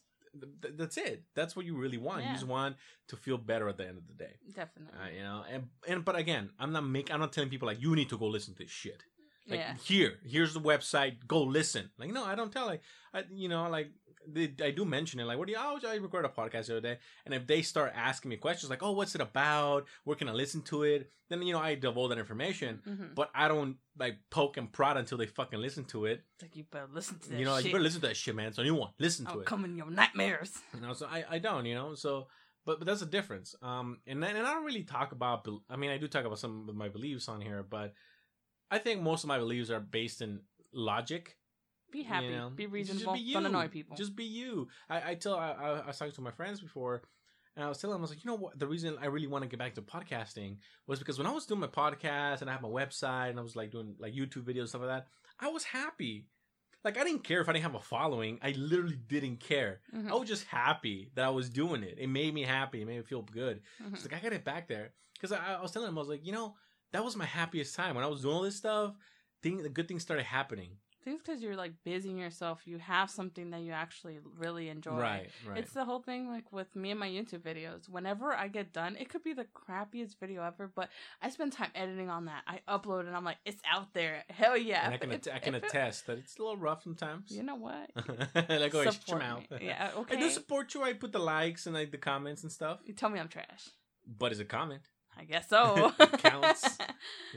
th- 0.61 0.73
that's 0.75 0.97
it. 0.97 1.23
That's 1.35 1.55
what 1.55 1.65
you 1.65 1.75
really 1.77 1.97
want. 1.97 2.23
You 2.25 2.31
just 2.33 2.45
want 2.47 2.75
to 3.07 3.15
feel 3.15 3.37
better 3.37 3.67
at 3.69 3.77
the 3.77 3.87
end 3.87 3.97
of 3.97 4.05
the 4.07 4.13
day. 4.13 4.35
Definitely. 4.53 4.99
Uh, 4.99 5.09
you 5.15 5.21
know, 5.23 5.43
and 5.51 5.69
and 5.87 6.03
but 6.03 6.15
again, 6.15 6.49
I'm 6.59 6.71
not 6.71 6.85
making. 6.85 7.13
I'm 7.13 7.19
not 7.21 7.33
telling 7.33 7.49
people 7.49 7.67
like 7.67 7.81
you 7.81 7.95
need 7.95 8.09
to 8.09 8.17
go 8.17 8.25
listen 8.27 8.53
to 8.55 8.63
this 8.63 8.71
shit. 8.71 9.03
Like 9.49 9.59
yeah. 9.59 9.73
here, 9.83 10.13
here's 10.25 10.53
the 10.53 10.61
website. 10.61 11.27
Go 11.27 11.41
listen. 11.41 11.89
Like 11.97 12.11
no, 12.11 12.25
I 12.25 12.35
don't 12.35 12.51
tell. 12.51 12.67
Like 12.67 12.81
I, 13.13 13.23
you 13.31 13.49
know, 13.49 13.69
like 13.69 13.89
they, 14.27 14.53
I 14.63 14.71
do 14.71 14.85
mention 14.85 15.19
it. 15.19 15.25
Like 15.25 15.37
what 15.37 15.47
do 15.47 15.53
you? 15.53 15.59
Oh, 15.59 15.79
I 15.87 15.95
recorded 15.95 16.29
a 16.29 16.41
podcast 16.41 16.67
the 16.67 16.77
other 16.77 16.81
day, 16.81 16.97
and 17.25 17.33
if 17.33 17.47
they 17.47 17.61
start 17.61 17.93
asking 17.95 18.29
me 18.29 18.37
questions 18.37 18.69
like, 18.69 18.83
oh, 18.83 18.91
what's 18.91 19.15
it 19.15 19.21
about? 19.21 19.85
Where 20.03 20.15
can 20.15 20.29
I 20.29 20.33
listen 20.33 20.61
to 20.63 20.83
it? 20.83 21.11
Then 21.29 21.41
you 21.41 21.53
know 21.53 21.59
I 21.59 21.75
divulge 21.75 22.09
that 22.09 22.19
information. 22.19 22.81
Mhm. 22.87 23.15
But 23.15 23.29
I 23.33 23.47
don't 23.47 23.77
like 23.97 24.17
poke 24.29 24.57
and 24.57 24.71
prod 24.71 24.97
until 24.97 25.17
they 25.17 25.27
fucking 25.27 25.59
listen 25.59 25.85
to 25.85 26.05
it. 26.05 26.23
It's 26.35 26.43
like 26.43 26.55
you 26.55 26.65
better 26.71 26.87
listen 26.91 27.19
to 27.19 27.29
that 27.29 27.39
you 27.39 27.45
know, 27.45 27.51
like, 27.51 27.61
shit. 27.63 27.67
you 27.67 27.73
better 27.73 27.83
listen 27.83 28.01
to 28.01 28.07
that 28.07 28.17
shit, 28.17 28.35
man. 28.35 28.53
So 28.53 28.61
you 28.61 28.75
want 28.75 28.93
listen 28.99 29.25
to 29.25 29.31
I'll 29.31 29.39
it. 29.41 29.45
come 29.45 29.65
in 29.65 29.75
your 29.75 29.89
nightmares. 29.89 30.57
You 30.73 30.81
know, 30.81 30.93
so 30.93 31.07
I, 31.07 31.25
I 31.29 31.39
don't, 31.39 31.65
you 31.65 31.75
know, 31.75 31.95
so 31.95 32.27
but 32.65 32.79
but 32.79 32.85
that's 32.85 33.01
a 33.01 33.05
difference. 33.05 33.55
Um, 33.61 33.99
and 34.05 34.21
then, 34.21 34.35
and 34.35 34.45
I 34.45 34.53
don't 34.53 34.65
really 34.65 34.83
talk 34.83 35.11
about. 35.11 35.47
I 35.69 35.75
mean, 35.75 35.89
I 35.89 35.97
do 35.97 36.07
talk 36.07 36.25
about 36.25 36.39
some 36.39 36.67
of 36.69 36.75
my 36.75 36.89
beliefs 36.89 37.27
on 37.27 37.41
here, 37.41 37.65
but 37.67 37.93
I 38.71 38.77
think 38.77 39.01
most 39.01 39.23
of 39.23 39.27
my 39.27 39.37
beliefs 39.37 39.69
are 39.69 39.79
based 39.79 40.21
in 40.21 40.41
logic. 40.73 41.37
Be 41.91 42.03
happy. 42.03 42.27
you 42.27 42.31
know? 42.31 42.49
Be 42.49 42.63
Just 42.65 42.73
reasonable. 42.73 43.13
be 43.15 43.33
Don't 43.33 43.45
annoy 43.45 43.67
people. 43.67 43.97
Just 43.97 44.15
be 44.15 44.25
you. 44.25 44.67
I, 44.89 45.11
I 45.11 45.15
tell. 45.15 45.35
I, 45.35 45.51
I, 45.51 45.87
was 45.87 45.97
talking 45.97 46.13
to 46.13 46.21
my 46.21 46.31
friends 46.31 46.61
before. 46.61 47.01
And 47.55 47.65
I 47.65 47.67
was 47.67 47.79
telling 47.79 47.95
them, 47.95 48.01
I 48.01 48.03
was 48.03 48.11
like, 48.11 48.23
you 48.23 48.29
know 48.29 48.37
what? 48.37 48.57
The 48.57 48.67
reason 48.67 48.95
I 49.01 49.07
really 49.07 49.27
want 49.27 49.43
to 49.43 49.49
get 49.49 49.59
back 49.59 49.73
to 49.75 49.81
podcasting 49.81 50.57
was 50.87 50.99
because 50.99 51.17
when 51.17 51.27
I 51.27 51.31
was 51.31 51.45
doing 51.45 51.59
my 51.59 51.67
podcast 51.67 52.41
and 52.41 52.49
I 52.49 52.53
have 52.53 52.61
my 52.61 52.69
website 52.69 53.31
and 53.31 53.39
I 53.39 53.41
was 53.41 53.55
like 53.55 53.71
doing 53.71 53.95
like 53.99 54.13
YouTube 54.13 54.43
videos 54.43 54.69
stuff 54.69 54.81
like 54.81 54.91
that, 54.91 55.07
I 55.39 55.49
was 55.49 55.63
happy. 55.63 56.27
Like 56.85 56.97
I 56.97 57.03
didn't 57.03 57.23
care 57.25 57.41
if 57.41 57.49
I 57.49 57.53
didn't 57.53 57.63
have 57.63 57.75
a 57.75 57.79
following. 57.79 58.39
I 58.41 58.51
literally 58.51 58.99
didn't 59.07 59.41
care. 59.41 59.81
Mhm. 59.93 60.09
I 60.09 60.15
was 60.15 60.29
just 60.29 60.45
happy 60.45 61.11
that 61.15 61.25
I 61.25 61.29
was 61.29 61.49
doing 61.49 61.83
it. 61.83 61.97
It 61.99 62.07
made 62.07 62.33
me 62.33 62.43
happy. 62.43 62.81
It 62.81 62.85
made 62.85 62.97
me 62.97 63.03
feel 63.03 63.23
good. 63.23 63.61
Mhm. 63.83 63.93
It's 63.93 64.05
like 64.09 64.13
I 64.13 64.23
got 64.23 64.31
it 64.31 64.45
back 64.45 64.69
there 64.69 64.93
because 65.15 65.33
I, 65.33 65.55
I 65.55 65.61
was 65.61 65.71
telling 65.71 65.89
him 65.89 65.97
I 65.97 66.01
was 66.01 66.07
like, 66.07 66.25
you 66.25 66.31
know, 66.31 66.55
that 66.91 67.03
was 67.03 67.15
my 67.15 67.25
happiest 67.25 67.75
time 67.75 67.95
when 67.95 68.03
I 68.03 68.07
was 68.07 68.21
doing 68.21 68.33
all 68.35 68.41
this 68.41 68.55
stuff. 68.57 68.93
Thing, 69.41 69.61
the 69.63 69.69
good 69.69 69.87
things 69.87 70.01
started 70.03 70.23
happening. 70.25 70.71
I 71.01 71.03
think 71.05 71.21
it's 71.21 71.25
because 71.29 71.41
you're 71.41 71.55
like 71.55 71.71
busying 71.85 72.17
yourself. 72.17 72.63
You 72.65 72.77
have 72.77 73.09
something 73.09 73.51
that 73.51 73.61
you 73.61 73.71
actually 73.71 74.19
really 74.37 74.67
enjoy. 74.67 74.99
Right, 74.99 75.29
right. 75.47 75.57
It's 75.57 75.71
the 75.71 75.85
whole 75.85 76.01
thing 76.01 76.27
like 76.27 76.51
with 76.51 76.75
me 76.75 76.91
and 76.91 76.99
my 76.99 77.07
YouTube 77.07 77.39
videos. 77.39 77.87
Whenever 77.87 78.33
I 78.33 78.49
get 78.49 78.73
done, 78.73 78.97
it 78.99 79.07
could 79.07 79.23
be 79.23 79.31
the 79.31 79.45
crappiest 79.45 80.19
video 80.19 80.43
ever, 80.43 80.69
but 80.75 80.89
I 81.21 81.29
spend 81.29 81.53
time 81.53 81.71
editing 81.73 82.09
on 82.09 82.25
that. 82.25 82.43
I 82.45 82.59
upload 82.67 83.07
and 83.07 83.15
I'm 83.15 83.23
like, 83.23 83.37
it's 83.45 83.61
out 83.71 83.93
there. 83.93 84.25
Hell 84.29 84.57
yeah. 84.57 84.83
and 84.87 84.93
I 84.93 84.97
can 84.97 85.11
it- 85.13 85.25
att- 85.27 85.33
I 85.35 85.39
can 85.39 85.55
if 85.55 85.63
it- 85.63 85.69
attest 85.69 86.05
that 86.07 86.17
it's 86.17 86.37
a 86.37 86.41
little 86.41 86.57
rough 86.57 86.83
sometimes. 86.83 87.31
You 87.31 87.43
know 87.43 87.55
what? 87.55 87.89
like 88.35 88.75
oh, 88.75 88.83
shut 88.83 88.85
your 88.85 88.91
Support 88.91 89.21
mouth. 89.21 89.51
me. 89.51 89.57
Yeah, 89.61 89.91
I 90.11 90.15
do 90.17 90.29
support 90.29 90.73
you. 90.73 90.83
I 90.83 90.91
put 90.93 91.13
the 91.13 91.19
likes 91.19 91.65
and 91.65 91.73
like 91.73 91.91
the 91.91 91.97
comments 91.97 92.43
and 92.43 92.51
stuff. 92.51 92.81
You 92.83 92.93
tell 92.93 93.09
me 93.09 93.21
I'm 93.21 93.29
trash. 93.29 93.69
But 94.05 94.33
it's 94.33 94.41
a 94.41 94.45
comment. 94.45 94.81
I 95.19 95.25
guess 95.25 95.49
so. 95.49 95.91
It 95.99 96.17
counts. 96.19 96.77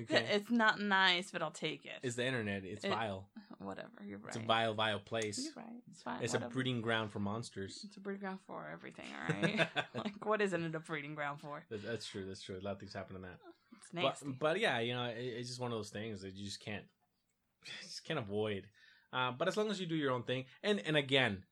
Okay. 0.00 0.26
It's 0.32 0.50
not 0.50 0.80
nice, 0.80 1.30
but 1.30 1.42
I'll 1.42 1.50
take 1.50 1.84
it. 1.84 1.98
It's 2.02 2.16
the 2.16 2.24
internet. 2.24 2.64
It's 2.64 2.84
It- 2.84 2.90
vile. 2.90 3.28
Whatever. 3.58 3.90
You're 4.06 4.18
right. 4.18 4.28
It's 4.28 4.36
a 4.36 4.40
vile, 4.40 4.74
vile 4.74 4.98
place. 4.98 5.38
You're 5.44 5.64
right. 5.64 5.82
It's 5.90 6.02
fine. 6.02 6.22
It's 6.22 6.32
whatever. 6.32 6.50
a 6.50 6.54
breeding 6.54 6.80
ground 6.80 7.12
for 7.12 7.20
monsters. 7.20 7.84
It's 7.84 7.96
a 7.96 8.00
breeding 8.00 8.20
ground 8.22 8.38
for 8.46 8.68
everything. 8.72 9.06
All 9.14 9.34
right. 9.42 9.68
like, 9.94 10.26
what 10.26 10.40
isn't 10.40 10.64
it 10.64 10.74
a 10.74 10.80
breeding 10.80 11.14
ground 11.14 11.40
for? 11.40 11.62
That's 11.70 12.06
true. 12.06 12.24
That's 12.26 12.42
true. 12.42 12.58
A 12.58 12.64
lot 12.64 12.72
of 12.72 12.80
things 12.80 12.94
happen 12.94 13.16
in 13.16 13.22
that. 13.22 13.38
It's 13.94 14.22
But, 14.22 14.38
but 14.38 14.60
yeah, 14.60 14.80
you 14.80 14.94
know, 14.94 15.04
it, 15.04 15.18
it's 15.18 15.48
just 15.48 15.60
one 15.60 15.70
of 15.70 15.78
those 15.78 15.90
things 15.90 16.22
that 16.22 16.34
you 16.34 16.44
just 16.44 16.60
can't, 16.60 16.84
just 17.82 18.04
can't 18.04 18.18
avoid. 18.18 18.66
Uh, 19.12 19.30
but 19.30 19.46
as 19.46 19.56
long 19.56 19.70
as 19.70 19.78
you 19.78 19.86
do 19.86 19.94
your 19.94 20.12
own 20.12 20.22
thing, 20.22 20.46
and 20.62 20.80
and 20.86 20.96
again, 20.96 21.44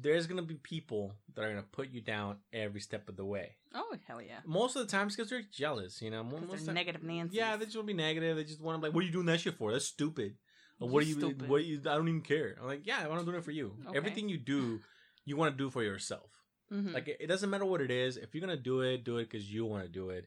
there's 0.00 0.26
gonna 0.26 0.42
be 0.42 0.54
people 0.54 1.12
that 1.34 1.44
are 1.44 1.48
gonna 1.50 1.62
put 1.70 1.90
you 1.90 2.00
down 2.00 2.36
every 2.52 2.80
step 2.80 3.08
of 3.08 3.16
the 3.16 3.24
way. 3.24 3.56
oh 3.74 3.94
hell 4.06 4.22
yeah. 4.22 4.38
Most 4.46 4.74
of 4.76 4.84
the 4.86 4.90
times 4.90 5.14
because 5.14 5.28
they're 5.30 5.42
jealous, 5.52 6.00
you 6.00 6.10
know. 6.10 6.24
Most 6.24 6.48
they're 6.48 6.58
the- 6.66 6.72
negative 6.72 7.02
Nancy. 7.02 7.36
Yeah, 7.36 7.56
they 7.56 7.66
just 7.66 7.76
want 7.76 7.88
to 7.88 7.94
be 7.94 8.02
negative. 8.02 8.36
They 8.36 8.44
just 8.44 8.60
want 8.60 8.76
to 8.76 8.80
be 8.80 8.86
like, 8.88 8.94
"What 8.94 9.02
are 9.02 9.06
you 9.06 9.12
doing 9.12 9.26
that 9.26 9.40
shit 9.40 9.54
for? 9.56 9.70
That's 9.72 9.84
stupid." 9.86 10.36
What 10.78 11.04
are 11.04 11.06
you? 11.06 11.14
stupid. 11.14 11.48
What 11.48 11.58
do 11.58 11.64
you? 11.64 11.78
I 11.80 11.94
don't 11.94 12.08
even 12.08 12.22
care. 12.22 12.56
I'm 12.60 12.66
like, 12.66 12.84
yeah, 12.86 13.00
I 13.04 13.08
want 13.08 13.20
to 13.24 13.30
do 13.30 13.36
it 13.36 13.44
for 13.44 13.52
you. 13.52 13.76
Okay. 13.86 13.96
Everything 13.96 14.28
you 14.28 14.38
do, 14.38 14.80
you 15.24 15.36
want 15.36 15.52
to 15.52 15.56
do 15.56 15.70
for 15.70 15.82
yourself. 15.84 16.30
Mhm. 16.72 16.92
Like 16.94 17.06
it, 17.06 17.18
it 17.20 17.26
doesn't 17.28 17.50
matter 17.50 17.64
what 17.66 17.80
it 17.80 17.90
is. 17.90 18.16
If 18.16 18.34
you're 18.34 18.40
gonna 18.40 18.56
do 18.56 18.80
it, 18.80 19.04
do 19.04 19.18
it 19.18 19.30
because 19.30 19.52
you 19.52 19.64
want 19.66 19.84
to 19.84 19.88
do 19.88 20.10
it. 20.10 20.26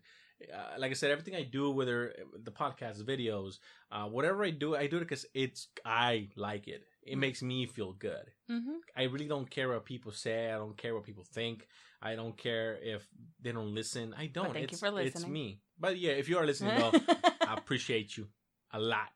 Uh, 0.54 0.76
like 0.78 0.92
I 0.92 0.94
said, 0.94 1.12
everything 1.12 1.36
I 1.36 1.44
do, 1.44 1.72
whether 1.72 2.14
the 2.44 2.52
podcast, 2.52 3.02
videos, 3.04 3.60
uh, 3.92 4.06
whatever 4.06 4.44
I 4.46 4.52
do, 4.52 4.76
I 4.76 4.88
do 4.88 4.98
it 4.98 5.02
because 5.02 5.26
it's 5.34 5.68
I 5.86 6.30
like 6.36 6.68
it. 6.68 6.84
It 7.06 7.18
makes 7.18 7.44
me 7.44 7.68
feel 7.68 7.94
good. 7.94 8.32
Mhm. 8.50 8.80
I 8.96 9.04
really 9.04 9.28
don't 9.28 9.50
care 9.50 9.70
what 9.70 9.86
people 9.86 10.12
say. 10.12 10.52
I 10.52 10.58
don't 10.58 10.76
care 10.76 10.96
what 10.96 11.04
people 11.04 11.24
think. 11.24 11.68
I 12.02 12.16
don't 12.16 12.36
care 12.36 12.78
if 12.82 13.08
they 13.42 13.52
don't 13.52 13.74
listen. 13.74 14.14
I 14.18 14.28
don't. 14.28 14.54
thank 14.54 14.72
you 14.72 14.76
it's, 14.76 14.80
for 14.80 15.00
It's 15.00 15.28
me. 15.28 15.62
But 15.80 15.98
yeah, 15.98 16.12
if 16.12 16.28
you 16.30 16.38
are 16.38 16.46
listening, 16.46 16.80
though, 16.80 16.92
I 17.48 17.54
appreciate 17.56 18.18
you 18.18 18.28
a 18.72 18.80
lot. 18.80 19.10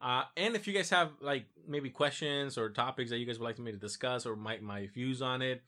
Uh, 0.00 0.22
and 0.36 0.54
if 0.54 0.66
you 0.66 0.72
guys 0.72 0.90
have 0.90 1.10
like 1.20 1.46
maybe 1.66 1.90
questions 1.90 2.56
or 2.56 2.70
topics 2.70 3.10
that 3.10 3.18
you 3.18 3.26
guys 3.26 3.38
would 3.38 3.44
like 3.44 3.58
me 3.58 3.72
to 3.72 3.78
discuss 3.78 4.26
or 4.26 4.36
my 4.36 4.58
my 4.58 4.86
views 4.86 5.20
on 5.20 5.42
it, 5.42 5.62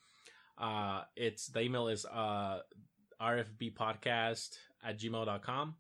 uh, 0.59 1.03
it's 1.17 1.49
the 1.49 1.61
email 1.61 1.89
is 1.89 2.07
uh, 2.07 2.61
rfbpodcast 3.21 4.57
at 4.85 4.99
gmail.com. 4.99 5.75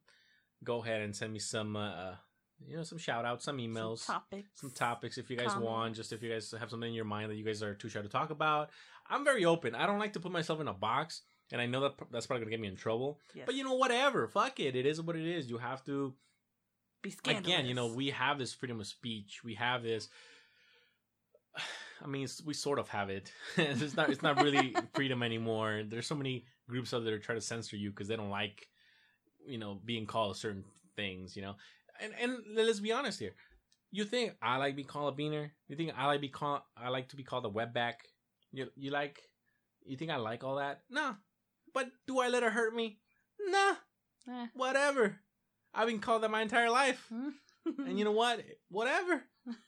Go 0.64 0.82
ahead 0.82 1.00
and 1.02 1.14
send 1.14 1.32
me 1.32 1.38
some 1.38 1.76
uh, 1.76 2.14
you 2.66 2.76
know 2.76 2.82
some 2.82 2.98
shout 2.98 3.24
outs, 3.24 3.44
some 3.44 3.58
emails, 3.58 3.98
Some 3.98 4.14
topics. 4.16 4.48
some 4.60 4.70
topics 4.70 5.18
if 5.18 5.30
you 5.30 5.36
guys 5.36 5.48
Comments. 5.48 5.66
want. 5.66 5.96
Just 5.96 6.12
if 6.12 6.22
you 6.22 6.30
guys 6.30 6.52
have 6.58 6.70
something 6.70 6.88
in 6.88 6.94
your 6.94 7.04
mind 7.04 7.30
that 7.30 7.36
you 7.36 7.44
guys 7.44 7.62
are 7.62 7.74
too 7.74 7.88
shy 7.88 8.02
to 8.02 8.08
talk 8.08 8.30
about. 8.30 8.70
I'm 9.08 9.24
very 9.24 9.44
open. 9.44 9.74
I 9.74 9.86
don't 9.86 9.98
like 9.98 10.12
to 10.12 10.20
put 10.20 10.30
myself 10.32 10.60
in 10.60 10.68
a 10.68 10.72
box, 10.74 11.22
and 11.52 11.60
I 11.60 11.66
know 11.66 11.80
that 11.80 11.94
that's 12.12 12.26
probably 12.26 12.44
gonna 12.44 12.50
get 12.52 12.60
me 12.60 12.68
in 12.68 12.76
trouble. 12.76 13.18
Yes. 13.34 13.46
But 13.46 13.54
you 13.56 13.64
know, 13.64 13.74
whatever. 13.74 14.28
Fuck 14.28 14.60
it. 14.60 14.76
It 14.76 14.86
is 14.86 15.00
what 15.00 15.16
it 15.16 15.26
is. 15.26 15.48
You 15.50 15.58
have 15.58 15.84
to 15.86 16.14
be 17.02 17.10
scandalous. 17.10 17.46
again, 17.46 17.66
you 17.66 17.74
know, 17.74 17.88
we 17.88 18.10
have 18.10 18.38
this 18.38 18.52
freedom 18.54 18.78
of 18.78 18.86
speech. 18.86 19.40
We 19.42 19.54
have 19.54 19.82
this. 19.82 20.08
I 22.02 22.06
mean, 22.06 22.22
it's- 22.24 22.42
we 22.44 22.54
sort 22.54 22.78
of 22.78 22.88
have 22.88 23.10
it. 23.10 23.32
it's 23.56 23.96
not. 23.96 24.10
It's 24.10 24.22
not 24.22 24.40
really 24.42 24.74
freedom 24.94 25.22
anymore. 25.22 25.82
There's 25.86 26.06
so 26.06 26.14
many 26.14 26.44
groups 26.68 26.94
out 26.94 27.04
there 27.04 27.14
that 27.16 27.22
try 27.22 27.34
to 27.34 27.40
censor 27.40 27.76
you 27.76 27.90
because 27.90 28.08
they 28.08 28.16
don't 28.16 28.30
like, 28.30 28.68
you 29.46 29.58
know, 29.58 29.80
being 29.84 30.06
called 30.06 30.36
certain 30.36 30.64
things. 30.96 31.36
You 31.36 31.42
know, 31.42 31.54
and 32.02 32.12
and 32.20 32.38
let's 32.54 32.80
be 32.80 32.92
honest 32.92 33.18
here. 33.18 33.34
You 33.92 34.04
think 34.04 34.36
I 34.40 34.56
like 34.56 34.76
be 34.76 34.84
called 34.84 35.14
a 35.14 35.16
beaner? 35.22 35.50
You 35.68 35.76
think 35.76 35.92
I 35.96 36.06
like 36.06 36.20
be 36.20 36.28
called? 36.28 36.62
I 36.76 36.88
like 36.90 37.08
to 37.08 37.16
be 37.16 37.24
called 37.24 37.44
a 37.46 37.48
wetback? 37.48 37.94
You 38.52 38.68
you 38.76 38.90
like? 38.90 39.20
You 39.84 39.96
think 39.96 40.10
I 40.10 40.16
like 40.16 40.44
all 40.44 40.56
that? 40.56 40.82
Nah. 40.90 41.14
But 41.72 41.88
do 42.06 42.20
I 42.20 42.28
let 42.28 42.42
it 42.42 42.52
hurt 42.52 42.74
me? 42.74 42.98
Nah. 43.48 43.74
Eh. 44.28 44.46
Whatever. 44.54 45.16
I've 45.72 45.88
been 45.88 46.00
called 46.00 46.22
that 46.22 46.30
my 46.30 46.42
entire 46.42 46.70
life. 46.70 47.10
And 47.86 47.98
you 47.98 48.06
know 48.06 48.12
what? 48.12 48.42
Whatever. 48.70 49.22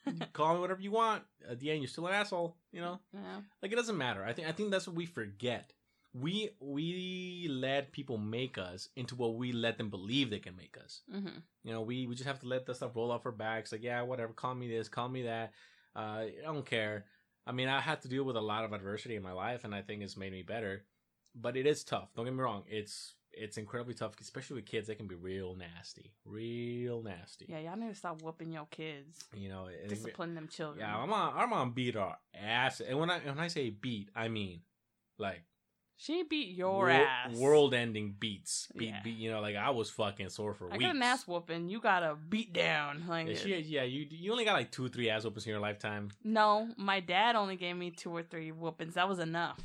You 0.05 0.13
call 0.33 0.55
me 0.55 0.59
whatever 0.59 0.81
you 0.81 0.91
want. 0.91 1.23
At 1.47 1.59
the 1.59 1.69
end, 1.69 1.81
you're 1.81 1.87
still 1.87 2.07
an 2.07 2.13
asshole. 2.13 2.57
You 2.71 2.81
know, 2.81 2.99
yeah. 3.13 3.41
like 3.61 3.71
it 3.71 3.75
doesn't 3.75 3.97
matter. 3.97 4.25
I 4.25 4.33
think 4.33 4.47
I 4.47 4.51
think 4.51 4.71
that's 4.71 4.87
what 4.87 4.95
we 4.95 5.05
forget. 5.05 5.71
We 6.13 6.51
we 6.59 7.47
let 7.49 7.91
people 7.91 8.17
make 8.17 8.57
us 8.57 8.89
into 8.95 9.15
what 9.15 9.35
we 9.35 9.51
let 9.51 9.77
them 9.77 9.89
believe 9.89 10.29
they 10.29 10.39
can 10.39 10.55
make 10.55 10.77
us. 10.83 11.01
hmm 11.11 11.39
You 11.63 11.71
know, 11.73 11.81
we 11.81 12.05
we 12.07 12.13
just 12.15 12.27
have 12.27 12.39
to 12.41 12.47
let 12.47 12.65
the 12.65 12.75
stuff 12.75 12.95
roll 12.95 13.11
off 13.11 13.25
our 13.25 13.31
backs. 13.31 13.71
Like, 13.71 13.83
yeah, 13.83 14.01
whatever. 14.03 14.33
Call 14.33 14.53
me 14.55 14.67
this. 14.67 14.89
Call 14.89 15.09
me 15.09 15.23
that. 15.23 15.53
Uh, 15.95 15.99
I 15.99 16.31
don't 16.43 16.65
care. 16.65 17.05
I 17.45 17.51
mean, 17.51 17.67
I 17.67 17.79
had 17.81 18.01
to 18.03 18.07
deal 18.07 18.23
with 18.23 18.35
a 18.37 18.41
lot 18.41 18.63
of 18.63 18.73
adversity 18.73 19.15
in 19.15 19.23
my 19.23 19.33
life, 19.33 19.63
and 19.63 19.73
I 19.75 19.81
think 19.81 20.01
it's 20.01 20.15
made 20.15 20.31
me 20.31 20.43
better. 20.43 20.85
But 21.35 21.57
it 21.57 21.65
is 21.65 21.83
tough. 21.83 22.09
Don't 22.15 22.25
get 22.25 22.33
me 22.33 22.41
wrong. 22.41 22.63
It's 22.67 23.15
it's 23.31 23.57
incredibly 23.57 23.95
tough, 23.95 24.13
especially 24.21 24.57
with 24.57 24.67
kids. 24.67 24.87
They 24.87 24.93
can 24.95 25.07
be 25.07 25.15
real 25.15 25.55
nasty, 25.55 26.13
real 26.25 27.01
nasty. 27.01 27.47
Yeah, 27.49 27.57
y'all 27.59 27.75
need 27.75 27.89
to 27.89 27.95
stop 27.95 28.21
whooping 28.21 28.51
your 28.51 28.67
kids. 28.69 29.17
You 29.35 29.49
know, 29.49 29.67
Discipline 29.87 30.35
them 30.35 30.47
children. 30.47 30.81
yeah, 30.85 30.95
our 30.95 31.07
mom, 31.07 31.33
our 31.35 31.47
mom 31.47 31.71
beat 31.71 31.95
our 31.95 32.17
ass, 32.35 32.81
and 32.81 32.99
when 32.99 33.09
I 33.09 33.17
when 33.19 33.39
I 33.39 33.47
say 33.47 33.71
beat, 33.71 34.09
I 34.15 34.27
mean 34.27 34.61
like 35.17 35.43
She 35.95 36.23
beat 36.23 36.49
your 36.55 36.73
wor- 36.73 36.89
ass. 36.89 37.35
world-ending 37.37 38.15
beats. 38.19 38.67
Beat, 38.75 38.89
Yeah. 38.89 38.99
beat, 39.03 39.15
you 39.17 39.31
know, 39.31 39.39
like 39.39 39.55
I 39.55 39.69
was 39.69 39.89
fucking 39.89 40.29
sore 40.29 40.53
for 40.53 40.67
I 40.67 40.73
weeks. 40.73 40.83
got 40.85 40.95
an 40.95 41.03
ass 41.03 41.25
whooping. 41.27 41.69
You 41.69 41.79
got 41.79 42.03
a 42.03 42.15
beat 42.15 42.51
down. 42.51 43.03
Like 43.07 43.27
Yeah, 43.29 43.35
she, 43.35 43.55
yeah, 43.59 43.83
you 43.83 44.07
you 44.09 44.31
only 44.31 44.43
got 44.43 44.53
like 44.53 44.71
two, 44.71 44.85
or 44.85 44.89
three 44.89 45.09
ass 45.09 45.23
whoopings 45.23 45.45
in 45.45 45.51
your 45.51 45.61
lifetime, 45.61 46.09
no, 46.23 46.67
my 46.77 46.99
dad 46.99 47.35
only 47.35 47.55
gave 47.55 47.77
me 47.77 47.91
two 47.91 48.09
or 48.11 48.23
three 48.23 48.51
whoopings. 48.51 48.95
That 48.95 49.07
was 49.07 49.19
enough. 49.19 49.59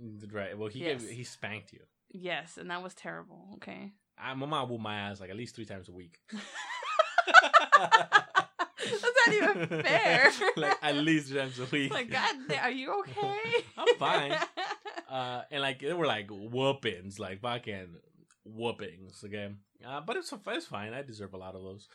Mm, 0.00 0.32
right? 0.32 0.56
Well, 0.56 0.68
he 0.68 0.80
Yes. 0.84 1.02
gave, 1.02 1.10
he 1.10 1.24
spanked 1.24 1.72
you. 1.72 1.80
Yes, 2.10 2.56
and 2.58 2.70
that 2.70 2.82
was 2.82 2.94
terrible. 2.94 3.48
Okay. 3.54 3.92
I, 4.16 4.32
my 4.34 4.46
mom 4.46 4.68
whooped 4.68 4.82
my 4.82 4.94
ass 4.96 5.18
like 5.20 5.30
at 5.30 5.36
least 5.36 5.56
three 5.56 5.64
times 5.64 5.88
a 5.88 5.92
week. 5.92 6.20
That's 7.76 9.02
not 9.26 9.34
even 9.34 9.66
fair. 9.82 10.30
like 10.56 10.76
at 10.82 10.96
least 10.96 11.28
three 11.28 11.38
times 11.40 11.58
a 11.58 11.64
week. 11.66 11.92
like, 11.92 12.10
God, 12.10 12.36
are 12.62 12.70
you 12.70 12.92
okay? 13.00 13.64
I'm 13.78 13.96
fine. 13.96 14.36
Uh, 15.14 15.42
and 15.50 15.62
like 15.62 15.78
they 15.80 15.92
were 15.92 16.06
like 16.06 16.28
whoopings, 16.30 17.18
like 17.20 17.40
fucking 17.40 17.88
whoopings. 18.44 19.22
Okay, 19.24 19.50
uh, 19.86 20.00
but 20.00 20.16
it's 20.16 20.32
it's 20.48 20.66
fine. 20.66 20.92
I 20.92 21.02
deserve 21.02 21.34
a 21.34 21.36
lot 21.38 21.54
of 21.54 21.62
those. 21.62 21.88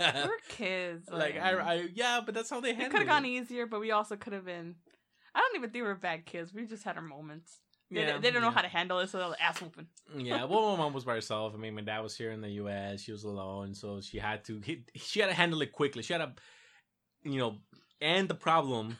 We're 0.00 0.30
kids. 0.48 1.08
like 1.10 1.36
I, 1.38 1.50
I, 1.58 1.88
yeah, 1.94 2.20
but 2.24 2.34
that's 2.34 2.50
how 2.50 2.60
they 2.60 2.70
it 2.70 2.90
could 2.90 3.00
have 3.00 3.08
gone 3.08 3.26
easier, 3.26 3.66
but 3.66 3.80
we 3.80 3.90
also 3.90 4.16
could 4.16 4.32
have 4.32 4.44
been. 4.44 4.76
I 5.34 5.40
don't 5.40 5.56
even 5.56 5.70
think 5.70 5.84
we're 5.84 5.94
bad 5.94 6.26
kids. 6.26 6.52
We 6.54 6.66
just 6.66 6.84
had 6.84 6.96
our 6.96 7.02
moments. 7.02 7.58
They, 7.90 8.06
Yeah, 8.06 8.18
they 8.18 8.30
don't 8.30 8.42
know 8.42 8.48
yeah. 8.48 8.54
how 8.54 8.62
to 8.62 8.68
handle 8.68 8.98
it, 9.00 9.08
so 9.10 9.18
they're 9.18 9.36
ass 9.40 9.60
whooping. 9.60 9.86
yeah, 10.16 10.44
well, 10.50 10.72
my 10.72 10.84
mom 10.84 10.92
was 10.92 11.04
by 11.04 11.14
herself. 11.14 11.54
I 11.54 11.58
mean, 11.58 11.74
my 11.74 11.80
dad 11.82 12.00
was 12.00 12.16
here 12.16 12.30
in 12.30 12.40
the 12.42 12.50
U.S. 12.62 13.00
She 13.02 13.12
was 13.12 13.24
alone, 13.24 13.74
so 13.74 14.00
she 14.00 14.18
had 14.18 14.44
to. 14.44 14.60
He, 14.60 14.84
she 14.94 15.20
had 15.20 15.28
to 15.28 15.34
handle 15.34 15.60
it 15.62 15.72
quickly. 15.72 16.02
She 16.02 16.12
had 16.12 16.18
to, 16.20 16.32
you 17.24 17.38
know, 17.38 17.56
end 18.00 18.28
the 18.28 18.34
problem 18.34 18.98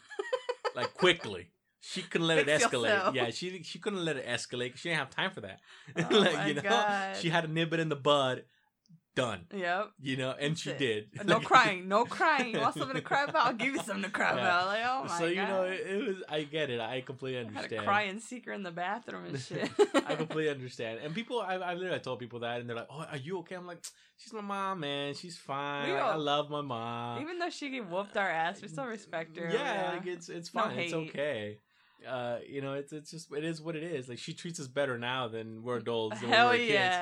like 0.75 0.93
quickly. 0.95 1.51
She 1.85 2.01
couldn't 2.03 2.28
let 2.28 2.39
it 2.39 2.47
escalate. 2.47 2.91
yourself. 2.91 3.14
Yeah, 3.16 3.30
she 3.30 3.62
she 3.64 3.78
couldn't 3.80 4.05
let 4.05 4.16
it 4.16 4.24
escalate. 4.26 4.70
'cause 4.70 4.80
She 4.80 4.89
didn't 4.89 5.01
have 5.01 5.11
time 5.11 5.33
for 5.33 5.41
that. 5.43 5.59
Oh 5.97 6.16
like 6.16 6.35
my 6.35 6.47
you 6.47 6.55
know, 6.55 6.62
God. 6.62 7.16
she 7.16 7.28
had 7.28 7.41
to 7.43 7.51
nip 7.51 7.72
it 7.72 7.80
in 7.80 7.89
the 7.89 7.97
bud. 7.97 8.45
Done. 9.14 9.45
Yep. 9.55 9.91
You 10.01 10.16
know, 10.16 10.35
and 10.41 10.59
she 10.59 10.70
it. 10.70 10.78
did. 10.78 11.26
No 11.26 11.35
Like- 11.39 11.45
crying. 11.47 11.87
No 11.87 12.07
crying. 12.07 12.55
You 12.55 12.61
want 12.61 12.76
something 12.76 12.97
to 12.97 13.03
cry 13.03 13.24
about? 13.24 13.47
I'll 13.47 13.53
give 13.53 13.74
you 13.74 13.83
something 13.83 14.05
to 14.05 14.11
cry 14.11 14.35
Yeah. 14.35 14.41
about. 14.41 14.66
Like, 14.68 14.83
oh 14.87 15.05
my 15.07 15.18
so 15.18 15.26
you 15.26 15.35
God. 15.35 15.49
know, 15.51 15.62
it, 15.64 15.80
it 15.87 16.07
was. 16.09 16.16
I 16.30 16.45
get 16.45 16.70
it. 16.70 16.80
I 16.80 17.03
completely 17.03 17.41
I 17.41 17.43
had 17.43 17.49
understand. 17.49 17.80
to 17.83 17.87
cry 17.87 18.03
in 18.05 18.20
secret 18.20 18.55
in 18.55 18.62
the 18.62 18.70
bathroom 18.70 19.26
and 19.26 19.39
shit. 19.39 19.68
I 20.09 20.14
completely 20.14 20.49
understand. 20.51 21.01
And 21.05 21.14
people, 21.14 21.43
I, 21.43 21.57
I 21.57 21.74
literally 21.74 21.99
told 22.01 22.20
people 22.20 22.39
that, 22.41 22.61
and 22.61 22.68
they're 22.70 22.76
like, 22.76 22.89
"Oh, 22.91 23.05
are 23.11 23.18
you 23.18 23.37
okay?" 23.41 23.55
I'm 23.57 23.66
like, 23.66 23.85
"She's 24.16 24.33
my 24.33 24.41
mom, 24.41 24.80
man. 24.80 25.12
She's 25.12 25.37
fine. 25.37 25.91
All- 25.91 26.12
I 26.12 26.14
love 26.16 26.49
my 26.49 26.62
mom." 26.62 27.20
Even 27.20 27.39
though 27.39 27.51
she 27.51 27.68
get 27.68 27.91
whooped 27.91 28.16
uh, 28.16 28.20
our 28.20 28.30
ass, 28.30 28.62
we 28.62 28.68
still 28.68 28.87
respect 28.87 29.37
her. 29.37 29.51
Yeah, 29.53 29.91
like 29.93 30.07
it's 30.07 30.30
it's 30.30 30.55
No 30.55 30.62
fine. 30.62 30.78
it's 30.78 30.95
okay. 30.95 31.59
Uh, 32.07 32.38
you 32.46 32.61
know, 32.61 32.74
it's 32.74 32.92
it's 32.92 33.11
just 33.11 33.32
it 33.32 33.44
is 33.44 33.61
what 33.61 33.76
it 33.76 33.82
is. 33.82 34.09
Like 34.09 34.18
she 34.18 34.32
treats 34.34 34.59
us 34.61 34.68
better 34.68 34.98
now 34.98 35.28
than 35.28 35.62
we're 35.62 35.76
adults. 35.76 36.20
Than 36.20 36.30
Hell 36.30 36.50
we 36.53 36.59
were 36.61 36.66
kids. 36.66 36.96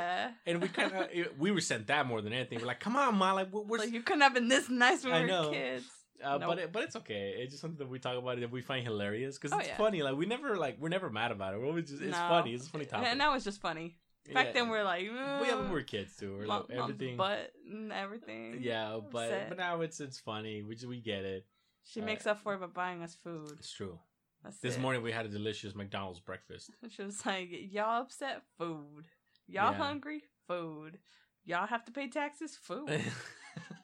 And 0.46 0.62
we 0.62 0.68
kind 0.68 0.92
of 0.92 1.08
we 1.38 1.50
resent 1.50 1.86
that 1.88 2.06
more 2.06 2.20
than 2.22 2.32
anything. 2.32 2.60
We're 2.60 2.66
like, 2.66 2.80
come 2.80 2.96
on, 2.96 3.14
ma, 3.16 3.32
like 3.32 3.52
we're, 3.52 3.62
we're 3.62 3.78
Like 3.78 3.92
you 3.92 4.02
couldn't 4.02 4.22
have 4.22 4.34
been 4.34 4.48
this 4.48 4.68
nice 4.68 5.04
when 5.04 5.26
we 5.26 5.32
were 5.32 5.50
kids. 5.50 5.84
Uh, 6.22 6.36
Nope. 6.36 6.50
But 6.50 6.58
it, 6.58 6.72
but 6.72 6.82
it's 6.82 6.96
okay. 6.96 7.34
It's 7.38 7.52
just 7.52 7.62
something 7.62 7.78
that 7.78 7.88
we 7.88 7.98
talk 7.98 8.18
about 8.18 8.38
that 8.40 8.50
we 8.50 8.60
find 8.60 8.84
hilarious 8.86 9.38
because 9.38 9.52
Oh, 9.54 9.58
it's 9.58 9.68
yeah. 9.68 9.76
funny. 9.78 10.02
Like 10.02 10.16
we 10.16 10.26
never 10.26 10.56
like 10.58 10.76
we're 10.78 10.90
never 10.90 11.08
mad 11.08 11.30
about 11.32 11.54
it. 11.54 11.60
We're 11.60 11.66
always 11.68 11.88
just 11.88 12.02
it's 12.02 12.12
No. 12.12 12.28
funny. 12.28 12.52
It's 12.52 12.66
a 12.66 12.70
funny 12.70 12.84
topic. 12.84 13.08
And 13.08 13.20
that 13.20 13.32
was 13.32 13.42
just 13.42 13.60
funny. 13.62 13.96
Back 14.34 14.48
Yeah. 14.48 14.52
then 14.52 14.68
we 14.68 14.76
are 14.76 14.84
like, 14.84 15.02
yeah, 15.04 15.40
when 15.40 15.48
we 15.62 15.68
"Uh, 15.68 15.72
were 15.72 15.80
kids 15.82 16.14
too. 16.18 16.36
We're 16.36 16.44
mom- 16.46 16.66
like, 16.68 16.78
everything. 16.78 17.16
but 17.16 17.52
everything. 17.94 18.58
Yeah, 18.60 18.98
but 19.10 19.48
but 19.48 19.56
now 19.56 19.80
it's 19.80 19.98
it's 20.00 20.18
funny. 20.18 20.62
We 20.62 20.74
just, 20.74 20.86
we 20.86 21.00
get 21.00 21.24
it. 21.24 21.46
She 21.82 22.02
Uh, 22.02 22.04
makes 22.04 22.26
up 22.26 22.38
for 22.42 22.52
it 22.54 22.60
by 22.60 22.66
buying 22.66 23.02
us 23.02 23.14
food. 23.24 23.52
It's 23.58 23.72
true. 23.72 23.98
That's 24.42 24.58
This 24.58 24.76
it. 24.76 24.80
morning 24.80 25.02
we 25.02 25.12
had 25.12 25.26
a 25.26 25.28
delicious 25.28 25.74
McDonald's 25.74 26.20
breakfast. 26.20 26.70
She 26.90 27.02
was 27.02 27.24
like, 27.26 27.48
y'all 27.50 28.02
upset? 28.02 28.42
Food. 28.58 29.06
Y'all 29.46 29.72
Yeah. 29.72 29.76
hungry? 29.78 30.22
Food. 30.48 30.98
Y'all 31.44 31.66
have 31.66 31.84
to 31.86 31.92
pay 31.92 32.08
taxes? 32.08 32.56
Food. 32.56 32.88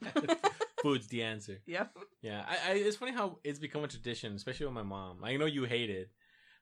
Food's 0.82 1.08
the 1.08 1.22
answer. 1.22 1.60
yep. 1.66 1.96
Yeah, 2.22 2.44
I, 2.48 2.72
I 2.72 2.74
it's 2.74 2.96
funny 2.96 3.12
how 3.12 3.38
it's 3.44 3.58
become 3.58 3.82
a 3.84 3.88
tradition, 3.88 4.34
especially 4.34 4.66
with 4.66 4.74
my 4.74 4.82
mom. 4.82 5.18
I 5.24 5.36
know 5.36 5.46
you 5.46 5.64
hate 5.64 5.90
it, 5.90 6.10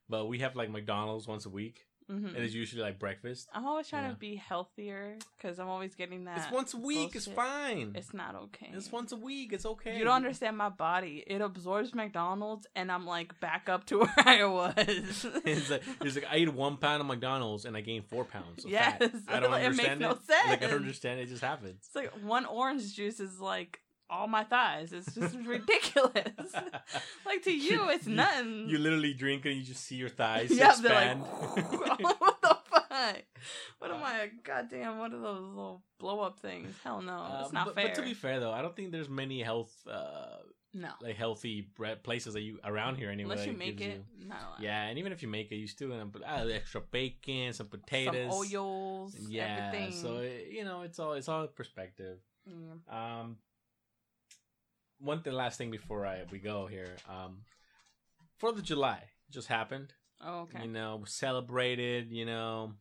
but 0.08 0.26
we 0.26 0.38
have 0.40 0.56
like 0.56 0.70
McDonald's 0.70 1.26
once 1.26 1.46
a 1.46 1.50
week, 1.50 1.86
hmm 2.08 2.26
and 2.26 2.36
it's 2.36 2.52
usually 2.54 2.82
like 2.82 2.98
breakfast. 2.98 3.48
I'm 3.54 3.66
always 3.66 3.88
trying 3.88 4.04
Yeah. 4.04 4.10
to 4.10 4.16
be 4.16 4.36
healthier 4.36 5.16
because 5.36 5.58
I'm 5.58 5.68
always 5.68 5.94
getting 5.94 6.24
that. 6.24 6.38
It's 6.38 6.50
once 6.50 6.74
a 6.74 6.78
week. 6.78 7.16
It's 7.16 7.26
fine. 7.26 7.92
It's 7.94 8.12
not 8.12 8.34
okay. 8.34 8.70
It's 8.74 8.92
once 8.92 9.12
a 9.12 9.16
week. 9.16 9.52
It's 9.52 9.64
okay. 9.64 9.96
You 9.96 10.04
don't 10.04 10.16
understand 10.16 10.56
my 10.56 10.68
body. 10.68 11.24
It 11.26 11.40
absorbs 11.40 11.94
McDonald's, 11.94 12.66
and 12.76 12.92
I'm 12.92 13.06
like 13.06 13.38
back 13.40 13.68
up 13.68 13.86
to 13.86 13.98
where 14.00 14.12
I 14.18 14.44
was. 14.44 14.74
it's 15.44 15.70
like 15.70 15.82
it's 16.02 16.14
like 16.16 16.26
I 16.30 16.36
eat 16.38 16.52
one 16.52 16.76
pound 16.76 17.00
of 17.00 17.06
McDonald's 17.06 17.64
and 17.64 17.76
I 17.76 17.80
gain 17.80 18.02
four 18.02 18.24
pounds. 18.24 18.64
Of 18.64 18.70
Yes, 18.70 18.98
fat. 18.98 19.12
I 19.28 19.40
don't 19.40 19.52
it 19.54 19.56
makes 19.56 19.64
understand 19.66 20.00
no 20.00 20.10
sense. 20.14 20.48
Like 20.48 20.62
I 20.62 20.66
don't 20.66 20.76
understand. 20.76 21.20
It 21.20 21.28
just 21.28 21.42
happens. 21.42 21.84
It's 21.86 21.94
like 21.96 22.10
one 22.22 22.44
orange 22.46 22.94
juice 22.94 23.20
is 23.20 23.40
like 23.40 23.80
all 24.10 24.26
my 24.26 24.44
thighs. 24.44 24.92
It's 24.92 25.14
just 25.14 25.36
ridiculous. 25.46 26.12
like 27.26 27.42
to 27.44 27.52
you, 27.52 27.88
it's 27.90 28.06
You- 28.06 28.14
nothing. 28.16 28.68
You 28.68 28.78
literally 28.78 29.14
drink 29.14 29.44
and 29.46 29.56
you 29.56 29.62
just 29.62 29.84
see 29.84 29.96
your 29.96 30.08
thighs 30.08 30.50
yeah, 30.50 30.70
expand. 30.70 31.22
like, 31.22 32.02
what 32.20 32.40
the 32.42 32.56
fuck? 32.70 33.22
What 33.78 33.90
am 33.90 34.02
I? 34.02 34.30
Goddamn! 34.42 34.98
What 34.98 35.12
are 35.12 35.18
those 35.20 35.42
little 35.48 35.82
blow 35.98 36.20
up 36.20 36.38
things? 36.40 36.74
Hell 36.84 37.02
no, 37.02 37.12
Uh, 37.18 37.42
it's 37.44 37.52
not 37.52 37.66
but, 37.66 37.74
fair. 37.74 37.86
But 37.88 37.94
to 37.96 38.02
be 38.02 38.14
fair, 38.14 38.40
though, 38.40 38.52
I 38.52 38.62
don't 38.62 38.74
think 38.74 38.92
there's 38.92 39.08
many 39.08 39.42
health, 39.42 39.72
uh, 39.90 40.38
no, 40.72 40.88
like 41.02 41.16
healthy 41.16 41.68
places 42.02 42.34
that 42.34 42.40
you 42.42 42.58
around 42.64 42.96
here 42.96 43.10
anyway. 43.10 43.32
unless 43.32 43.46
you 43.46 43.52
make 43.52 43.80
it. 43.80 44.02
you-. 44.18 44.26
Yeah, 44.60 44.84
and 44.84 44.98
even 44.98 45.12
if 45.12 45.22
you 45.22 45.28
make 45.28 45.50
it, 45.52 45.56
you 45.56 45.66
still 45.66 45.88
gonna 45.88 46.06
put 46.06 46.22
uh, 46.22 46.46
extra 46.52 46.80
bacon, 46.80 47.52
some 47.52 47.66
potatoes, 47.66 48.30
Some 48.30 48.58
oils. 48.60 49.16
yeah. 49.28 49.70
Everything. 49.72 49.92
So 49.92 50.18
it, 50.18 50.48
you 50.50 50.64
know, 50.64 50.82
it's 50.82 50.98
all 50.98 51.12
it's 51.14 51.28
all 51.28 51.46
perspective. 51.48 52.18
Yeah. 52.46 53.20
Um, 53.20 53.36
one 54.98 55.22
thing, 55.22 55.32
last 55.32 55.58
thing 55.58 55.70
before 55.70 56.06
I 56.06 56.24
we 56.30 56.38
go 56.38 56.66
here. 56.66 56.96
Um, 57.08 57.38
Fourth 58.38 58.56
of 58.56 58.62
July 58.64 59.02
just 59.30 59.48
happened. 59.48 59.92
Oh, 60.24 60.40
okay. 60.42 60.62
You 60.62 60.68
know, 60.70 61.02
celebrated. 61.06 62.10
You 62.10 62.26
know, 62.26 62.72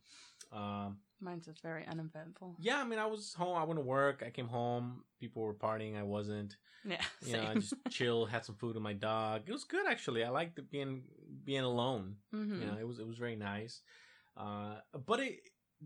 um, 0.52 0.98
Mine's 1.20 1.46
just 1.46 1.62
very 1.62 1.86
uneventful. 1.86 2.56
yeah. 2.60 2.78
I 2.80 2.84
mean, 2.84 2.98
I 2.98 3.06
was 3.06 3.34
home. 3.34 3.56
I 3.56 3.64
went 3.64 3.78
to 3.78 3.84
work. 3.84 4.22
I 4.26 4.30
came 4.30 4.48
home. 4.48 5.04
People 5.20 5.42
were 5.42 5.54
partying. 5.54 5.96
I 5.98 6.02
wasn't. 6.02 6.56
Yeah. 6.86 7.00
You 7.26 7.36
know, 7.38 7.46
I 7.50 7.54
just 7.54 7.74
chilled. 7.90 8.28
Had 8.30 8.44
some 8.44 8.56
food 8.56 8.74
with 8.74 8.82
my 8.82 8.92
dog. 8.92 9.42
It 9.46 9.52
was 9.52 9.64
good 9.64 9.86
actually. 9.88 10.22
I 10.24 10.28
liked 10.28 10.60
being 10.70 11.04
being 11.44 11.62
alone. 11.64 12.16
Mhm. 12.34 12.60
You 12.60 12.66
know, 12.66 12.76
it 12.78 12.86
was 12.86 12.98
it 12.98 13.06
was 13.06 13.16
very 13.16 13.36
nice. 13.36 13.80
Uh, 14.36 14.76
but 15.06 15.20
it 15.20 15.40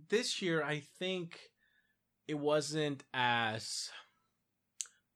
this 0.08 0.40
year, 0.42 0.62
I 0.64 0.80
think 0.98 1.38
it 2.26 2.38
wasn't 2.38 3.04
as 3.14 3.90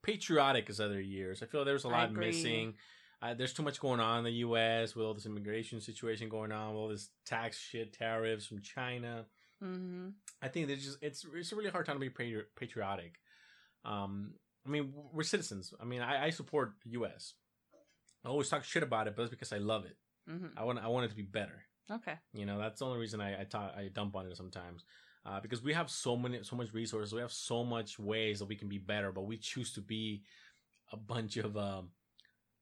patriotic 0.02 0.68
as 0.70 0.80
other 0.80 1.00
years. 1.00 1.42
I 1.42 1.46
feel 1.46 1.64
there 1.64 1.74
was 1.74 1.84
a 1.84 1.88
lot 1.88 2.12
missing. 2.12 2.74
Uh, 3.20 3.34
there's 3.34 3.52
too 3.52 3.62
much 3.62 3.78
going 3.80 4.00
on 4.00 4.18
in 4.18 4.24
the 4.24 4.32
U.S. 4.46 4.96
with 4.96 5.06
all 5.06 5.14
this 5.14 5.26
immigration 5.26 5.80
situation 5.80 6.28
going 6.28 6.50
on, 6.50 6.70
with 6.70 6.76
all 6.78 6.88
this 6.88 7.10
tax 7.24 7.58
shit, 7.58 7.92
tariffs 7.92 8.46
from 8.46 8.60
China. 8.62 9.26
Mhm. 9.62 10.14
I 10.42 10.48
think 10.48 10.66
there's 10.66 10.84
just 10.84 10.98
it's 11.02 11.24
it's 11.34 11.52
a 11.52 11.56
really 11.56 11.70
hard 11.70 11.86
time 11.86 11.96
to 11.96 12.00
be 12.00 12.10
patri- 12.10 12.46
patriotic. 12.56 13.20
Um, 13.84 14.34
I 14.66 14.70
mean, 14.70 14.92
we're 15.12 15.22
citizens. 15.22 15.72
I 15.80 15.84
mean, 15.84 16.00
I, 16.02 16.24
I 16.26 16.30
support 16.30 16.74
the 16.84 16.90
U.S. 16.90 17.34
I 18.24 18.28
always 18.28 18.48
talk 18.48 18.64
shit 18.64 18.82
about 18.82 19.06
it, 19.06 19.14
but 19.16 19.22
it's 19.22 19.30
because 19.30 19.52
I 19.52 19.58
love 19.58 19.84
it. 19.84 19.96
Mhm. 20.28 20.50
I 20.56 20.64
want 20.64 20.78
I 20.80 20.88
want 20.88 21.04
it 21.06 21.08
to 21.10 21.16
be 21.16 21.22
better. 21.22 21.62
Okay. 21.90 22.14
You 22.32 22.46
know, 22.46 22.58
that's 22.58 22.80
the 22.80 22.86
only 22.86 22.98
reason 22.98 23.20
I 23.20 23.40
I, 23.42 23.44
talk, 23.44 23.72
I 23.76 23.88
dump 23.88 24.16
on 24.16 24.26
it 24.26 24.36
sometimes. 24.36 24.84
Uh, 25.24 25.40
because 25.40 25.62
we 25.62 25.72
have 25.72 25.88
so 25.88 26.16
many, 26.16 26.42
so 26.42 26.56
much 26.56 26.72
resources, 26.74 27.14
we 27.14 27.20
have 27.20 27.32
so 27.32 27.62
much 27.62 27.98
ways 27.98 28.40
that 28.40 28.46
we 28.46 28.56
can 28.56 28.68
be 28.68 28.78
better, 28.78 29.12
but 29.12 29.22
we 29.22 29.36
choose 29.36 29.72
to 29.72 29.80
be 29.80 30.22
a 30.92 30.96
bunch 30.96 31.36
of 31.36 31.56
um, 31.56 31.90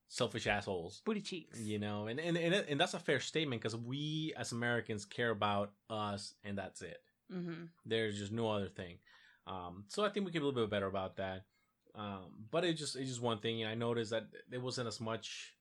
selfish 0.08 0.46
assholes. 0.46 1.00
Booty 1.06 1.22
cheeks. 1.22 1.58
You 1.60 1.78
know, 1.78 2.06
and 2.06 2.20
and 2.20 2.36
and, 2.36 2.54
and 2.54 2.80
that's 2.80 2.94
a 2.94 2.98
fair 2.98 3.20
statement 3.20 3.62
because 3.62 3.76
we 3.76 4.34
as 4.36 4.52
Americans 4.52 5.06
care 5.06 5.30
about 5.30 5.72
us, 5.88 6.34
and 6.44 6.58
that's 6.58 6.82
it. 6.82 6.98
Mm-hmm. 7.32 7.64
There's 7.86 8.18
just 8.18 8.32
no 8.32 8.50
other 8.50 8.68
thing. 8.68 8.98
Um, 9.46 9.84
so 9.88 10.04
I 10.04 10.10
think 10.10 10.26
we 10.26 10.32
can 10.32 10.40
be 10.40 10.44
a 10.44 10.48
little 10.48 10.66
bit 10.66 10.70
better 10.70 10.86
about 10.86 11.16
that. 11.16 11.44
Um, 11.94 12.46
but 12.50 12.64
it 12.64 12.74
just 12.74 12.96
it's 12.96 13.08
just 13.08 13.22
one 13.22 13.38
thing. 13.38 13.62
And 13.62 13.70
I 13.70 13.74
noticed 13.74 14.10
that 14.10 14.26
there 14.48 14.60
wasn't 14.60 14.88
as 14.88 15.00
much. 15.00 15.54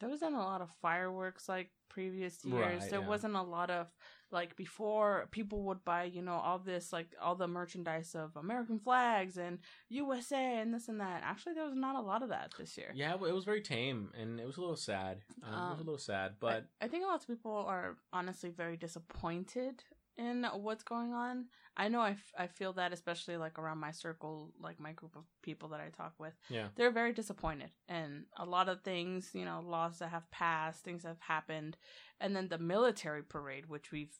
There 0.00 0.08
wasn't 0.08 0.34
a 0.34 0.38
lot 0.38 0.60
of 0.62 0.70
fireworks 0.82 1.48
like 1.48 1.70
previous 1.88 2.44
years. 2.44 2.82
Right, 2.82 2.90
there 2.90 3.00
yeah. 3.00 3.08
wasn't 3.08 3.34
a 3.36 3.42
lot 3.42 3.70
of 3.70 3.88
like 4.32 4.54
before 4.56 5.26
people 5.32 5.64
would 5.64 5.84
buy, 5.84 6.04
you 6.04 6.22
know, 6.22 6.34
all 6.34 6.58
this 6.58 6.92
like 6.92 7.08
all 7.20 7.34
the 7.34 7.48
merchandise 7.48 8.14
of 8.14 8.36
American 8.36 8.78
flags 8.78 9.36
and 9.36 9.58
USA 9.88 10.60
and 10.60 10.72
this 10.72 10.88
and 10.88 11.00
that. 11.00 11.22
Actually, 11.24 11.54
there 11.54 11.64
was 11.64 11.74
not 11.74 11.96
a 11.96 12.00
lot 12.00 12.22
of 12.22 12.28
that 12.28 12.52
this 12.58 12.78
year. 12.78 12.92
Yeah, 12.94 13.14
it 13.14 13.20
was 13.20 13.44
very 13.44 13.60
tame, 13.60 14.10
and 14.20 14.40
it 14.40 14.46
was 14.46 14.56
a 14.56 14.60
little 14.60 14.76
sad. 14.76 15.18
Um, 15.42 15.52
it 15.52 15.56
was 15.56 15.56
a 15.56 15.72
Um, 15.72 15.78
little 15.78 15.98
sad, 15.98 16.34
but 16.40 16.66
I, 16.80 16.84
I 16.84 16.88
think 16.88 17.04
a 17.04 17.08
lot 17.08 17.20
of 17.20 17.26
people 17.26 17.52
are 17.52 17.96
honestly 18.12 18.50
very 18.50 18.76
disappointed 18.76 19.82
in 20.20 20.44
what's 20.66 20.84
going 20.84 21.12
on. 21.12 21.46
I 21.76 21.88
know 21.88 22.00
I, 22.00 22.10
f- 22.10 22.32
I 22.38 22.46
feel 22.46 22.72
that 22.74 22.92
especially 22.92 23.36
like 23.38 23.58
around 23.58 23.78
my 23.78 23.90
circle, 23.90 24.52
like 24.60 24.78
my 24.78 24.92
group 24.92 25.16
of 25.16 25.24
people 25.42 25.70
that 25.70 25.80
I 25.80 25.88
talk 25.88 26.14
with. 26.18 26.34
yeah. 26.50 26.68
they're 26.76 26.90
very 26.90 27.12
disappointed 27.12 27.70
and 27.88 28.24
a 28.36 28.44
lot 28.44 28.68
of 28.68 28.82
things 28.82 29.30
you 29.32 29.44
know 29.44 29.60
laws 29.64 29.98
that 30.00 30.10
have 30.10 30.30
passed 30.30 30.84
things 30.84 31.02
have 31.04 31.20
happened 31.20 31.76
and 32.20 32.34
then 32.36 32.48
the 32.48 32.58
military 32.58 33.22
parade 33.22 33.66
which 33.66 33.90
we've 33.92 34.14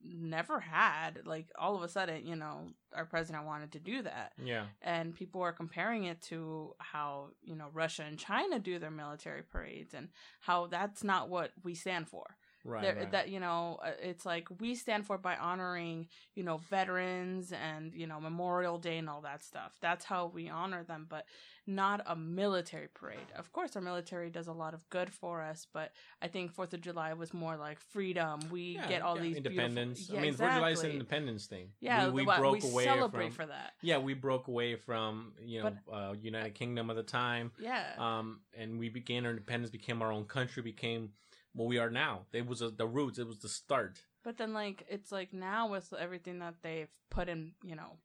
never 0.00 0.60
had 0.60 1.20
like 1.26 1.48
all 1.58 1.74
of 1.74 1.82
a 1.82 1.88
sudden 1.88 2.24
you 2.24 2.36
know 2.36 2.68
our 2.94 3.04
president 3.04 3.44
wanted 3.46 3.72
to 3.72 3.80
do 3.80 4.02
that 4.02 4.32
Yeah. 4.42 4.66
and 4.82 5.14
people 5.14 5.40
are 5.42 5.52
comparing 5.52 6.04
it 6.04 6.20
to 6.30 6.74
how 6.78 7.30
you 7.42 7.56
know 7.56 7.68
russia 7.72 8.04
and 8.06 8.16
china 8.18 8.58
do 8.60 8.78
their 8.78 8.92
military 8.92 9.42
parades 9.42 9.94
and 9.94 10.08
how 10.40 10.66
that's 10.68 11.02
not 11.02 11.28
what 11.28 11.50
we 11.64 11.74
stand 11.74 12.08
for 12.08 12.24
Right. 12.68 12.96
right. 12.96 13.10
that 13.12 13.28
you 13.30 13.40
know 13.40 13.78
uh, 13.82 13.90
it's 14.02 14.26
like 14.26 14.46
we 14.60 14.74
stand 14.74 15.06
for 15.06 15.16
by 15.18 15.36
honoring 15.36 16.08
you 16.34 16.42
know 16.44 16.58
veterans 16.70 17.52
and 17.52 17.94
you 17.94 18.06
know 18.06 18.20
memorial 18.20 18.78
day 18.78 18.98
and 18.98 19.08
all 19.08 19.22
that 19.22 19.42
stuff 19.42 19.72
that's 19.80 20.04
how 20.04 20.26
we 20.26 20.48
honor 20.48 20.84
them 20.84 21.06
but 21.08 21.24
not 21.66 22.00
a 22.06 22.14
military 22.16 22.88
parade 22.92 23.18
of 23.36 23.52
course 23.52 23.74
our 23.76 23.82
military 23.82 24.30
does 24.30 24.46
a 24.48 24.52
lot 24.52 24.74
of 24.74 24.88
good 24.90 25.10
for 25.10 25.42
us 25.42 25.66
but 25.72 25.92
i 26.22 26.28
think 26.28 26.52
fourth 26.52 26.72
of 26.74 26.80
july 26.80 27.12
was 27.14 27.32
more 27.34 27.56
like 27.56 27.80
freedom 27.80 28.40
we 28.50 28.74
Yeah, 28.74 28.88
get 28.88 29.02
all 29.02 29.16
yeah, 29.16 29.22
these 29.22 29.36
independence. 29.38 29.98
beautiful, 29.98 30.14
I 30.14 30.18
yeah, 30.18 30.22
mean, 30.22 30.34
Fourth 30.34 30.50
of 30.50 30.56
July 30.56 30.70
is 30.70 30.82
an 30.84 30.90
independence 30.90 31.46
thing. 31.46 31.68
yeah 31.80 32.06
we, 32.06 32.12
we 32.20 32.26
what- 32.26 32.38
broke 32.38 32.62
we 32.62 32.68
away 32.70 32.84
celebrate 32.84 33.32
from. 33.32 33.32
for 33.32 33.46
that 33.46 33.72
Yeah, 33.80 33.98
we 33.98 34.14
broke 34.14 34.48
away 34.48 34.76
from 34.76 35.32
you 35.42 35.62
know 35.62 35.72
uh, 35.92 36.14
United 36.20 36.54
Kingdom 36.54 36.90
at 36.90 36.96
the 36.96 37.02
time, 37.02 37.52
yeah 37.58 37.84
um, 37.98 38.40
and 38.56 38.78
we 38.78 38.88
began 38.88 39.24
our 39.24 39.30
independence, 39.30 39.70
became 39.70 40.02
our 40.02 40.12
own 40.12 40.24
country, 40.24 40.62
became 40.62 41.10
what 41.54 41.68
we 41.68 41.78
are 41.78 41.90
now. 41.90 42.26
It 42.32 42.46
was 42.46 42.62
uh 42.62 42.70
the 42.76 42.86
roots. 42.86 43.18
It 43.18 43.26
was 43.26 43.38
the 43.38 43.48
start. 43.48 44.00
But 44.24 44.36
then, 44.36 44.52
like, 44.52 44.84
it's 44.88 45.10
like 45.12 45.32
now 45.32 45.68
with 45.70 45.92
everything 45.98 46.40
that 46.40 46.56
they've 46.62 46.90
put 47.10 47.28
in, 47.28 47.52
you 47.64 47.74
know, 47.76 47.96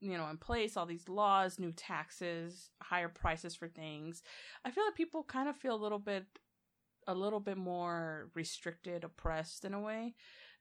you 0.00 0.16
know, 0.18 0.28
in 0.28 0.36
place, 0.36 0.76
all 0.76 0.86
these 0.86 1.08
laws, 1.08 1.58
new 1.58 1.72
taxes, 1.72 2.70
higher 2.82 3.08
prices 3.08 3.54
for 3.54 3.68
things. 3.68 4.22
I 4.64 4.70
feel 4.70 4.84
like 4.84 4.94
people 4.96 5.22
kind 5.24 5.48
of 5.48 5.56
feel 5.56 5.74
a 5.74 5.82
little 5.82 5.98
bit, 5.98 6.24
a 7.06 7.14
little 7.14 7.40
bit 7.40 7.56
more 7.56 8.30
restricted, 8.34 9.04
oppressed 9.04 9.64
in 9.64 9.74
a 9.74 9.80
way, 9.80 10.14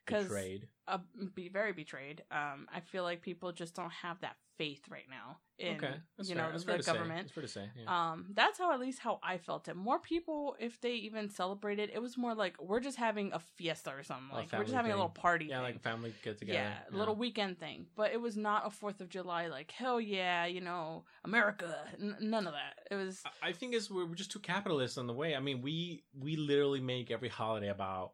because 0.05 0.23
Betrayed. 0.23 0.67
uh, 0.87 0.99
be 1.35 1.49
very 1.49 1.73
betrayed. 1.73 2.23
Um, 2.31 2.67
I 2.73 2.79
feel 2.79 3.03
like 3.03 3.21
people 3.21 3.51
just 3.51 3.75
don't 3.75 3.91
have 3.91 4.19
that 4.21 4.37
faith 4.61 4.83
right 4.89 5.09
now 5.09 5.37
in, 5.57 5.75
okay, 5.77 5.95
that's 6.17 6.29
you 6.29 6.35
fair. 6.35 6.43
know, 6.45 6.51
that's 6.51 6.63
the 6.63 6.67
fair 6.71 6.77
to 6.77 6.83
Say. 6.83 6.91
government. 6.93 7.19
That's 7.21 7.31
fair 7.31 7.41
to 7.43 7.47
say. 7.47 7.65
Yeah. 7.81 8.11
Um, 8.11 8.27
that's 8.33 8.57
how 8.59 8.73
at 8.73 8.79
least 8.79 8.99
how 8.99 9.19
I 9.23 9.37
felt 9.37 9.67
it. 9.67 9.75
More 9.75 9.99
people, 9.99 10.55
if 10.59 10.79
they 10.81 10.93
even 10.93 11.29
celebrated, 11.29 11.89
it 11.93 12.01
was 12.01 12.17
more 12.17 12.35
like 12.35 12.55
we're 12.61 12.79
just 12.79 12.97
having 12.97 13.31
a 13.33 13.39
fiesta 13.39 13.91
or 13.91 14.03
something. 14.03 14.35
Like 14.35 14.51
we're 14.51 14.63
just 14.63 14.73
having 14.75 14.91
a 14.91 14.95
little 14.95 15.09
party. 15.09 15.45
yeah, 15.45 15.55
thing. 15.57 15.63
like 15.63 15.81
family 15.81 16.13
get 16.23 16.37
together. 16.37 16.59
yeah, 16.59 16.73
a 16.93 16.97
little 16.97 17.15
weekend 17.15 17.59
thing. 17.59 17.85
But 17.95 18.11
it 18.11 18.21
was 18.21 18.37
not 18.37 18.67
a 18.67 18.69
Fourth 18.69 19.01
of 19.01 19.09
July. 19.09 19.47
Like 19.47 19.71
hell 19.71 19.99
yeah, 20.01 20.45
you 20.45 20.61
know, 20.61 21.05
America. 21.25 21.75
N- 21.99 22.17
none 22.21 22.45
of 22.47 22.53
that. 22.53 22.73
It 22.89 22.95
was. 22.95 23.21
I- 23.41 23.53
think 23.53 23.73
is 23.73 23.89
we're 23.91 24.05
just 24.15 24.31
too 24.31 24.39
capitalist 24.39 24.97
on 24.97 25.07
the 25.07 25.13
way. 25.13 25.35
I 25.35 25.39
mean, 25.39 25.61
we 25.61 26.03
we 26.17 26.35
literally 26.35 26.81
make 26.81 27.11
every 27.11 27.29
holiday 27.29 27.69
about 27.69 28.13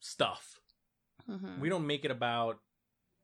stuff. 0.00 0.60
Mhm. 1.28 1.58
We 1.58 1.68
don't 1.68 1.86
make 1.86 2.04
it 2.04 2.10
about 2.10 2.60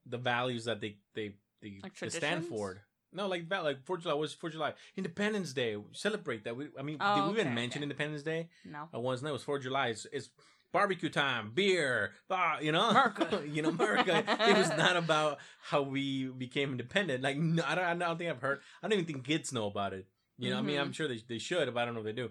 the 0.06 0.18
values 0.18 0.64
that 0.66 0.80
they 0.80 0.98
they 1.14 1.36
they, 1.64 1.80
Like 1.82 1.94
traditions? 1.94 2.46
for. 2.46 2.82
No, 3.12 3.26
like 3.28 3.48
that, 3.48 3.62
like 3.64 3.84
Fourth 3.84 4.02
July 4.02 4.14
was 4.14 4.32
Fourth 4.34 4.52
July, 4.54 4.74
Independence 4.96 5.52
Day. 5.52 5.76
Celebrate 5.92 6.44
that. 6.44 6.56
We, 6.56 6.68
I 6.78 6.82
mean, 6.82 6.96
Oh, 7.00 7.14
did 7.14 7.24
we 7.26 7.30
even 7.32 7.46
okay, 7.48 7.54
mention 7.54 7.78
okay. 7.78 7.84
Independence 7.84 8.22
Day? 8.22 8.48
no. 8.64 8.88
Uh, 8.94 9.00
once 9.00 9.22
no, 9.22 9.30
it 9.30 9.32
was 9.32 9.42
Fourth 9.44 9.62
July. 9.62 9.88
It's, 9.88 10.06
it's 10.12 10.30
barbecue 10.72 11.08
time, 11.08 11.52
beer, 11.54 12.12
ah, 12.28 12.58
you 12.60 12.72
know, 12.72 12.90
America. 12.90 13.42
you 13.48 13.62
know, 13.62 13.68
America. 13.68 14.24
it 14.40 14.56
was 14.56 14.68
not 14.70 14.96
about 14.96 15.38
how 15.62 15.82
we 15.82 16.26
became 16.26 16.72
independent. 16.72 17.22
Like, 17.22 17.36
no, 17.36 17.62
I 17.64 17.74
don't, 17.76 17.84
I 18.02 18.06
don't 18.06 18.18
think 18.18 18.30
I've 18.30 18.42
heard. 18.42 18.58
I 18.82 18.88
don't 18.88 18.94
even 18.98 19.04
think 19.04 19.24
kids 19.24 19.52
know 19.52 19.66
about 19.68 19.92
it. 19.92 20.06
You 20.36 20.50
know, 20.50 20.58
I 20.58 20.62
mean. 20.62 20.80
I'm 20.80 20.92
sure 20.92 21.06
they 21.06 21.22
they 21.28 21.38
should, 21.38 21.72
but 21.72 21.80
I 21.80 21.84
don't 21.84 21.94
know 21.94 22.00
if 22.00 22.06
they 22.06 22.12
do. 22.12 22.30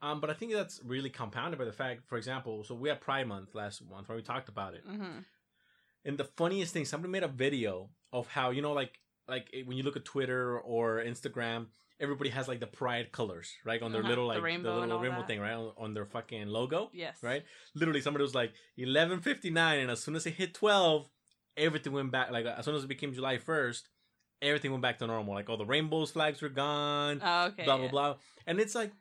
Um, 0.00 0.20
but 0.20 0.30
I 0.30 0.34
think 0.34 0.52
that's 0.52 0.80
really 0.84 1.10
compounded 1.10 1.58
by 1.58 1.64
the 1.64 1.72
fact, 1.72 2.02
for 2.06 2.16
example, 2.16 2.62
so 2.64 2.74
we 2.76 2.88
had 2.88 3.00
Pride 3.00 3.26
Month 3.26 3.54
last 3.54 3.82
month 3.88 4.08
where 4.08 4.16
we 4.16 4.22
talked 4.22 4.48
about 4.48 4.74
it. 4.74 4.84
hmm 4.86 5.18
And 6.04 6.18
the 6.18 6.24
funniest 6.24 6.72
thing, 6.72 6.84
somebody 6.84 7.10
made 7.10 7.22
a 7.24 7.28
video 7.28 7.90
of 8.12 8.26
how 8.28 8.50
you 8.50 8.62
know, 8.62 8.72
like, 8.72 8.98
like 9.28 9.54
when 9.66 9.76
you 9.76 9.82
look 9.82 9.96
at 9.96 10.04
Twitter 10.04 10.58
or 10.58 10.98
Instagram, 10.98 11.66
everybody 12.00 12.30
has 12.30 12.48
like 12.48 12.60
the 12.60 12.66
pride 12.66 13.12
colors, 13.12 13.52
right, 13.64 13.80
on 13.82 13.92
their 13.92 14.00
Uh-huh, 14.00 14.08
little 14.10 14.28
the 14.28 14.34
like 14.34 14.42
rainbow 14.42 14.74
the 14.74 14.80
little 14.80 14.98
rainbow 15.00 15.18
that. 15.20 15.26
thing, 15.28 15.40
right, 15.40 15.52
on, 15.54 15.72
on 15.78 15.94
their 15.94 16.04
fucking 16.06 16.48
logo, 16.48 16.90
Yes. 16.92 17.18
right? 17.22 17.44
Literally, 17.74 18.00
somebody 18.00 18.22
was 18.22 18.34
like 18.34 18.52
eleven 18.76 19.20
fifty 19.20 19.50
nine, 19.50 19.78
and 19.80 19.90
as 19.90 20.02
soon 20.02 20.16
as 20.16 20.26
it 20.26 20.34
hit 20.34 20.52
twelve, 20.54 21.08
everything 21.56 21.92
went 21.92 22.10
back. 22.10 22.30
Like 22.30 22.46
as 22.46 22.64
soon 22.64 22.74
as 22.74 22.84
it 22.84 22.88
became 22.88 23.12
July 23.14 23.38
first, 23.38 23.88
everything 24.40 24.72
went 24.72 24.82
back 24.82 24.98
to 24.98 25.06
normal. 25.06 25.34
Like 25.34 25.48
all 25.48 25.56
the 25.56 25.64
rainbows 25.66 26.10
flags 26.10 26.42
were 26.42 26.48
gone, 26.48 27.20
Oh, 27.22 27.44
okay. 27.46 27.64
blah 27.64 27.76
blah 27.76 27.84
yeah. 27.86 27.90
blah. 27.90 28.16
And 28.46 28.58
it's 28.60 28.74
like 28.74 28.92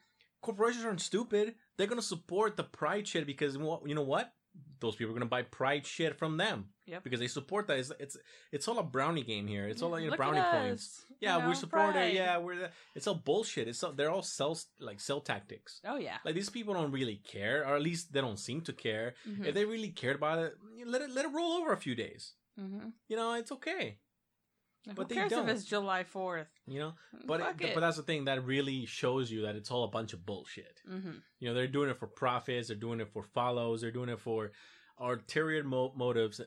corporations 0.41 0.85
aren't 0.85 1.01
stupid. 1.01 1.55
They're 1.77 1.87
gonna 1.87 2.01
support 2.01 2.55
the 2.57 2.63
pride 2.63 3.07
shit 3.07 3.25
because 3.25 3.55
you 3.55 3.95
know 3.95 4.03
what 4.03 4.31
those 4.81 4.95
people 4.95 5.11
are 5.11 5.17
gonna 5.19 5.25
buy 5.27 5.43
Pride 5.43 5.85
shit 5.87 6.17
from 6.17 6.35
them 6.37 6.65
Yep. 6.87 7.03
because 7.05 7.19
they 7.21 7.27
support 7.27 7.67
that. 7.67 7.77
It's 7.79 7.91
it's, 7.99 8.17
it's 8.51 8.67
all 8.67 8.79
a 8.79 8.83
brownie 8.83 9.23
game 9.23 9.47
here. 9.47 9.67
It's 9.67 9.81
all 9.81 9.97
Yeah, 9.97 10.05
you 10.05 10.11
know, 10.11 10.17
brownie 10.17 10.41
points. 10.41 10.83
us, 10.83 11.05
you 11.09 11.15
Yeah, 11.21 11.37
know, 11.37 11.47
we 11.49 11.55
support 11.55 11.91
Pride. 11.93 12.07
it. 12.07 12.15
Yeah, 12.15 12.37
we're 12.39 12.57
the, 12.57 12.69
it's 12.95 13.07
all 13.07 13.15
bullshit. 13.15 13.67
It's 13.69 13.81
all, 13.83 13.93
they're 13.93 14.11
all 14.11 14.23
sell 14.23 14.57
like 14.79 14.99
sell 14.99 15.21
tactics. 15.21 15.79
Oh 15.85 15.97
yeah. 15.97 16.17
Like 16.25 16.35
these 16.35 16.49
people 16.49 16.73
don't 16.73 16.91
really 16.91 17.21
care, 17.23 17.61
or 17.65 17.75
at 17.75 17.81
least 17.81 18.11
they 18.11 18.19
don't 18.21 18.39
seem 18.39 18.59
to 18.61 18.73
care. 18.73 19.13
Mhm. 19.29 19.45
If 19.45 19.53
they 19.55 19.63
really 19.65 19.89
cared 19.89 20.17
about 20.17 20.39
it, 20.39 20.53
let 20.85 21.01
it 21.01 21.11
let 21.11 21.23
it 21.25 21.31
roll 21.31 21.53
over 21.53 21.71
a 21.71 21.77
few 21.77 21.95
days. 21.95 22.33
Mm-hmm. 22.59 22.89
You 23.07 23.15
know, 23.15 23.33
it's 23.35 23.51
okay. 23.53 23.99
But 24.85 24.95
who 24.97 25.03
they 25.05 25.15
cares 25.15 25.29
don't. 25.31 25.47
if 25.47 25.55
it's 25.55 25.63
July 25.65 26.03
Fourth? 26.03 26.47
You 26.67 26.79
know, 26.79 26.93
but 27.27 27.39
it, 27.41 27.61
it. 27.65 27.73
but 27.75 27.81
that's 27.81 27.97
the 27.97 28.03
thing 28.03 28.25
that 28.25 28.43
really 28.45 28.85
shows 28.85 29.31
you 29.31 29.43
that 29.43 29.55
it's 29.55 29.69
all 29.71 29.83
a 29.83 29.87
bunch 29.89 30.13
of 30.13 30.25
bullshit. 30.25 30.81
mm-hmm. 30.89 31.11
You 31.39 31.49
know, 31.49 31.53
they're 31.53 31.67
doing 31.67 31.89
it 31.89 31.97
for 31.99 32.07
profits, 32.07 32.67
they're 32.69 32.77
doing 32.77 32.99
it 32.99 33.09
for 33.13 33.21
follows, 33.23 33.81
they're 33.81 33.91
doing 33.91 34.09
it 34.09 34.19
for 34.19 34.51
ulterior 34.99 35.63
mo- 35.63 35.93
motives, 35.95 36.41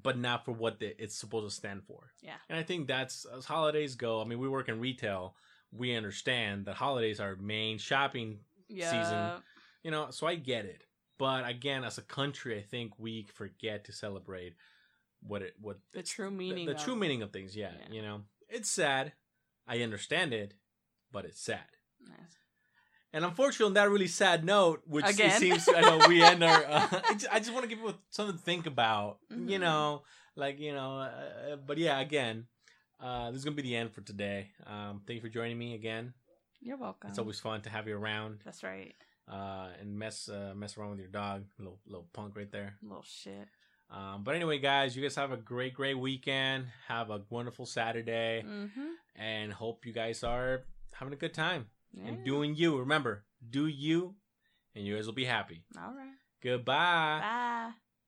but 0.00 0.18
not 0.18 0.44
for 0.44 0.52
what 0.52 0.78
the, 0.80 0.94
it's 1.02 1.16
supposed 1.16 1.46
to 1.48 1.54
stand 1.54 1.84
for. 1.84 2.12
Yeah. 2.22 2.34
And 2.48 2.58
I 2.58 2.62
think 2.62 2.88
that's 2.88 3.24
as 3.36 3.44
holidays 3.44 3.94
go. 3.94 4.20
I 4.20 4.24
mean, 4.24 4.38
we 4.38 4.48
work 4.48 4.68
in 4.68 4.80
retail, 4.80 5.34
we 5.70 5.94
understand 5.94 6.66
that 6.66 6.74
holidays 6.76 7.20
are 7.20 7.36
main 7.36 7.78
shopping 7.78 8.40
Yeah. 8.68 8.90
Season. 8.90 9.42
you 9.82 9.90
know 9.90 10.08
so 10.10 10.26
i 10.26 10.34
get 10.34 10.64
it 10.64 10.84
but 11.18 11.46
again 11.48 11.82
as 11.84 11.98
a 11.98 12.02
country 12.02 12.58
i 12.58 12.62
think 12.62 12.92
we 12.98 13.26
forget 13.34 13.84
to 13.86 13.92
celebrate 13.92 14.54
what 15.26 15.42
it 15.42 15.54
what 15.60 15.78
The 15.92 16.02
true 16.02 16.30
meaning. 16.30 16.66
the, 16.66 16.72
of- 16.74 16.82
true 16.82 16.96
meaning 16.96 17.22
of 17.22 17.32
things 17.32 17.54
yeah, 17.56 17.70
Yeah. 17.88 17.94
you 17.94 18.02
know 18.02 18.22
it's 18.48 18.68
sad 18.70 19.12
i 19.66 19.80
understand 19.80 20.32
it 20.32 20.54
but 21.12 21.24
it's 21.24 21.40
sad 21.40 21.60
Nice. 22.06 22.18
and 23.12 23.24
unfortunately 23.24 23.66
on 23.66 23.74
that 23.74 23.90
really 23.90 24.08
sad 24.08 24.44
note 24.44 24.82
which 24.86 25.04
it 25.04 25.14
Again. 25.14 25.38
seems 25.40 25.68
i 25.68 25.80
know 25.80 26.00
we 26.08 26.22
end 26.22 26.42
our 26.42 26.64
uh, 26.64 26.86
I 27.10 27.14
just, 27.14 27.30
just 27.30 27.52
want 27.52 27.62
to 27.64 27.68
give 27.68 27.78
people 27.78 27.94
something 28.10 28.36
to 28.36 28.42
think 28.42 28.66
about 28.66 29.18
you 29.30 29.58
Mhm. 29.58 29.60
know 29.60 30.02
like 30.36 30.58
you 30.58 30.72
know 30.72 30.98
uh, 30.98 31.56
but 31.66 31.78
yeah 31.78 32.00
again 32.00 32.46
uh, 33.00 33.30
this 33.30 33.38
is 33.38 33.44
gonna 33.44 33.56
be 33.56 33.62
the 33.62 33.74
end 33.74 33.90
for 33.92 34.00
today. 34.00 34.46
Um, 34.64 35.02
thank 35.04 35.16
you 35.16 35.20
for 35.20 35.28
joining 35.28 35.58
me 35.58 35.74
again. 35.74 36.14
You're 36.60 36.76
welcome. 36.76 37.10
It's 37.10 37.18
always 37.18 37.40
fun 37.40 37.60
to 37.62 37.68
have 37.68 37.88
you 37.88 37.96
around 37.96 38.38
That's 38.44 38.62
right. 38.62 38.94
uh, 39.28 39.70
and 39.80 39.98
mess 39.98 40.28
uh, 40.28 40.52
mess 40.54 40.76
around 40.78 40.90
with 40.90 41.00
your 41.00 41.08
dog. 41.08 41.42
Little 41.58 41.80
little 41.84 42.06
punk 42.12 42.36
right 42.36 42.48
there. 42.52 42.76
Little 42.80 43.02
shit. 43.02 43.48
Um, 43.92 44.24
but 44.24 44.34
anyway, 44.34 44.58
guys, 44.58 44.96
you 44.96 45.02
guys 45.02 45.14
have 45.16 45.32
a 45.32 45.36
great 45.36 45.74
great 45.74 45.98
weekend. 45.98 46.66
Have 46.88 47.10
a 47.10 47.20
wonderful 47.28 47.66
Saturday, 47.66 48.42
Mm-hmm. 48.46 48.90
and 49.16 49.52
hope 49.52 49.84
you 49.84 49.92
guys 49.92 50.24
are 50.24 50.62
having 50.94 51.12
a 51.12 51.16
good 51.16 51.34
time 51.34 51.66
Yeah. 51.92 52.06
and 52.08 52.24
doing 52.24 52.54
you. 52.56 52.78
Remember, 52.78 53.24
do 53.50 53.66
you, 53.66 54.14
and 54.74 54.86
you 54.86 54.96
guys 54.96 55.06
will 55.06 55.12
be 55.14 55.26
happy. 55.26 55.64
All 55.76 55.92
right. 55.94 56.14
Goodbye. 56.42 57.20
Bye. 57.20 57.72